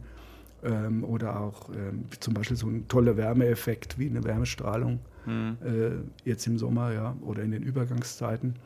ähm, 0.62 1.04
oder 1.04 1.40
auch 1.40 1.68
ähm, 1.70 2.04
zum 2.20 2.34
Beispiel 2.34 2.56
so 2.56 2.66
ein 2.66 2.86
toller 2.88 3.16
Wärmeeffekt 3.16 3.98
wie 3.98 4.08
eine 4.08 4.22
Wärmestrahlung 4.24 5.00
mhm. 5.26 5.56
äh, 5.64 6.28
jetzt 6.28 6.46
im 6.46 6.58
Sommer 6.58 6.92
ja, 6.92 7.16
oder 7.22 7.42
in 7.42 7.50
den 7.50 7.62
Übergangszeiten. 7.62 8.56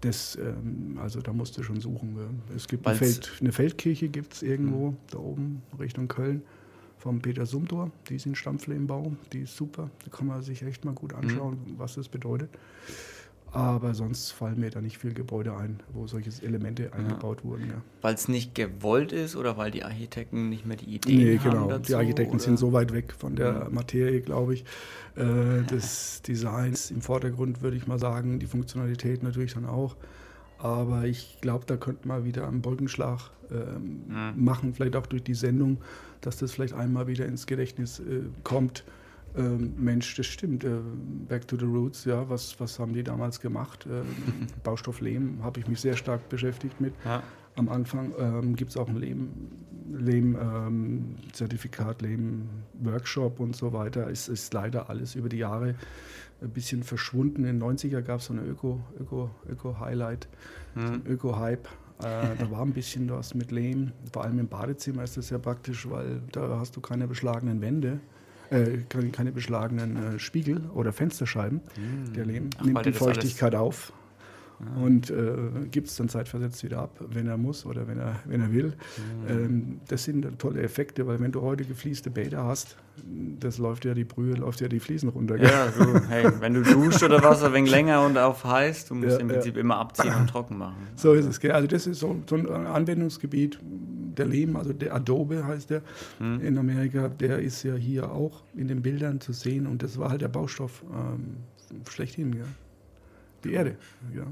Das, 0.00 0.36
ähm, 0.36 0.98
also 1.00 1.20
da 1.20 1.32
musst 1.32 1.56
du 1.56 1.62
schon 1.62 1.80
suchen. 1.80 2.16
Es 2.54 2.68
gibt 2.68 2.86
eine, 2.86 2.96
Feld, 2.96 3.32
eine, 3.40 3.52
Feldkirche 3.52 4.08
gibt 4.08 4.34
es 4.34 4.42
irgendwo 4.42 4.90
mhm. 4.90 4.96
da 5.10 5.18
oben 5.18 5.62
Richtung 5.78 6.08
Köln 6.08 6.42
vom 6.98 7.20
Peter 7.20 7.46
Sumtor. 7.46 7.90
Die 8.08 8.16
ist 8.16 8.26
in 8.26 8.34
Stampflehmbau, 8.34 9.12
die 9.32 9.40
ist 9.40 9.56
super. 9.56 9.90
Da 10.04 10.10
kann 10.10 10.26
man 10.26 10.42
sich 10.42 10.62
echt 10.62 10.84
mal 10.84 10.94
gut 10.94 11.14
anschauen, 11.14 11.58
mhm. 11.66 11.78
was 11.78 11.94
das 11.94 12.08
bedeutet. 12.08 12.50
Aber 13.52 13.94
sonst 13.94 14.32
fallen 14.32 14.60
mir 14.60 14.70
da 14.70 14.80
nicht 14.80 14.98
viele 14.98 15.14
Gebäude 15.14 15.56
ein, 15.56 15.80
wo 15.92 16.06
solche 16.06 16.30
Elemente 16.42 16.92
eingebaut 16.92 17.44
wurden. 17.44 17.68
Ja. 17.68 17.82
Weil 18.02 18.14
es 18.14 18.28
nicht 18.28 18.54
gewollt 18.54 19.12
ist 19.12 19.36
oder 19.36 19.56
weil 19.56 19.70
die 19.70 19.82
Architekten 19.82 20.48
nicht 20.48 20.66
mehr 20.66 20.76
die 20.76 20.96
Ideen 20.96 21.18
nee, 21.18 21.36
genau. 21.36 21.60
haben 21.60 21.68
dazu? 21.68 21.82
Die 21.84 21.94
Architekten 21.94 22.34
oder? 22.34 22.44
sind 22.44 22.58
so 22.58 22.72
weit 22.72 22.92
weg 22.92 23.14
von 23.16 23.36
der 23.36 23.68
Materie, 23.70 24.20
glaube 24.20 24.54
ich, 24.54 24.64
äh, 25.14 25.62
des 25.62 26.22
Designs. 26.22 26.90
Im 26.90 27.00
Vordergrund 27.00 27.62
würde 27.62 27.76
ich 27.76 27.86
mal 27.86 27.98
sagen, 27.98 28.38
die 28.40 28.46
Funktionalität 28.46 29.22
natürlich 29.22 29.54
dann 29.54 29.64
auch. 29.64 29.96
Aber 30.58 31.04
ich 31.04 31.38
glaube, 31.40 31.64
da 31.66 31.76
könnte 31.76 32.08
man 32.08 32.24
wieder 32.24 32.48
einen 32.48 32.62
Bolkenschlag 32.62 33.30
ähm, 33.50 34.02
mhm. 34.08 34.44
machen, 34.44 34.74
vielleicht 34.74 34.96
auch 34.96 35.06
durch 35.06 35.22
die 35.22 35.34
Sendung, 35.34 35.78
dass 36.20 36.38
das 36.38 36.52
vielleicht 36.52 36.74
einmal 36.74 37.06
wieder 37.06 37.26
ins 37.26 37.46
Gedächtnis 37.46 38.00
äh, 38.00 38.22
kommt 38.42 38.84
ähm, 39.36 39.74
Mensch, 39.76 40.14
das 40.16 40.26
stimmt, 40.26 40.64
äh, 40.64 40.78
Back 41.28 41.46
to 41.48 41.56
the 41.56 41.64
Roots, 41.64 42.04
ja, 42.04 42.28
was, 42.28 42.58
was 42.58 42.78
haben 42.78 42.92
die 42.92 43.02
damals 43.02 43.40
gemacht? 43.40 43.86
Äh, 43.86 44.02
Baustoff 44.64 45.00
Lehm 45.00 45.42
habe 45.42 45.58
ich 45.60 45.68
mich 45.68 45.80
sehr 45.80 45.96
stark 45.96 46.28
beschäftigt 46.28 46.78
mit. 46.80 46.92
Ja. 47.04 47.22
Am 47.56 47.68
Anfang 47.68 48.12
ähm, 48.18 48.56
gibt 48.56 48.70
es 48.70 48.76
auch 48.76 48.88
ein 48.88 49.00
Lehm-Zertifikat, 49.90 52.02
Lehm, 52.02 52.20
ähm, 52.20 52.48
Lehm-Workshop 52.82 53.40
und 53.40 53.56
so 53.56 53.72
weiter. 53.72 54.10
Es 54.10 54.28
ist 54.28 54.52
leider 54.52 54.90
alles 54.90 55.14
über 55.14 55.30
die 55.30 55.38
Jahre 55.38 55.74
ein 56.42 56.50
bisschen 56.50 56.82
verschwunden. 56.82 57.44
In 57.44 57.58
den 57.58 57.62
90er 57.62 58.02
gab 58.02 58.20
es 58.20 58.26
so 58.26 58.34
eine 58.34 58.42
Öko-Highlight, 58.42 59.48
Öko, 59.50 59.50
Öko 59.50 59.74
mhm. 60.74 61.02
so 61.06 61.12
Öko-Hype. 61.12 61.66
Äh, 62.00 62.36
da 62.38 62.50
war 62.50 62.60
ein 62.60 62.72
bisschen 62.72 63.08
was 63.10 63.34
mit 63.34 63.50
Lehm. 63.50 63.92
Vor 64.12 64.24
allem 64.24 64.38
im 64.38 64.48
Badezimmer 64.48 65.04
ist 65.04 65.16
das 65.16 65.28
sehr 65.28 65.38
praktisch, 65.38 65.88
weil 65.88 66.20
da 66.32 66.58
hast 66.58 66.76
du 66.76 66.82
keine 66.82 67.08
beschlagenen 67.08 67.62
Wände 67.62 68.00
äh, 68.50 68.78
keine 69.12 69.32
beschlagenen 69.32 69.96
äh, 69.96 70.18
Spiegel 70.18 70.62
oder 70.74 70.92
Fensterscheiben. 70.92 71.58
Mm. 71.58 72.12
Der 72.14 72.24
Lehm 72.26 72.50
Ach, 72.58 72.64
nimmt 72.64 72.86
die 72.86 72.92
Feuchtigkeit 72.92 73.54
auf 73.54 73.92
ah. 74.60 74.80
und 74.80 75.10
äh, 75.10 75.36
gibt 75.70 75.88
es 75.88 75.96
dann 75.96 76.08
zeitversetzt 76.08 76.62
wieder 76.64 76.78
ab, 76.78 76.98
wenn 77.08 77.26
er 77.26 77.36
muss 77.36 77.66
oder 77.66 77.88
wenn 77.88 77.98
er, 77.98 78.20
wenn 78.24 78.40
er 78.40 78.52
will. 78.52 78.68
Mm. 78.68 79.30
Ähm, 79.30 79.80
das 79.88 80.04
sind 80.04 80.38
tolle 80.38 80.62
Effekte, 80.62 81.06
weil 81.06 81.20
wenn 81.20 81.32
du 81.32 81.42
heute 81.42 81.64
gefließte 81.64 82.10
Bäder 82.10 82.44
hast, 82.44 82.76
das 83.40 83.58
läuft 83.58 83.84
ja 83.84 83.94
die 83.94 84.04
Brühe, 84.04 84.34
läuft 84.34 84.60
ja 84.60 84.68
die 84.68 84.80
Fliesen 84.80 85.08
runter. 85.08 85.36
Ja, 85.36 85.70
so, 85.72 86.00
hey, 86.08 86.30
wenn 86.40 86.54
du 86.54 86.62
duscht 86.62 87.02
oder 87.02 87.22
was, 87.22 87.42
ein 87.42 87.52
wenig 87.52 87.70
länger 87.70 88.04
und 88.04 88.16
auf 88.16 88.44
heiß, 88.44 88.86
du 88.86 88.94
musst 88.94 89.12
ja, 89.12 89.18
im 89.18 89.28
Prinzip 89.28 89.56
ja. 89.56 89.60
immer 89.60 89.76
abziehen 89.76 90.14
und 90.14 90.28
trocken 90.28 90.56
machen. 90.56 90.76
So 90.94 91.12
ist 91.12 91.26
es. 91.26 91.50
Also 91.50 91.66
das 91.66 91.86
ist 91.86 92.00
so, 92.00 92.16
so 92.28 92.36
ein 92.36 92.48
Anwendungsgebiet, 92.48 93.58
der 94.18 94.26
Lehm, 94.26 94.56
also 94.56 94.72
der 94.72 94.94
Adobe 94.94 95.46
heißt 95.46 95.70
der 95.70 95.82
hm. 96.18 96.40
in 96.40 96.58
Amerika, 96.58 97.08
der 97.08 97.38
ist 97.38 97.62
ja 97.62 97.74
hier 97.74 98.10
auch 98.10 98.42
in 98.54 98.68
den 98.68 98.82
Bildern 98.82 99.20
zu 99.20 99.32
sehen 99.32 99.66
und 99.66 99.82
das 99.82 99.98
war 99.98 100.10
halt 100.10 100.22
der 100.22 100.28
Baustoff 100.28 100.84
ähm, 100.92 101.36
schlechthin, 101.88 102.32
ja. 102.32 102.44
Die 103.44 103.52
Erde, 103.52 103.76
ja. 104.14 104.24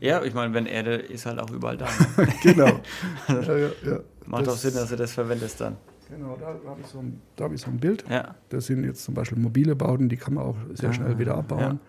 Ja, 0.00 0.24
ich 0.24 0.34
meine, 0.34 0.52
wenn 0.52 0.66
Erde 0.66 0.96
ist 0.96 1.26
halt 1.26 1.38
auch 1.38 1.50
überall 1.50 1.76
da. 1.76 1.86
Ne? 1.86 2.28
genau. 2.42 2.66
ja, 3.28 3.56
ja, 3.56 3.70
ja. 3.84 4.00
Macht 4.26 4.46
das, 4.46 4.54
auch 4.54 4.58
Sinn, 4.58 4.74
dass 4.74 4.90
du 4.90 4.96
das 4.96 5.12
verwendest 5.12 5.60
dann. 5.60 5.76
Genau, 6.10 6.36
da 6.38 6.46
habe 6.68 6.80
ich, 6.80 6.86
so 6.86 6.98
ein, 6.98 7.20
hab 7.38 7.52
ich 7.52 7.60
so 7.60 7.70
ein 7.70 7.78
Bild. 7.78 8.04
Ja. 8.08 8.34
Das 8.48 8.66
sind 8.66 8.84
jetzt 8.84 9.04
zum 9.04 9.14
Beispiel 9.14 9.38
mobile 9.38 9.76
Bauten, 9.76 10.08
die 10.08 10.16
kann 10.16 10.34
man 10.34 10.44
auch 10.44 10.56
sehr 10.72 10.92
schnell 10.92 11.14
ah, 11.14 11.18
wieder 11.18 11.34
abbauen. 11.34 11.80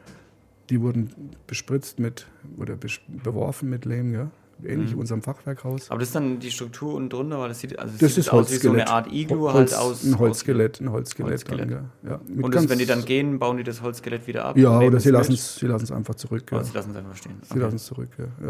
Die 0.70 0.82
wurden 0.82 1.10
bespritzt 1.48 2.00
mit 2.00 2.28
oder 2.58 2.78
beworfen 3.24 3.70
mit 3.70 3.86
Lehm, 3.86 4.14
ja? 4.14 4.30
Ähnlich 4.64 4.94
mhm. 4.94 5.02
unserem 5.02 5.22
Fachwerkhaus. 5.22 5.90
Aber 5.90 6.00
das 6.00 6.10
ist 6.10 6.16
dann 6.16 6.40
die 6.40 6.52
Struktur 6.52 6.96
unten 6.96 7.10
drunter, 7.10 7.40
weil 7.40 7.50
das 7.50 7.60
sieht, 7.60 7.78
also 7.80 7.92
das, 7.94 8.00
das 8.00 8.16
sieht 8.16 8.34
aus 8.34 8.52
wie 8.52 8.56
so 8.56 8.72
eine 8.72 8.88
Art 8.88 9.12
Iglu 9.12 9.52
halt 9.52 9.74
aus. 9.74 10.04
Ein 10.04 10.20
Holzskelett, 10.20 10.82
ein 10.82 10.92
Holzskelett. 10.92 11.32
Holzskelett. 11.32 11.72
Dann, 11.72 11.90
ja. 12.08 12.20
Und 12.42 12.54
das, 12.54 12.70
wenn 12.70 12.80
die 12.80 12.86
dann 12.86 13.06
gehen, 13.06 13.40
bauen 13.40 13.58
die 13.58 13.64
das 13.64 13.82
Holzskelett 13.82 14.28
wieder 14.28 14.46
ab? 14.46 14.58
Ja, 14.58 14.80
oder 14.80 15.00
sie 15.00 15.10
lassen 15.12 15.34
es 15.34 15.92
einfach 15.92 16.16
zurück. 16.16 16.52
Ja. 16.52 16.64
sie 16.64 16.74
lassen 16.74 16.92
es 16.92 16.98
einfach 16.98 17.16
stehen. 17.16 17.38
Okay. 17.42 17.54
Sie 17.54 17.60
lassen 17.60 17.76
es 17.76 17.86
zurück, 17.86 18.10
ja. 18.18 18.48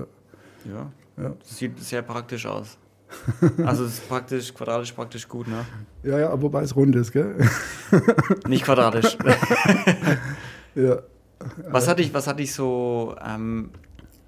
Ja. 0.67 0.91
ja. 1.23 1.33
Das 1.39 1.57
sieht 1.57 1.79
sehr 1.79 2.01
praktisch 2.01 2.45
aus. 2.45 2.77
also 3.65 3.85
es 3.85 3.93
ist 3.93 4.09
praktisch, 4.09 4.53
quadratisch 4.53 4.91
praktisch 4.91 5.27
gut, 5.27 5.47
ne? 5.47 5.65
Ja, 6.03 6.19
ja, 6.19 6.41
wobei 6.41 6.61
es 6.61 6.75
rund 6.75 6.95
ist, 6.95 7.11
gell? 7.11 7.35
Nicht 8.47 8.65
quadratisch. 8.65 9.17
ja. 10.75 10.99
Was 11.69 11.87
hatte 11.87 12.01
ich, 12.01 12.13
was 12.13 12.27
hatte 12.27 12.43
ich 12.43 12.53
so, 12.53 13.15
ähm, 13.25 13.71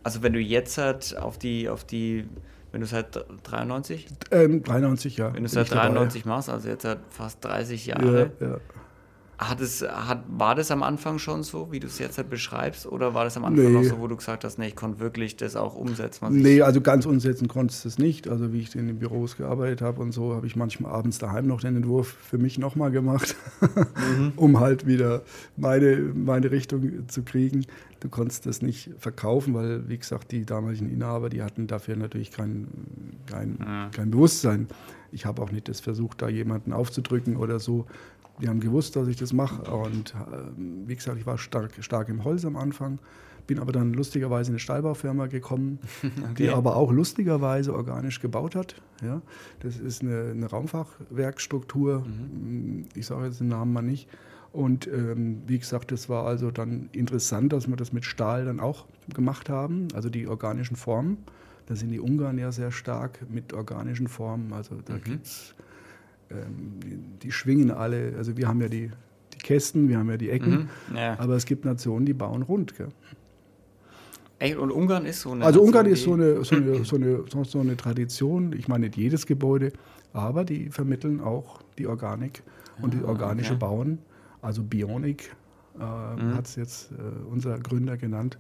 also 0.04 0.24
wenn 0.24 0.34
du 0.34 0.40
jetzt 0.40 0.78
halt 0.78 1.18
auf 1.18 1.38
die, 1.38 1.70
auf 1.70 1.84
die, 1.84 2.26
wenn 2.72 2.82
du 2.82 2.86
es 2.86 2.94
halt 2.94 3.24
93? 3.44 4.08
Ähm, 4.32 4.64
93, 4.64 5.18
ja. 5.18 5.34
Wenn 5.34 5.44
du 5.44 5.50
es 5.50 5.56
halt 5.56 5.72
93 5.72 6.24
dabei. 6.24 6.36
machst, 6.36 6.50
also 6.50 6.68
jetzt 6.68 6.86
halt 6.86 7.00
fast 7.10 7.44
30 7.44 7.86
Jahre. 7.86 8.32
Ja, 8.40 8.48
ja. 8.48 8.58
Hat 9.42 9.60
es, 9.60 9.82
hat, 9.82 10.24
war 10.28 10.54
das 10.54 10.70
am 10.70 10.84
Anfang 10.84 11.18
schon 11.18 11.42
so, 11.42 11.72
wie 11.72 11.80
du 11.80 11.88
es 11.88 11.98
jetzt 11.98 12.20
halt 12.20 12.30
beschreibst, 12.30 12.86
oder 12.86 13.16
war 13.16 13.24
das 13.24 13.38
am 13.38 13.46
Anfang 13.46 13.66
nee. 13.66 13.72
noch 13.72 13.84
so, 13.84 14.00
wo 14.00 14.06
du 14.06 14.16
gesagt 14.16 14.44
hast, 14.44 14.60
nee, 14.60 14.68
ich 14.68 14.76
konnte 14.76 15.00
wirklich 15.00 15.36
das 15.36 15.56
auch 15.56 15.76
umsetzen? 15.76 16.28
nee, 16.30 16.62
also 16.62 16.80
ganz 16.80 17.08
umsetzen 17.08 17.48
konntest 17.48 17.84
du 17.84 17.90
es 17.90 17.98
nicht. 17.98 18.28
Also 18.28 18.54
wie 18.54 18.60
ich 18.60 18.76
in 18.76 18.86
den 18.86 19.00
Büros 19.00 19.38
gearbeitet 19.38 19.82
habe 19.82 20.00
und 20.02 20.12
so, 20.12 20.36
habe 20.36 20.46
ich 20.46 20.56
manchmal 20.56 20.92
abends 20.92 21.18
daheim 21.18 21.48
noch 21.48 21.62
den 21.62 21.76
Entwurf 21.76 22.16
für 22.30 22.38
mich 22.38 22.60
nochmal 22.60 22.92
gemacht, 22.92 23.36
mhm. 24.16 24.34
um 24.36 24.60
halt 24.60 24.86
wieder 24.86 25.24
meine, 25.58 25.98
meine 26.14 26.52
Richtung 26.52 27.08
zu 27.08 27.24
kriegen. 27.24 27.66
Du 28.00 28.10
konntest 28.10 28.46
das 28.46 28.62
nicht 28.62 28.92
verkaufen, 29.00 29.54
weil, 29.54 29.88
wie 29.90 29.98
gesagt, 29.98 30.32
die 30.32 30.46
damaligen 30.46 30.90
Inhaber, 30.90 31.30
die 31.30 31.42
hatten 31.42 31.68
dafür 31.68 31.96
natürlich 31.96 32.32
kein, 32.32 32.68
kein, 33.26 33.58
ja. 33.60 33.90
kein 33.90 34.12
Bewusstsein. 34.12 34.68
Ich 35.12 35.26
habe 35.26 35.42
auch 35.42 35.52
nicht 35.52 35.68
das 35.68 35.82
versucht, 35.82 36.22
da 36.22 36.30
jemanden 36.30 36.74
aufzudrücken 36.74 37.36
oder 37.36 37.60
so. 37.60 37.86
Die 38.40 38.48
haben 38.48 38.60
gewusst, 38.60 38.96
dass 38.96 39.08
ich 39.08 39.18
das 39.18 39.34
mache. 39.34 39.64
Und 39.72 40.16
äh, 40.16 40.88
wie 40.88 40.96
gesagt, 40.96 41.18
ich 41.20 41.26
war 41.26 41.38
stark, 41.38 41.72
stark 41.80 42.10
im 42.10 42.24
Holz 42.24 42.46
am 42.46 42.56
Anfang. 42.56 43.00
Bin 43.48 43.60
aber 43.60 43.72
dann 43.72 43.94
lustigerweise 43.94 44.50
in 44.50 44.54
eine 44.54 44.60
Stallbaufirma 44.60 45.28
gekommen, 45.28 45.80
okay. 46.04 46.34
die 46.38 46.50
aber 46.50 46.76
auch 46.76 46.92
lustigerweise 46.92 47.74
organisch 47.74 48.20
gebaut 48.20 48.56
hat. 48.56 48.76
Ja, 49.04 49.22
das 49.60 49.78
ist 49.78 50.02
eine, 50.02 50.32
eine 50.32 50.46
Raumfachwerkstruktur. 50.46 52.06
Mhm. 52.06 52.86
Ich 52.96 53.08
sage 53.08 53.26
jetzt 53.26 53.40
den 53.40 53.50
Namen 53.50 53.74
mal 53.74 53.82
nicht. 53.82 54.08
Und 54.54 54.88
ähm, 54.88 55.44
wie 55.48 55.60
gesagt, 55.60 55.92
das 55.92 56.10
war 56.10 56.26
also 56.26 56.52
dann 56.52 56.90
interessant, 56.92 57.54
dass 57.54 57.68
wir 57.68 57.78
das 57.78 57.94
mit 57.94 58.06
Stahl 58.06 58.46
dann 58.46 58.60
auch 58.60 58.86
gemacht 59.14 59.50
haben, 59.50 59.88
also 59.94 60.10
die 60.10 60.28
organischen 60.28 60.76
Formen. 60.76 61.18
Da 61.68 61.76
sind 61.76 61.90
die 61.90 62.00
Ungarn 62.00 62.38
ja 62.38 62.52
sehr 62.52 62.72
stark 62.72 63.20
mit 63.30 63.54
organischen 63.54 64.08
Formen. 64.08 64.52
Also 64.52 64.76
da 64.84 64.96
mhm. 64.96 65.04
gibt 65.04 65.26
es 65.26 65.56
die, 66.84 66.98
die, 67.24 67.32
schwingen 67.32 67.72
alle, 67.72 68.14
also 68.18 68.38
wir 68.38 68.48
haben 68.48 68.62
ja 68.62 68.68
die, 68.68 68.92
die 69.34 69.38
Kästen, 69.38 69.90
wir 69.90 69.98
haben 69.98 70.10
ja 70.10 70.18
die 70.18 70.30
Ecken, 70.30 70.70
mhm, 70.90 70.96
ja. 70.96 71.20
aber 71.20 71.36
es 71.36 71.46
gibt 71.46 71.66
Nationen, 71.66 72.06
die 72.06 72.14
bauen 72.14 72.42
rund. 72.42 72.76
Gell? 72.76 72.90
Echt? 74.40 74.58
Und 74.58 74.72
Ungarn 74.72 75.06
ist 75.06 75.22
so 75.22 75.32
eine. 75.32 75.46
Also 75.46 75.62
Ungarn 75.62 75.86
ist 75.86 76.04
so 76.04 76.14
eine, 76.14 76.44
so, 76.44 76.56
eine, 76.56 76.84
so, 76.84 76.96
eine, 76.96 77.24
so 77.46 77.60
eine 77.60 77.78
Tradition, 77.78 78.54
ich 78.54 78.68
meine 78.68 78.86
nicht 78.86 78.98
jedes 78.98 79.26
Gebäude, 79.26 79.72
aber 80.14 80.46
die 80.46 80.70
vermitteln 80.70 81.22
auch 81.22 81.62
die 81.78 81.88
Organik 81.88 82.44
und 82.82 82.94
die 82.94 83.02
ah, 83.04 83.10
organische 83.10 83.54
okay. 83.54 83.60
Bauen, 83.60 84.00
also 84.42 84.64
Bionik, 84.64 85.36
äh, 85.80 85.84
mhm. 85.84 86.34
hat 86.34 86.48
es 86.48 86.56
jetzt 86.56 86.92
äh, 86.92 86.96
unser 87.30 87.60
Gründer 87.60 87.98
genannt 87.98 88.38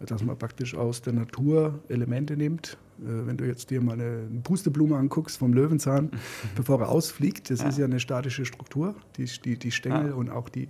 dass 0.00 0.22
man 0.22 0.36
praktisch 0.36 0.74
aus 0.74 1.02
der 1.02 1.12
Natur 1.14 1.78
Elemente 1.88 2.36
nimmt. 2.36 2.76
Äh, 2.98 3.26
wenn 3.26 3.36
du 3.36 3.44
jetzt 3.44 3.70
dir 3.70 3.80
mal 3.80 3.94
eine 3.94 4.28
Pusteblume 4.42 4.96
anguckst 4.96 5.38
vom 5.38 5.52
Löwenzahn, 5.52 6.10
bevor 6.56 6.80
er 6.80 6.88
ausfliegt, 6.88 7.50
das 7.50 7.60
ja. 7.60 7.68
ist 7.68 7.78
ja 7.78 7.84
eine 7.84 8.00
statische 8.00 8.44
Struktur, 8.44 8.94
die, 9.16 9.24
die, 9.24 9.58
die 9.58 9.70
Stängel 9.70 10.10
ja. 10.10 10.14
und 10.14 10.30
auch 10.30 10.48
die, 10.48 10.68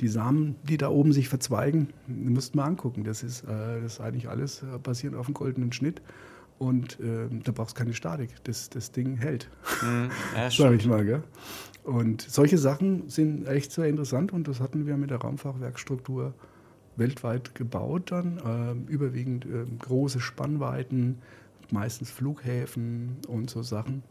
die 0.00 0.08
Samen, 0.08 0.56
die 0.64 0.76
da 0.76 0.88
oben 0.88 1.12
sich 1.12 1.28
verzweigen, 1.28 1.88
musst 2.06 2.54
mal 2.54 2.64
angucken. 2.64 3.04
Das 3.04 3.22
ist, 3.22 3.44
äh, 3.44 3.80
das 3.82 3.94
ist 3.94 4.00
eigentlich 4.00 4.28
alles 4.28 4.62
äh, 4.62 4.78
basierend 4.82 5.18
auf 5.18 5.26
einem 5.26 5.34
goldenen 5.34 5.72
Schnitt. 5.72 6.02
Und 6.58 7.00
äh, 7.00 7.28
da 7.42 7.50
brauchst 7.50 7.76
du 7.76 7.80
keine 7.80 7.92
Statik. 7.92 8.30
Das, 8.44 8.70
das 8.70 8.92
Ding 8.92 9.16
hält. 9.16 9.50
Mhm. 9.82 10.10
Ja, 10.36 10.50
Sag 10.50 10.72
ich 10.74 10.86
mal, 10.86 11.04
gell? 11.04 11.22
Und 11.82 12.22
solche 12.22 12.58
Sachen 12.58 13.08
sind 13.08 13.46
echt 13.48 13.72
sehr 13.72 13.86
interessant 13.86 14.32
und 14.32 14.46
das 14.46 14.60
hatten 14.60 14.86
wir 14.86 14.96
mit 14.96 15.10
der 15.10 15.18
Raumfachwerkstruktur 15.18 16.34
weltweit 16.96 17.54
gebaut 17.54 18.12
dann, 18.12 18.38
äh, 18.38 18.92
überwiegend 18.92 19.44
äh, 19.46 19.64
große 19.78 20.20
Spannweiten, 20.20 21.18
meistens 21.72 22.10
Flughäfen 22.10 23.18
und 23.28 23.50
so 23.50 23.62
Sachen. 23.62 24.02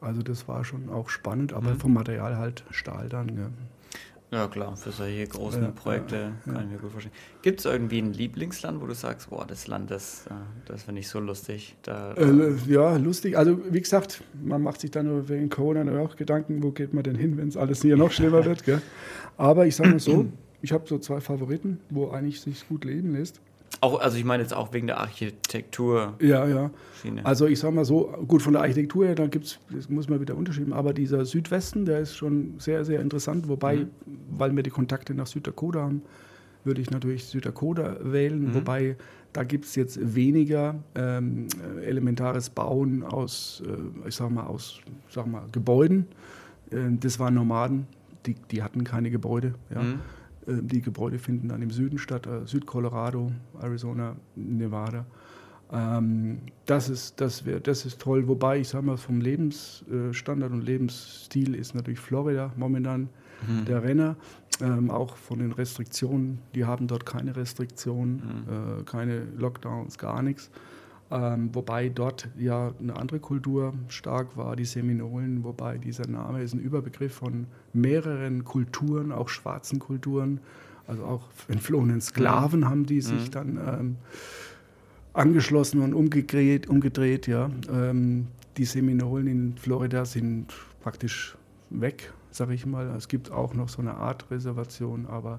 Also 0.00 0.22
das 0.22 0.48
war 0.48 0.64
schon 0.64 0.88
auch 0.88 1.08
spannend, 1.08 1.52
aber 1.52 1.74
mhm. 1.74 1.80
vom 1.80 1.92
Material 1.94 2.38
halt 2.38 2.64
Stahl 2.70 3.08
dann. 3.08 3.36
Ja. 3.36 3.50
Ja 4.32 4.46
klar, 4.46 4.76
für 4.76 4.92
solche 4.92 5.26
großen 5.26 5.60
ja, 5.60 5.70
Projekte 5.72 6.16
ja, 6.16 6.32
kann 6.44 6.54
ja. 6.54 6.60
ich 6.62 6.68
mir 6.68 6.78
gut 6.78 6.92
vorstellen. 6.92 7.14
Gibt 7.42 7.58
es 7.58 7.66
irgendwie 7.66 7.98
ein 7.98 8.12
Lieblingsland, 8.12 8.80
wo 8.80 8.86
du 8.86 8.94
sagst, 8.94 9.28
boah, 9.30 9.44
das 9.44 9.66
Land, 9.66 9.90
das, 9.90 10.26
äh, 10.28 10.30
das 10.66 10.84
finde 10.84 11.00
ich 11.00 11.08
so 11.08 11.18
lustig? 11.18 11.76
Da, 11.82 12.14
da 12.14 12.22
äh, 12.22 12.54
ja, 12.68 12.96
lustig. 12.96 13.36
Also 13.36 13.58
wie 13.72 13.80
gesagt, 13.80 14.22
man 14.40 14.62
macht 14.62 14.82
sich 14.82 14.92
dann 14.92 15.06
nur 15.06 15.28
wegen 15.28 15.50
Corona 15.50 16.00
auch 16.00 16.14
Gedanken, 16.14 16.62
wo 16.62 16.70
geht 16.70 16.94
man 16.94 17.02
denn 17.02 17.16
hin, 17.16 17.36
wenn 17.38 17.48
es 17.48 17.56
alles 17.56 17.82
hier 17.82 17.96
noch 17.96 18.12
schlimmer 18.12 18.44
wird. 18.44 18.62
Gell? 18.64 18.80
Aber 19.36 19.66
ich 19.66 19.74
sage 19.74 19.90
mal 19.90 19.98
so, 19.98 20.26
ich 20.62 20.72
habe 20.72 20.86
so 20.86 20.98
zwei 20.98 21.20
Favoriten, 21.20 21.80
wo 21.90 22.10
eigentlich 22.10 22.40
sich 22.40 22.68
gut 22.68 22.84
leben 22.84 23.12
lässt. 23.14 23.40
Auch, 23.80 24.00
also 24.00 24.18
ich 24.18 24.24
meine 24.24 24.42
jetzt 24.42 24.52
auch 24.52 24.72
wegen 24.72 24.88
der 24.88 24.98
Architektur. 24.98 26.14
Ja, 26.20 26.46
ja. 26.46 26.70
Schiene. 27.00 27.24
Also 27.24 27.46
ich 27.46 27.58
sage 27.58 27.74
mal 27.74 27.84
so, 27.84 28.12
gut, 28.28 28.42
von 28.42 28.52
der 28.52 28.62
Architektur 28.62 29.06
her, 29.06 29.14
da 29.14 29.26
gibt's, 29.26 29.58
das 29.70 29.88
muss 29.88 30.08
man 30.08 30.20
wieder 30.20 30.34
unterschieben, 30.34 30.72
aber 30.72 30.92
dieser 30.92 31.24
Südwesten, 31.24 31.86
der 31.86 32.00
ist 32.00 32.16
schon 32.16 32.54
sehr, 32.58 32.84
sehr 32.84 33.00
interessant, 33.00 33.48
wobei, 33.48 33.76
mhm. 33.76 33.90
weil 34.30 34.54
wir 34.54 34.62
die 34.62 34.70
Kontakte 34.70 35.14
nach 35.14 35.26
Süddakota 35.26 35.80
haben, 35.80 36.02
würde 36.64 36.82
ich 36.82 36.90
natürlich 36.90 37.24
Süddakota 37.24 37.96
wählen, 38.02 38.48
mhm. 38.48 38.54
wobei 38.54 38.96
da 39.32 39.44
gibt 39.44 39.64
es 39.64 39.76
jetzt 39.76 40.14
weniger 40.14 40.74
ähm, 40.94 41.46
elementares 41.82 42.50
Bauen 42.50 43.02
aus, 43.02 43.62
äh, 43.64 44.08
ich 44.08 44.14
sag 44.14 44.30
mal, 44.30 44.44
aus 44.44 44.80
sag 45.08 45.26
mal, 45.26 45.44
Gebäuden. 45.52 46.06
Äh, 46.70 46.76
das 46.98 47.18
waren 47.18 47.34
Nomaden, 47.34 47.86
die, 48.26 48.34
die 48.50 48.62
hatten 48.62 48.84
keine 48.84 49.10
Gebäude. 49.10 49.54
Ja. 49.72 49.82
Mhm. 49.82 50.00
Äh, 50.46 50.62
die 50.62 50.80
Gebäude 50.80 51.18
finden 51.18 51.48
dann 51.48 51.62
im 51.62 51.70
Süden 51.70 51.98
statt, 51.98 52.26
äh, 52.26 52.46
Südcolorado, 52.46 53.32
Arizona, 53.60 54.16
Nevada. 54.36 55.06
Ähm, 55.72 56.38
das, 56.66 56.88
ist, 56.88 57.20
das, 57.20 57.44
wär, 57.46 57.60
das 57.60 57.86
ist 57.86 58.00
toll, 58.00 58.26
wobei 58.26 58.58
ich 58.58 58.68
sage 58.68 58.84
mal, 58.84 58.96
vom 58.96 59.20
Lebensstandard 59.20 60.52
und 60.52 60.62
Lebensstil 60.62 61.54
ist 61.54 61.74
natürlich 61.74 62.00
Florida 62.00 62.52
momentan 62.56 63.08
mhm. 63.46 63.64
der 63.66 63.82
Renner. 63.82 64.16
Ähm, 64.60 64.90
auch 64.90 65.16
von 65.16 65.38
den 65.38 65.52
Restriktionen, 65.52 66.38
die 66.54 66.66
haben 66.66 66.86
dort 66.86 67.06
keine 67.06 67.34
Restriktionen, 67.34 68.16
mhm. 68.16 68.80
äh, 68.80 68.82
keine 68.84 69.22
Lockdowns, 69.38 69.96
gar 69.96 70.22
nichts. 70.22 70.50
Ähm, 71.12 71.50
wobei 71.52 71.88
dort 71.88 72.28
ja 72.38 72.72
eine 72.78 72.94
andere 72.96 73.18
Kultur 73.18 73.74
stark 73.88 74.36
war, 74.36 74.54
die 74.54 74.64
Seminolen, 74.64 75.42
wobei 75.42 75.76
dieser 75.76 76.06
Name 76.06 76.40
ist 76.40 76.54
ein 76.54 76.60
Überbegriff 76.60 77.14
von 77.14 77.46
mehreren 77.72 78.44
Kulturen, 78.44 79.10
auch 79.10 79.28
schwarzen 79.28 79.80
Kulturen, 79.80 80.38
also 80.86 81.04
auch 81.04 81.22
entflohenen 81.48 82.00
Sklaven 82.00 82.68
haben 82.68 82.86
die 82.86 83.00
sich 83.00 83.26
mhm. 83.26 83.30
dann 83.30 83.56
ähm, 83.56 83.96
angeschlossen 85.12 85.80
und 85.80 85.94
umgedreht, 85.94 86.68
umgedreht 86.68 87.26
ja. 87.26 87.50
Ähm, 87.72 88.28
die 88.56 88.64
Seminolen 88.64 89.26
in 89.26 89.56
Florida 89.56 90.04
sind 90.04 90.46
praktisch 90.80 91.36
weg, 91.70 92.12
sage 92.30 92.54
ich 92.54 92.66
mal. 92.66 92.86
Es 92.96 93.08
gibt 93.08 93.32
auch 93.32 93.54
noch 93.54 93.68
so 93.68 93.82
eine 93.82 93.94
Art 93.94 94.30
Reservation, 94.30 95.06
aber 95.06 95.38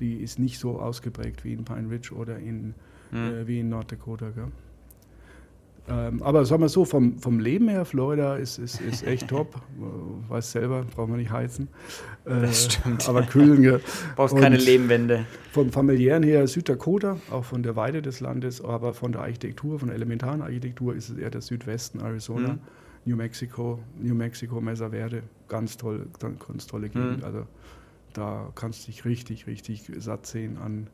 die 0.00 0.16
ist 0.16 0.38
nicht 0.40 0.58
so 0.58 0.80
ausgeprägt 0.80 1.44
wie 1.44 1.52
in 1.52 1.64
Pine 1.64 1.88
Ridge 1.90 2.14
oder 2.14 2.38
in, 2.38 2.74
mhm. 3.12 3.18
äh, 3.18 3.46
wie 3.46 3.60
in 3.60 3.68
North 3.68 3.92
Dakota. 3.92 4.30
Gell? 4.30 4.50
Ähm, 5.86 6.22
aber 6.22 6.46
sagen 6.46 6.62
wir 6.62 6.70
so, 6.70 6.86
vom, 6.86 7.18
vom 7.18 7.38
Leben 7.38 7.68
her, 7.68 7.84
Florida 7.84 8.36
ist, 8.36 8.58
ist, 8.58 8.80
ist 8.80 9.06
echt 9.06 9.28
top. 9.28 9.60
Weiß 10.28 10.52
selber, 10.52 10.84
brauchen 10.94 11.12
wir 11.12 11.18
nicht 11.18 11.30
heizen. 11.30 11.68
Äh, 12.24 12.40
das 12.40 12.64
stimmt. 12.64 13.06
Aber 13.06 13.22
kühlen. 13.22 13.62
Ja. 13.62 13.78
Brauchst 14.16 14.36
keine 14.36 14.56
Lehmwände. 14.56 15.26
Vom 15.52 15.70
familiären 15.72 16.22
her 16.22 16.46
Süddakota, 16.46 17.18
auch 17.30 17.44
von 17.44 17.62
der 17.62 17.76
Weite 17.76 18.00
des 18.00 18.20
Landes, 18.20 18.64
aber 18.64 18.94
von 18.94 19.12
der 19.12 19.20
Architektur, 19.20 19.78
von 19.78 19.88
der 19.88 19.96
elementaren 19.96 20.40
Architektur 20.40 20.94
ist 20.94 21.10
es 21.10 21.18
eher 21.18 21.30
der 21.30 21.42
Südwesten, 21.42 22.00
Arizona, 22.00 22.54
mhm. 22.54 22.58
New 23.04 23.16
Mexico, 23.16 23.78
New 24.00 24.14
Mexico, 24.14 24.62
Mesa 24.62 24.88
Verde. 24.88 25.22
Ganz 25.48 25.76
toll, 25.76 26.06
ganz 26.18 26.66
tolle 26.66 26.88
Gegend. 26.88 27.18
Mhm. 27.18 27.24
Also 27.24 27.46
da 28.14 28.50
kannst 28.54 28.84
du 28.84 28.86
dich 28.90 29.04
richtig, 29.04 29.46
richtig 29.46 29.90
satt 29.98 30.24
sehen 30.24 30.56
an, 30.56 30.86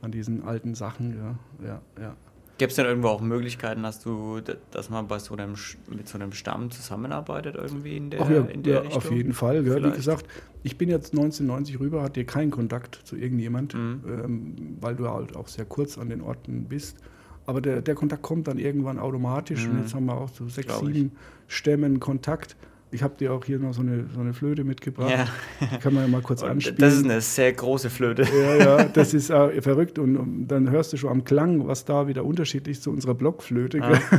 an 0.00 0.10
diesen 0.10 0.42
alten 0.42 0.74
Sachen. 0.74 1.18
Ja, 1.18 1.66
ja, 1.66 1.82
ja. 2.00 2.16
Gibt 2.58 2.72
es 2.72 2.76
denn 2.76 2.86
irgendwo 2.86 3.08
auch 3.08 3.20
Möglichkeiten, 3.20 3.84
dass 3.84 4.00
du, 4.00 4.40
dass 4.72 4.90
man 4.90 5.06
bei 5.06 5.20
so 5.20 5.34
einem, 5.34 5.54
mit 5.88 6.08
so 6.08 6.18
einem 6.18 6.32
Stamm 6.32 6.72
zusammenarbeitet 6.72 7.54
irgendwie 7.54 7.96
in 7.96 8.10
der, 8.10 8.20
Ach 8.20 8.28
ja, 8.28 8.40
in 8.40 8.64
der 8.64 8.74
ja, 8.74 8.80
Richtung? 8.80 8.98
Auf 8.98 9.10
jeden 9.12 9.32
Fall. 9.32 9.64
Ja, 9.64 9.76
wie 9.76 9.92
gesagt, 9.92 10.26
ich 10.64 10.76
bin 10.76 10.88
jetzt 10.88 11.12
1990 11.12 11.78
rüber, 11.78 12.02
hatte 12.02 12.24
keinen 12.24 12.50
Kontakt 12.50 12.96
zu 13.04 13.16
irgendjemand, 13.16 13.74
mhm. 13.74 14.02
ähm, 14.06 14.76
weil 14.80 14.96
du 14.96 15.08
halt 15.08 15.36
auch 15.36 15.46
sehr 15.46 15.66
kurz 15.66 15.98
an 15.98 16.08
den 16.08 16.20
Orten 16.20 16.64
bist. 16.64 16.98
Aber 17.46 17.60
der, 17.60 17.80
der 17.80 17.94
Kontakt 17.94 18.22
kommt 18.22 18.48
dann 18.48 18.58
irgendwann 18.58 18.98
automatisch 18.98 19.64
mhm. 19.64 19.70
und 19.70 19.78
jetzt 19.82 19.94
haben 19.94 20.06
wir 20.06 20.16
auch 20.16 20.28
so 20.28 20.48
sechs, 20.48 20.78
sieben 20.80 21.12
Stämmen 21.46 22.00
Kontakt. 22.00 22.56
Ich 22.90 23.02
habe 23.02 23.14
dir 23.16 23.32
auch 23.32 23.44
hier 23.44 23.58
noch 23.58 23.74
so 23.74 23.82
eine, 23.82 24.06
so 24.14 24.20
eine 24.20 24.32
Flöte 24.32 24.64
mitgebracht. 24.64 25.10
Ja. 25.10 25.26
Die 25.60 25.78
kann 25.78 25.92
man 25.94 26.04
ja 26.04 26.08
mal 26.08 26.22
kurz 26.22 26.42
anspielen. 26.44 26.78
Das 26.78 26.94
ist 26.94 27.04
eine 27.04 27.20
sehr 27.20 27.52
große 27.52 27.90
Flöte. 27.90 28.22
Ja, 28.22 28.56
ja, 28.56 28.84
das 28.92 29.14
ist 29.14 29.30
äh, 29.30 29.60
verrückt. 29.60 29.98
Und, 29.98 30.16
und, 30.16 30.48
dann 30.48 30.70
hörst 30.70 30.92
du 30.92 30.96
schon 30.96 31.10
am 31.10 31.24
Klang, 31.24 31.66
was 31.66 31.84
da 31.84 32.08
wieder 32.08 32.24
unterschiedlich 32.24 32.80
zu 32.80 32.90
unserer 32.90 33.14
Blockflöte. 33.14 33.82
Ah. 33.82 34.00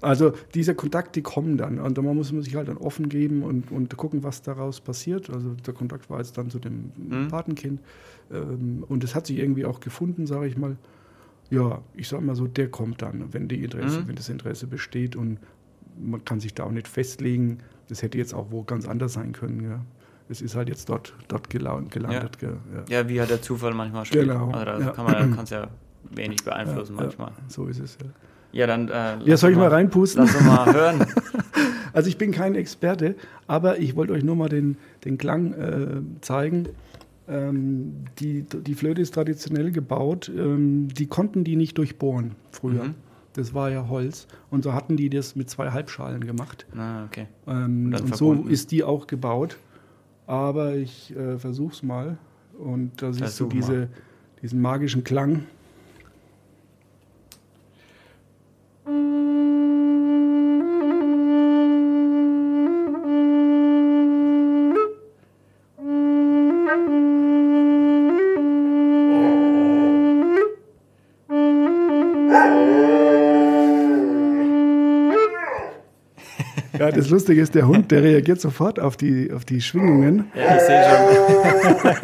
Also 0.00 0.32
diese 0.54 0.74
Kontakte, 0.74 1.12
die 1.14 1.22
kommen 1.22 1.56
dann. 1.56 1.80
Und 1.80 2.00
man 2.00 2.14
muss 2.14 2.32
man 2.32 2.42
sich 2.42 2.54
halt 2.54 2.68
dann 2.68 2.76
offen 2.76 3.08
geben 3.08 3.42
und, 3.42 3.72
und 3.72 3.96
gucken, 3.96 4.22
was 4.22 4.42
daraus 4.42 4.80
passiert. 4.80 5.28
Also 5.30 5.54
der 5.54 5.74
Kontakt 5.74 6.08
war 6.08 6.18
jetzt 6.18 6.38
dann 6.38 6.50
zu 6.50 6.58
dem 6.58 6.92
mhm. 6.96 7.28
Patenkind. 7.28 7.80
Ähm, 8.32 8.84
und 8.88 9.02
es 9.02 9.14
hat 9.14 9.26
sich 9.26 9.38
irgendwie 9.38 9.64
auch 9.64 9.80
gefunden, 9.80 10.26
sage 10.26 10.46
ich 10.46 10.56
mal. 10.56 10.76
Ja, 11.50 11.80
ich 11.94 12.08
sag 12.08 12.20
mal 12.20 12.36
so, 12.36 12.46
der 12.46 12.68
kommt 12.68 13.02
dann, 13.02 13.32
wenn, 13.32 13.48
die 13.48 13.64
Interesse, 13.64 14.00
mhm. 14.00 14.08
wenn 14.08 14.16
das 14.16 14.28
Interesse 14.28 14.66
besteht. 14.66 15.16
Und 15.16 15.38
man 16.00 16.24
kann 16.24 16.40
sich 16.40 16.54
da 16.54 16.64
auch 16.64 16.70
nicht 16.70 16.88
festlegen. 16.88 17.58
Das 17.88 18.02
hätte 18.02 18.18
jetzt 18.18 18.34
auch 18.34 18.46
wo 18.50 18.62
ganz 18.62 18.86
anders 18.86 19.14
sein 19.14 19.32
können. 19.32 19.62
Ja. 19.62 19.80
Es 20.28 20.42
ist 20.42 20.54
halt 20.54 20.68
jetzt 20.68 20.88
dort, 20.88 21.14
dort 21.28 21.48
gelandet. 21.50 22.38
Ja. 22.42 22.48
Ja. 22.48 22.84
ja. 22.88 23.08
wie 23.08 23.20
hat 23.20 23.30
der 23.30 23.40
Zufall 23.42 23.74
manchmal 23.74 24.04
spielt. 24.04 24.28
Genau. 24.28 24.50
Also 24.50 24.64
da 24.64 24.80
ja. 24.80 24.90
kann 24.90 25.04
man 25.04 25.38
es 25.42 25.50
ja 25.50 25.68
wenig 26.10 26.44
beeinflussen 26.44 26.96
manchmal. 26.96 27.32
so 27.48 27.66
ist 27.66 27.80
es, 27.80 27.98
ja. 28.02 28.08
Ja, 28.52 28.66
dann. 28.66 28.88
Äh, 28.88 29.18
ja, 29.24 29.36
soll 29.36 29.50
ich 29.50 29.56
mal, 29.56 29.68
reinpusten? 29.68 30.22
Lass 30.22 30.34
uns 30.34 30.44
mal 30.44 30.72
hören. 30.72 31.06
also, 31.92 32.08
ich 32.08 32.16
bin 32.16 32.32
kein 32.32 32.54
Experte, 32.54 33.14
aber 33.46 33.78
ich 33.78 33.94
wollte 33.94 34.14
euch 34.14 34.24
nur 34.24 34.36
mal 34.36 34.48
den, 34.48 34.78
den 35.04 35.18
Klang 35.18 35.52
äh, 35.52 36.00
zeigen. 36.22 36.68
Ähm, 37.28 38.04
die, 38.18 38.44
die 38.44 38.74
Flöte 38.74 39.02
ist 39.02 39.12
traditionell 39.12 39.70
gebaut. 39.70 40.30
Ähm, 40.34 40.88
die 40.88 41.06
konnten 41.06 41.44
die 41.44 41.56
nicht 41.56 41.76
durchbohren 41.76 42.36
früher. 42.50 42.84
Mhm. 42.84 42.94
Das 43.38 43.54
war 43.54 43.70
ja 43.70 43.88
Holz. 43.88 44.26
Und 44.50 44.64
so 44.64 44.74
hatten 44.74 44.96
die 44.96 45.08
das 45.08 45.36
mit 45.36 45.48
zwei 45.48 45.70
Halbschalen 45.70 46.26
gemacht. 46.26 46.66
Ah, 46.76 47.04
okay. 47.04 47.28
Ähm, 47.46 47.86
und, 47.86 48.00
und 48.00 48.16
so 48.16 48.32
ist 48.32 48.72
die 48.72 48.82
auch 48.82 49.06
gebaut. 49.06 49.58
Aber 50.26 50.74
ich 50.74 51.14
äh, 51.16 51.38
versuch's 51.38 51.84
mal. 51.84 52.18
Und 52.58 53.00
da 53.00 53.12
siehst 53.12 53.38
du 53.38 53.46
diese, 53.46 53.90
diesen 54.42 54.60
magischen 54.60 55.04
Klang. 55.04 55.44
Ja, 76.78 76.90
das 76.90 77.10
Lustige 77.10 77.40
ist, 77.40 77.54
der 77.54 77.66
Hund, 77.66 77.90
der 77.90 78.02
reagiert 78.02 78.40
sofort 78.40 78.78
auf 78.78 78.96
die, 78.96 79.30
auf 79.32 79.44
die 79.44 79.60
Schwingungen. 79.60 80.30
Ja, 80.34 80.56
ich 80.56 80.62
sehe 80.62 80.84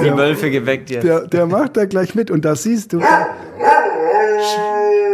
die 0.00 0.16
Wölfe 0.16 0.50
geweckt 0.50 0.90
jetzt. 0.90 1.04
Der, 1.04 1.26
der 1.26 1.46
macht 1.46 1.76
da 1.76 1.84
gleich 1.84 2.14
mit. 2.14 2.30
Und 2.30 2.44
da 2.44 2.54
siehst 2.54 2.92
du. 2.92 3.00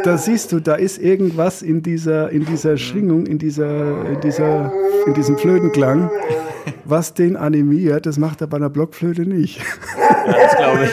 Da 0.05 0.19
siehst 0.19 0.53
du, 0.53 0.61
da 0.61 0.75
ist 0.75 0.99
irgendwas 0.99 1.62
in 1.62 1.83
dieser, 1.83 2.31
in 2.31 2.45
dieser 2.45 2.77
Schwingung, 2.77 3.27
in, 3.27 3.39
dieser, 3.39 4.07
in, 4.07 4.21
dieser, 4.21 4.73
in 5.07 5.14
diesem 5.14 5.37
Flötenklang, 5.37 6.11
was 6.85 7.14
den 7.14 7.37
animiert. 7.37 8.07
Das 8.07 8.19
macht 8.19 8.41
er 8.41 8.47
bei 8.47 8.57
einer 8.57 8.71
Blockflöte 8.71 9.23
nicht. 9.23 9.59
Ja, 9.99 10.33
das 10.33 10.57
glaube 10.57 10.85
ich. 10.85 10.91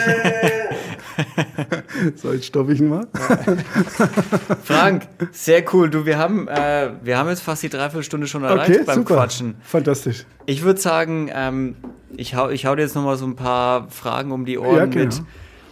so, 2.16 2.34
jetzt 2.34 2.46
stoppe 2.46 2.74
ich 2.74 2.80
ihn 2.80 2.90
mal. 2.90 3.08
Frank, 4.64 5.08
sehr 5.32 5.64
cool. 5.74 5.90
Du, 5.90 6.06
wir 6.06 6.18
haben, 6.18 6.48
äh, 6.48 6.92
wir 7.02 7.18
haben 7.18 7.30
jetzt 7.30 7.42
fast 7.42 7.64
die 7.64 7.70
Dreiviertelstunde 7.70 8.28
schon 8.28 8.44
erreicht 8.44 8.72
okay, 8.72 8.84
beim 8.86 8.96
super. 8.96 9.16
Quatschen. 9.16 9.56
Fantastisch. 9.62 10.26
Ich 10.46 10.64
würde 10.64 10.80
sagen, 10.80 11.30
ähm, 11.34 11.76
ich, 12.16 12.36
hau, 12.36 12.50
ich 12.50 12.66
hau 12.66 12.76
dir 12.76 12.84
jetzt 12.84 12.96
nochmal 12.96 13.18
so 13.18 13.26
ein 13.26 13.36
paar 13.36 13.90
Fragen 13.90 14.32
um 14.32 14.46
die 14.46 14.58
Ohren 14.58 14.76
ja, 14.76 14.86
genau. 14.86 15.06
mit. 15.06 15.22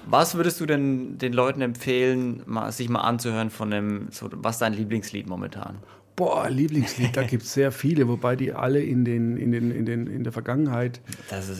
Was 0.07 0.36
würdest 0.36 0.59
du 0.59 0.65
denn 0.65 1.17
den 1.17 1.34
Leuten 1.34 1.61
empfehlen, 1.61 2.41
mal, 2.45 2.71
sich 2.71 2.89
mal 2.89 3.01
anzuhören 3.01 3.49
von 3.49 3.69
dem, 3.69 4.07
so, 4.11 4.29
was 4.32 4.55
ist 4.55 4.61
dein 4.61 4.73
Lieblingslied 4.73 5.27
momentan? 5.27 5.77
Boah, 6.15 6.49
Lieblingslied, 6.49 7.15
da 7.15 7.23
gibt 7.23 7.43
es 7.43 7.53
sehr 7.53 7.71
viele, 7.71 8.07
wobei 8.07 8.36
die 8.36 8.51
alle 8.51 8.82
in, 8.82 9.05
den, 9.05 9.38
in, 9.38 9.51
den, 9.51 9.71
in, 9.71 9.86
den, 9.86 10.07
in 10.07 10.23
der 10.23 10.34
Vergangenheit 10.34 11.01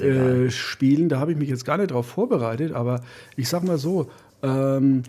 äh, 0.02 0.50
spielen. 0.50 1.08
Da 1.08 1.20
habe 1.20 1.32
ich 1.32 1.38
mich 1.38 1.50
jetzt 1.50 1.66
gar 1.66 1.78
nicht 1.78 1.92
drauf 1.92 2.08
vorbereitet, 2.08 2.74
aber 2.74 3.02
ich 3.38 3.48
sag 3.48 3.64
mal 3.64 3.78
so, 3.78 4.10
ähm, 4.44 5.04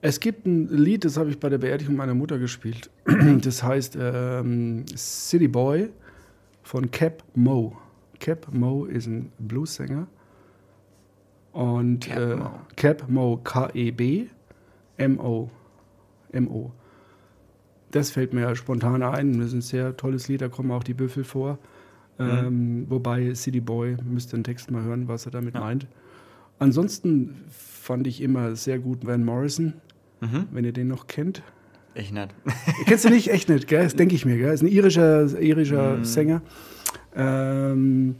es 0.00 0.20
gibt 0.20 0.46
ein 0.46 0.68
Lied, 0.68 1.04
das 1.04 1.16
habe 1.16 1.30
ich 1.30 1.40
bei 1.40 1.48
der 1.48 1.58
Beerdigung 1.58 1.96
meiner 1.96 2.14
Mutter 2.14 2.38
gespielt. 2.38 2.90
Das 3.40 3.62
heißt 3.62 3.96
ähm, 4.00 4.84
City 4.96 5.48
Boy 5.48 5.90
von 6.62 6.90
Cap 6.90 7.22
Mo. 7.34 7.76
Cap 8.20 8.46
Mo 8.52 8.84
ist 8.84 9.06
ein 9.06 9.32
Blues-Sänger. 9.38 10.06
Und 11.52 12.06
Cap 12.06 12.18
äh, 12.18 12.36
Mo, 12.36 12.50
Cap 12.76 13.08
Mo 13.08 13.40
K-E-B 13.42 14.26
M-O. 14.96 15.50
M-O. 16.32 16.72
Das 17.90 18.10
fällt 18.10 18.32
mir 18.32 18.54
spontan 18.56 19.02
ein. 19.02 19.38
Das 19.38 19.48
ist 19.48 19.54
ein 19.54 19.60
sehr 19.62 19.96
tolles 19.96 20.28
Lied, 20.28 20.42
da 20.42 20.48
kommen 20.48 20.70
auch 20.70 20.82
die 20.82 20.94
Büffel 20.94 21.24
vor. 21.24 21.58
Mhm. 22.18 22.28
Ähm, 22.28 22.86
wobei 22.88 23.34
City 23.34 23.60
Boy, 23.60 23.96
müsst 24.04 24.32
den 24.32 24.44
Text 24.44 24.70
mal 24.70 24.82
hören, 24.82 25.08
was 25.08 25.26
er 25.26 25.32
damit 25.32 25.54
ja. 25.54 25.60
meint. 25.60 25.86
Ansonsten 26.58 27.36
fand 27.50 28.06
ich 28.06 28.20
immer 28.20 28.56
sehr 28.56 28.78
gut 28.78 29.06
Van 29.06 29.24
Morrison, 29.24 29.74
mhm. 30.20 30.46
wenn 30.52 30.64
ihr 30.64 30.72
den 30.72 30.88
noch 30.88 31.06
kennt. 31.06 31.42
Ich 31.94 32.12
nicht. 32.12 32.34
Kennst 32.86 33.04
du 33.04 33.10
nicht? 33.10 33.28
Echt 33.28 33.48
nicht, 33.48 33.68
gell? 33.68 33.84
Das 33.84 33.96
denke 33.96 34.14
ich 34.14 34.24
mir, 34.26 34.36
gell? 34.36 34.52
Ist 34.52 34.62
ein 34.62 34.68
irischer, 34.68 35.40
irischer 35.40 35.98
mhm. 35.98 36.04
Sänger. 36.04 36.42
Ähm, 37.14 38.16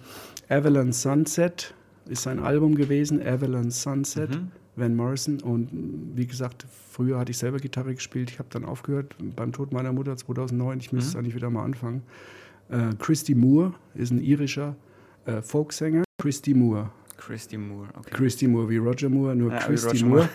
Avalon 0.48 0.92
Sunset 0.92 1.74
ist 2.08 2.22
sein 2.22 2.38
Album 2.38 2.74
gewesen, 2.74 3.20
Avalon 3.20 3.70
Sunset. 3.70 4.30
Mhm. 4.30 4.50
Van 4.76 4.94
Morrison. 4.94 5.40
Und 5.40 5.70
wie 6.14 6.26
gesagt, 6.26 6.66
früher 6.90 7.18
hatte 7.18 7.32
ich 7.32 7.38
selber 7.38 7.58
Gitarre 7.58 7.94
gespielt. 7.94 8.30
Ich 8.30 8.38
habe 8.38 8.48
dann 8.50 8.64
aufgehört 8.64 9.16
beim 9.34 9.52
Tod 9.52 9.72
meiner 9.72 9.92
Mutter 9.92 10.16
2009. 10.16 10.78
Ich 10.80 10.92
müsste 10.92 11.16
mhm. 11.16 11.20
eigentlich 11.20 11.34
wieder 11.34 11.50
mal 11.50 11.64
anfangen. 11.64 12.02
Äh, 12.68 12.94
Christy 12.98 13.34
Moore 13.34 13.74
ist 13.94 14.10
ein 14.10 14.20
irischer 14.20 14.76
äh, 15.24 15.40
Folksänger. 15.42 16.04
Christy 16.18 16.54
Moore. 16.54 16.90
Christy 17.26 17.56
Moore, 17.56 17.88
okay. 17.98 18.10
Christy 18.10 18.46
Moore 18.46 18.68
wie 18.68 18.76
Roger 18.76 19.08
Moore, 19.08 19.34
nur 19.34 19.50
ja, 19.50 19.58
Christy 19.58 20.04
Moore. 20.04 20.28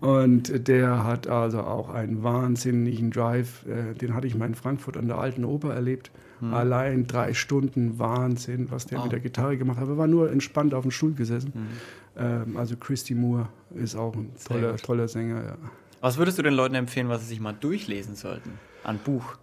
Moore. 0.00 0.22
Und 0.24 0.68
der 0.68 1.02
hat 1.02 1.26
also 1.26 1.60
auch 1.60 1.88
einen 1.88 2.22
wahnsinnigen 2.22 3.10
Drive. 3.10 3.64
Äh, 3.66 3.94
den 3.94 4.14
hatte 4.14 4.26
ich 4.26 4.34
mal 4.34 4.44
in 4.44 4.54
Frankfurt 4.54 4.98
an 4.98 5.06
der 5.06 5.16
Alten 5.16 5.46
Oper 5.46 5.72
erlebt. 5.72 6.10
Hm. 6.40 6.52
Allein 6.52 7.06
drei 7.06 7.32
Stunden 7.32 7.98
Wahnsinn, 7.98 8.70
was 8.70 8.84
der 8.84 9.00
oh. 9.00 9.04
mit 9.04 9.12
der 9.12 9.20
Gitarre 9.20 9.56
gemacht 9.56 9.78
hat. 9.78 9.88
Er 9.88 9.96
war 9.96 10.06
nur 10.06 10.30
entspannt 10.30 10.74
auf 10.74 10.82
dem 10.82 10.90
Stuhl 10.90 11.14
gesessen. 11.14 11.52
Hm. 11.54 11.66
Ähm, 12.18 12.56
also 12.58 12.76
Christy 12.76 13.14
Moore 13.14 13.48
ist 13.74 13.96
auch 13.96 14.14
ein 14.14 14.30
toller, 14.46 14.76
toller 14.76 15.08
Sänger. 15.08 15.42
Ja. 15.42 15.56
Was 16.02 16.18
würdest 16.18 16.38
du 16.38 16.42
den 16.42 16.52
Leuten 16.52 16.74
empfehlen, 16.74 17.08
was 17.08 17.22
sie 17.22 17.28
sich 17.28 17.40
mal 17.40 17.54
durchlesen 17.54 18.16
sollten 18.16 18.58
an 18.82 18.98
Buch? 18.98 19.38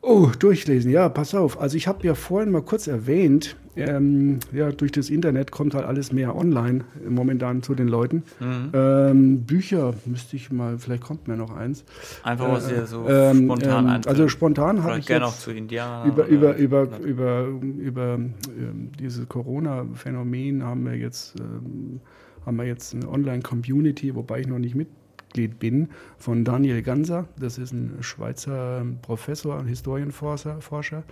Oh, 0.00 0.30
durchlesen, 0.38 0.90
ja, 0.90 1.08
pass 1.08 1.34
auf. 1.34 1.60
Also 1.60 1.76
ich 1.76 1.88
habe 1.88 2.06
ja 2.06 2.14
vorhin 2.14 2.52
mal 2.52 2.62
kurz 2.62 2.86
erwähnt, 2.86 3.56
ähm, 3.76 4.38
ja, 4.52 4.70
durch 4.70 4.92
das 4.92 5.10
Internet 5.10 5.50
kommt 5.50 5.74
halt 5.74 5.84
alles 5.86 6.12
mehr 6.12 6.36
online 6.36 6.84
momentan 7.08 7.62
zu 7.62 7.74
den 7.74 7.88
Leuten. 7.88 8.22
Mhm. 8.40 8.70
Ähm, 8.72 9.42
Bücher 9.42 9.94
müsste 10.04 10.36
ich 10.36 10.50
mal, 10.50 10.78
vielleicht 10.78 11.02
kommt 11.02 11.28
mir 11.28 11.36
noch 11.36 11.54
eins. 11.54 11.84
Einfach 12.22 12.50
was 12.50 12.70
äh, 12.70 12.86
so 12.86 13.08
ähm, 13.08 13.44
spontan 13.44 13.86
ähm, 13.86 14.00
Also 14.06 14.28
spontan 14.28 14.82
habe 14.82 14.98
ich 14.98 15.06
gerne 15.06 15.26
auch 15.26 15.36
zu 15.36 15.50
Indianern. 15.50 16.08
Über, 16.08 16.26
über, 16.26 16.56
über, 16.56 16.82
über, 17.00 17.46
über, 17.46 17.78
über 17.78 18.14
ähm, 18.14 18.92
dieses 18.98 19.28
Corona-Phänomen 19.28 20.62
haben 20.62 20.84
wir 20.84 20.94
jetzt 20.94 21.34
ähm, 21.40 22.00
haben 22.46 22.56
wir 22.56 22.64
jetzt 22.64 22.94
eine 22.94 23.08
Online-Community, 23.08 24.14
wobei 24.14 24.40
ich 24.40 24.46
noch 24.46 24.58
nicht 24.58 24.74
mit 24.74 24.88
Mitglied 25.28 25.58
bin, 25.58 25.88
von 26.16 26.44
Daniel 26.44 26.82
Ganser. 26.82 27.28
Das 27.38 27.58
ist 27.58 27.72
ein 27.72 27.98
Schweizer 28.02 28.84
Professor, 29.02 29.62
Historienforscher. 29.64 30.60
Forscher. 30.60 31.04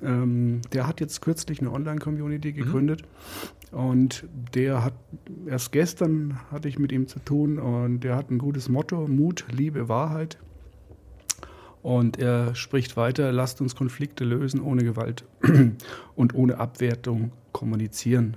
Ähm, 0.00 0.60
der 0.72 0.86
hat 0.86 1.00
jetzt 1.00 1.20
kürzlich 1.20 1.60
eine 1.60 1.72
Online-Community 1.72 2.52
mhm. 2.52 2.56
gegründet 2.56 3.02
mhm. 3.72 3.78
und 3.78 4.24
der 4.54 4.84
hat 4.84 4.94
erst 5.46 5.72
gestern 5.72 6.38
hatte 6.52 6.68
ich 6.68 6.78
mit 6.78 6.92
ihm 6.92 7.08
zu 7.08 7.18
tun 7.18 7.58
und 7.58 8.00
der 8.00 8.14
hat 8.14 8.30
ein 8.30 8.38
gutes 8.38 8.68
Motto: 8.68 9.06
Mut, 9.08 9.44
Liebe, 9.50 9.88
Wahrheit. 9.88 10.38
Und 11.82 12.18
er 12.18 12.54
spricht 12.54 12.96
weiter: 12.96 13.32
Lasst 13.32 13.60
uns 13.60 13.74
Konflikte 13.74 14.24
lösen 14.24 14.60
ohne 14.60 14.84
Gewalt 14.84 15.24
und 16.14 16.34
ohne 16.34 16.58
Abwertung 16.58 17.32
kommunizieren. 17.52 18.36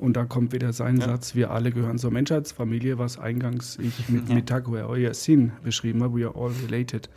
Und 0.00 0.16
da 0.16 0.24
kommt 0.24 0.52
wieder 0.52 0.72
sein 0.72 0.96
ja. 0.96 1.06
Satz, 1.06 1.34
wir 1.34 1.50
alle 1.50 1.72
gehören 1.72 1.98
zur 1.98 2.10
Menschheitsfamilie, 2.10 2.98
was 2.98 3.18
eingangs 3.18 3.78
ich 3.78 4.08
mit 4.08 4.28
ja. 4.28 4.34
Mitaku 4.34 4.76
Sinn 5.12 5.52
beschrieben 5.62 6.02
habe, 6.02 6.18
we 6.18 6.26
are 6.26 6.34
all 6.34 6.50
related. 6.66 7.10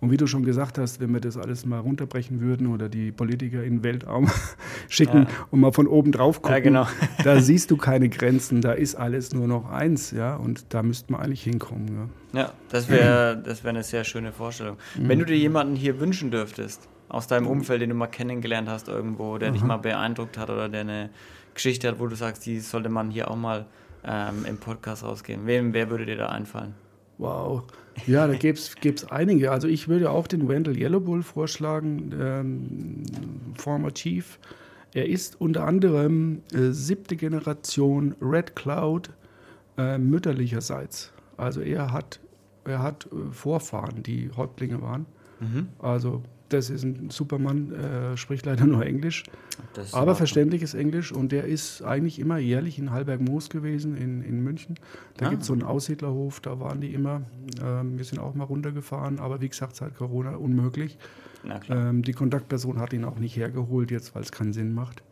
Und 0.00 0.10
wie 0.10 0.16
du 0.16 0.26
schon 0.26 0.44
gesagt 0.44 0.78
hast, 0.78 1.00
wenn 1.00 1.12
wir 1.12 1.20
das 1.20 1.36
alles 1.36 1.66
mal 1.66 1.78
runterbrechen 1.78 2.40
würden 2.40 2.68
oder 2.68 2.88
die 2.88 3.12
Politiker 3.12 3.62
in 3.62 3.76
den 3.76 3.84
Weltraum 3.84 4.30
schicken 4.88 5.22
ja. 5.24 5.28
und 5.50 5.60
mal 5.60 5.72
von 5.72 5.86
oben 5.86 6.12
drauf 6.12 6.40
gucken, 6.40 6.56
ja, 6.56 6.60
genau. 6.60 6.86
da 7.24 7.40
siehst 7.40 7.70
du 7.70 7.76
keine 7.76 8.08
Grenzen, 8.08 8.60
da 8.60 8.72
ist 8.72 8.94
alles 8.94 9.34
nur 9.34 9.46
noch 9.46 9.70
eins, 9.70 10.10
ja, 10.10 10.36
und 10.36 10.72
da 10.74 10.82
müsste 10.82 11.12
man 11.12 11.22
eigentlich 11.22 11.42
hinkommen. 11.42 12.10
Ja, 12.32 12.40
ja 12.40 12.52
das 12.70 12.88
wäre 12.88 13.42
das 13.44 13.62
wär 13.62 13.70
eine 13.70 13.82
sehr 13.82 14.04
schöne 14.04 14.32
Vorstellung. 14.32 14.76
Mhm. 14.98 15.08
Wenn 15.08 15.18
du 15.18 15.24
dir 15.26 15.36
jemanden 15.36 15.76
hier 15.76 16.00
wünschen 16.00 16.30
dürftest, 16.30 16.88
aus 17.10 17.26
deinem 17.26 17.46
Umfeld, 17.46 17.82
den 17.82 17.90
du 17.90 17.96
mal 17.96 18.06
kennengelernt 18.06 18.68
hast 18.68 18.88
irgendwo, 18.88 19.36
der 19.36 19.48
Aha. 19.48 19.52
dich 19.52 19.64
mal 19.64 19.78
beeindruckt 19.78 20.38
hat 20.38 20.48
oder 20.48 20.68
der 20.68 20.82
eine 20.82 21.10
Geschichte 21.60 21.88
hat, 21.88 22.00
wo 22.00 22.06
du 22.06 22.16
sagst, 22.16 22.46
die 22.46 22.58
sollte 22.58 22.88
man 22.88 23.10
hier 23.10 23.30
auch 23.30 23.36
mal 23.36 23.66
ähm, 24.02 24.46
im 24.46 24.56
Podcast 24.56 25.04
rausgeben. 25.04 25.46
Wem, 25.46 25.74
wer 25.74 25.90
würde 25.90 26.06
dir 26.06 26.16
da 26.16 26.30
einfallen? 26.30 26.74
Wow. 27.18 27.64
Ja, 28.06 28.26
da 28.26 28.32
gäbe 28.32 28.58
es 28.58 29.04
einige. 29.10 29.50
Also 29.52 29.68
ich 29.68 29.86
würde 29.86 30.10
auch 30.10 30.26
den 30.26 30.48
Wendell 30.48 30.78
Yellowbull 30.78 31.22
vorschlagen, 31.22 32.14
ähm, 32.18 33.02
former 33.58 33.92
Chief. 33.92 34.38
Er 34.94 35.06
ist 35.06 35.38
unter 35.38 35.66
anderem 35.66 36.40
äh, 36.54 36.70
siebte 36.70 37.14
Generation 37.14 38.14
Red 38.22 38.56
Cloud 38.56 39.10
äh, 39.76 39.98
mütterlicherseits. 39.98 41.12
Also 41.36 41.60
er 41.60 41.92
hat, 41.92 42.20
er 42.64 42.82
hat 42.82 43.06
äh, 43.12 43.32
Vorfahren, 43.32 44.02
die 44.02 44.30
Häuptlinge 44.34 44.80
waren. 44.80 45.04
Mhm. 45.40 45.68
Also 45.78 46.22
das 46.52 46.70
ist 46.70 46.84
ein 46.84 47.10
Supermann, 47.10 47.72
äh, 47.72 48.16
spricht 48.16 48.46
leider 48.46 48.66
nur 48.66 48.84
Englisch, 48.84 49.24
aber 49.92 50.14
verständliches 50.14 50.74
Englisch 50.74 51.12
und 51.12 51.32
der 51.32 51.44
ist 51.44 51.82
eigentlich 51.82 52.18
immer 52.18 52.38
jährlich 52.38 52.78
in 52.78 52.90
Halberg-Moos 52.90 53.50
gewesen, 53.50 53.96
in, 53.96 54.22
in 54.22 54.42
München. 54.42 54.76
Da 55.16 55.26
ah. 55.26 55.30
gibt 55.30 55.42
es 55.42 55.48
so 55.48 55.52
einen 55.52 55.62
Aussiedlerhof, 55.62 56.40
da 56.40 56.60
waren 56.60 56.80
die 56.80 56.92
immer. 56.92 57.22
Ähm, 57.64 57.96
wir 57.96 58.04
sind 58.04 58.18
auch 58.18 58.34
mal 58.34 58.44
runtergefahren, 58.44 59.18
aber 59.18 59.40
wie 59.40 59.48
gesagt, 59.48 59.76
seit 59.76 59.96
Corona 59.96 60.36
unmöglich. 60.36 60.98
Ähm, 61.68 62.02
die 62.02 62.12
Kontaktperson 62.12 62.78
hat 62.78 62.92
ihn 62.92 63.04
auch 63.04 63.18
nicht 63.18 63.36
hergeholt 63.36 63.90
jetzt, 63.90 64.14
weil 64.14 64.22
es 64.22 64.32
keinen 64.32 64.52
Sinn 64.52 64.74
macht. 64.74 65.02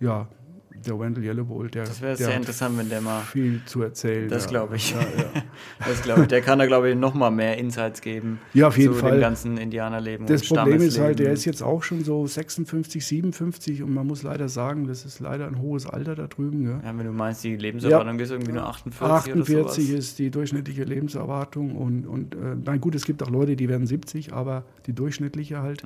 Ja, 0.00 0.28
der 0.74 0.98
Wendell 0.98 1.24
Yellowbowl, 1.24 1.68
der. 1.68 1.84
Das 1.84 2.00
wäre 2.00 2.16
sehr 2.16 2.34
interessant, 2.34 2.78
wenn 2.78 2.88
der 2.88 3.00
mal. 3.00 3.20
Viel 3.22 3.60
zu 3.66 3.82
erzählen. 3.82 4.28
Das 4.28 4.44
ja. 4.44 4.50
glaube 4.50 4.76
ich. 4.76 4.92
Ja, 4.92 5.00
ja. 5.00 5.42
das 5.86 6.02
glaube 6.02 6.22
ich. 6.22 6.28
Der 6.28 6.40
kann 6.40 6.58
da, 6.58 6.66
glaube 6.66 6.90
ich, 6.90 6.96
noch 6.96 7.14
mal 7.14 7.30
mehr 7.30 7.58
Insights 7.58 8.00
geben. 8.00 8.40
Ja, 8.54 8.68
auf 8.68 8.78
jeden 8.78 8.94
zu 8.94 9.00
Fall. 9.00 9.12
dem 9.12 9.20
ganzen 9.20 9.56
Indianerleben. 9.56 10.26
Das 10.26 10.46
Problem 10.46 10.80
ist 10.80 10.98
halt, 10.98 11.18
der 11.18 11.32
ist 11.32 11.44
jetzt 11.44 11.62
auch 11.62 11.82
schon 11.82 12.04
so 12.04 12.26
56, 12.26 13.04
57 13.04 13.82
und 13.82 13.92
man 13.92 14.06
muss 14.06 14.22
leider 14.22 14.48
sagen, 14.48 14.86
das 14.86 15.04
ist 15.04 15.20
leider 15.20 15.46
ein 15.46 15.60
hohes 15.60 15.86
Alter 15.86 16.14
da 16.14 16.26
drüben. 16.26 16.64
Gell? 16.64 16.80
Ja, 16.84 16.96
wenn 16.96 17.06
du 17.06 17.12
meinst, 17.12 17.44
die 17.44 17.56
Lebenserwartung 17.56 18.18
ist 18.18 18.30
irgendwie 18.30 18.52
nur 18.52 18.66
48 18.66 19.34
48 19.34 19.90
ist 19.90 20.18
die 20.18 20.30
durchschnittliche 20.30 20.84
Lebenserwartung 20.84 21.76
und, 21.76 22.06
und 22.06 22.34
äh, 22.34 22.56
nein, 22.64 22.80
gut, 22.80 22.94
es 22.94 23.04
gibt 23.04 23.22
auch 23.22 23.30
Leute, 23.30 23.56
die 23.56 23.68
werden 23.68 23.86
70, 23.86 24.32
aber 24.32 24.64
die 24.86 24.92
durchschnittliche 24.92 25.62
halt. 25.62 25.82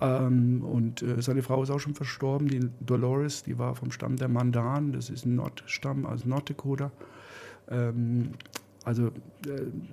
Ähm, 0.00 0.64
und 0.64 1.02
äh, 1.02 1.22
seine 1.22 1.42
Frau 1.42 1.62
ist 1.62 1.70
auch 1.70 1.78
schon 1.78 1.94
verstorben, 1.94 2.48
die 2.48 2.68
Dolores, 2.80 3.42
die 3.42 3.58
war 3.58 3.74
vom 3.74 3.90
Stamm 3.90 4.16
der 4.16 4.28
Mandan, 4.28 4.92
das 4.92 5.08
ist 5.10 5.24
ein 5.24 5.36
Nordstamm, 5.36 6.06
also 6.06 6.28
Norddakota. 6.28 6.90
Ähm, 7.68 8.32
also 8.84 9.06
äh, 9.06 9.10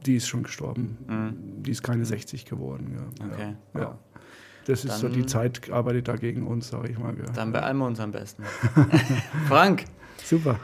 die 0.05 0.15
ist 0.15 0.27
schon 0.27 0.43
gestorben. 0.43 0.97
Mhm. 1.07 1.63
Die 1.63 1.71
ist 1.71 1.83
keine 1.83 2.05
60 2.05 2.45
geworden. 2.45 2.95
Ja. 2.95 3.25
Okay. 3.25 3.55
Ja. 3.73 3.79
ja. 3.79 3.97
Das 4.65 4.85
ist 4.85 4.91
dann, 4.91 4.99
so 4.99 5.09
die 5.09 5.25
Zeit, 5.25 5.71
arbeitet 5.71 6.07
da 6.07 6.15
gegen 6.15 6.45
uns, 6.45 6.69
sage 6.69 6.89
ich 6.89 6.99
mal. 6.99 7.15
Ja. 7.17 7.25
Dann 7.33 7.51
beeilen 7.51 7.77
wir 7.77 7.85
uns 7.85 7.99
am 7.99 8.11
besten. 8.11 8.43
Frank. 9.47 9.85
Super. 10.23 10.59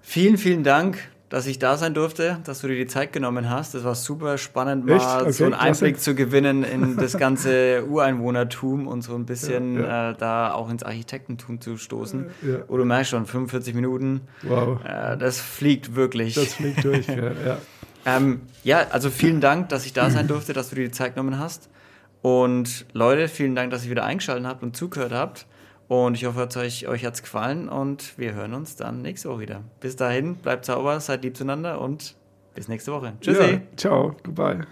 Vielen, 0.00 0.38
vielen 0.38 0.64
Dank 0.64 0.98
dass 1.32 1.46
ich 1.46 1.58
da 1.58 1.78
sein 1.78 1.94
durfte, 1.94 2.40
dass 2.44 2.60
du 2.60 2.68
dir 2.68 2.76
die 2.76 2.86
Zeit 2.86 3.14
genommen 3.14 3.48
hast. 3.48 3.72
Das 3.72 3.84
war 3.84 3.94
super 3.94 4.36
spannend, 4.36 4.84
mal 4.84 4.96
okay, 5.22 5.32
so 5.32 5.44
einen 5.44 5.54
Einblick 5.54 5.94
klasse. 5.94 6.10
zu 6.10 6.14
gewinnen 6.14 6.62
in 6.62 6.98
das 6.98 7.16
ganze 7.16 7.86
Ureinwohnertum 7.86 8.86
und 8.86 9.00
so 9.00 9.14
ein 9.14 9.24
bisschen 9.24 9.76
ja, 9.76 9.80
ja. 9.80 10.10
Äh, 10.10 10.14
da 10.18 10.52
auch 10.52 10.68
ins 10.68 10.82
Architektentum 10.82 11.58
zu 11.62 11.78
stoßen. 11.78 12.26
Ja. 12.42 12.56
Wo 12.68 12.76
du 12.76 12.84
merkst 12.84 13.12
schon, 13.12 13.24
45 13.24 13.74
Minuten, 13.74 14.20
wow. 14.42 14.78
Äh, 14.84 15.16
das 15.16 15.40
fliegt 15.40 15.94
wirklich. 15.94 16.34
Das 16.34 16.52
fliegt 16.52 16.84
durch, 16.84 17.06
ja. 17.08 17.56
ähm, 18.04 18.42
ja, 18.62 18.88
also 18.90 19.08
vielen 19.08 19.40
Dank, 19.40 19.70
dass 19.70 19.86
ich 19.86 19.94
da 19.94 20.10
sein 20.10 20.28
durfte, 20.28 20.52
dass 20.52 20.68
du 20.68 20.74
dir 20.74 20.84
die 20.84 20.90
Zeit 20.90 21.14
genommen 21.14 21.38
hast. 21.38 21.70
Und 22.20 22.84
Leute, 22.92 23.28
vielen 23.28 23.54
Dank, 23.54 23.70
dass 23.70 23.86
ihr 23.86 23.90
wieder 23.90 24.04
eingeschaltet 24.04 24.46
habt 24.46 24.62
und 24.62 24.76
zugehört 24.76 25.12
habt. 25.12 25.46
Und 25.92 26.14
ich 26.14 26.24
hoffe, 26.24 26.48
euch, 26.58 26.88
euch 26.88 27.04
hat 27.04 27.12
es 27.16 27.22
gefallen 27.22 27.68
und 27.68 28.16
wir 28.16 28.32
hören 28.32 28.54
uns 28.54 28.76
dann 28.76 29.02
nächste 29.02 29.28
Woche 29.28 29.40
wieder. 29.40 29.60
Bis 29.78 29.94
dahin, 29.94 30.36
bleibt 30.36 30.64
sauber, 30.64 30.98
seid 31.00 31.22
lieb 31.22 31.36
zueinander 31.36 31.82
und 31.82 32.16
bis 32.54 32.66
nächste 32.66 32.92
Woche. 32.92 33.12
Tschüssi. 33.20 33.42
Ja, 33.42 33.60
ciao, 33.76 34.16
goodbye. 34.24 34.62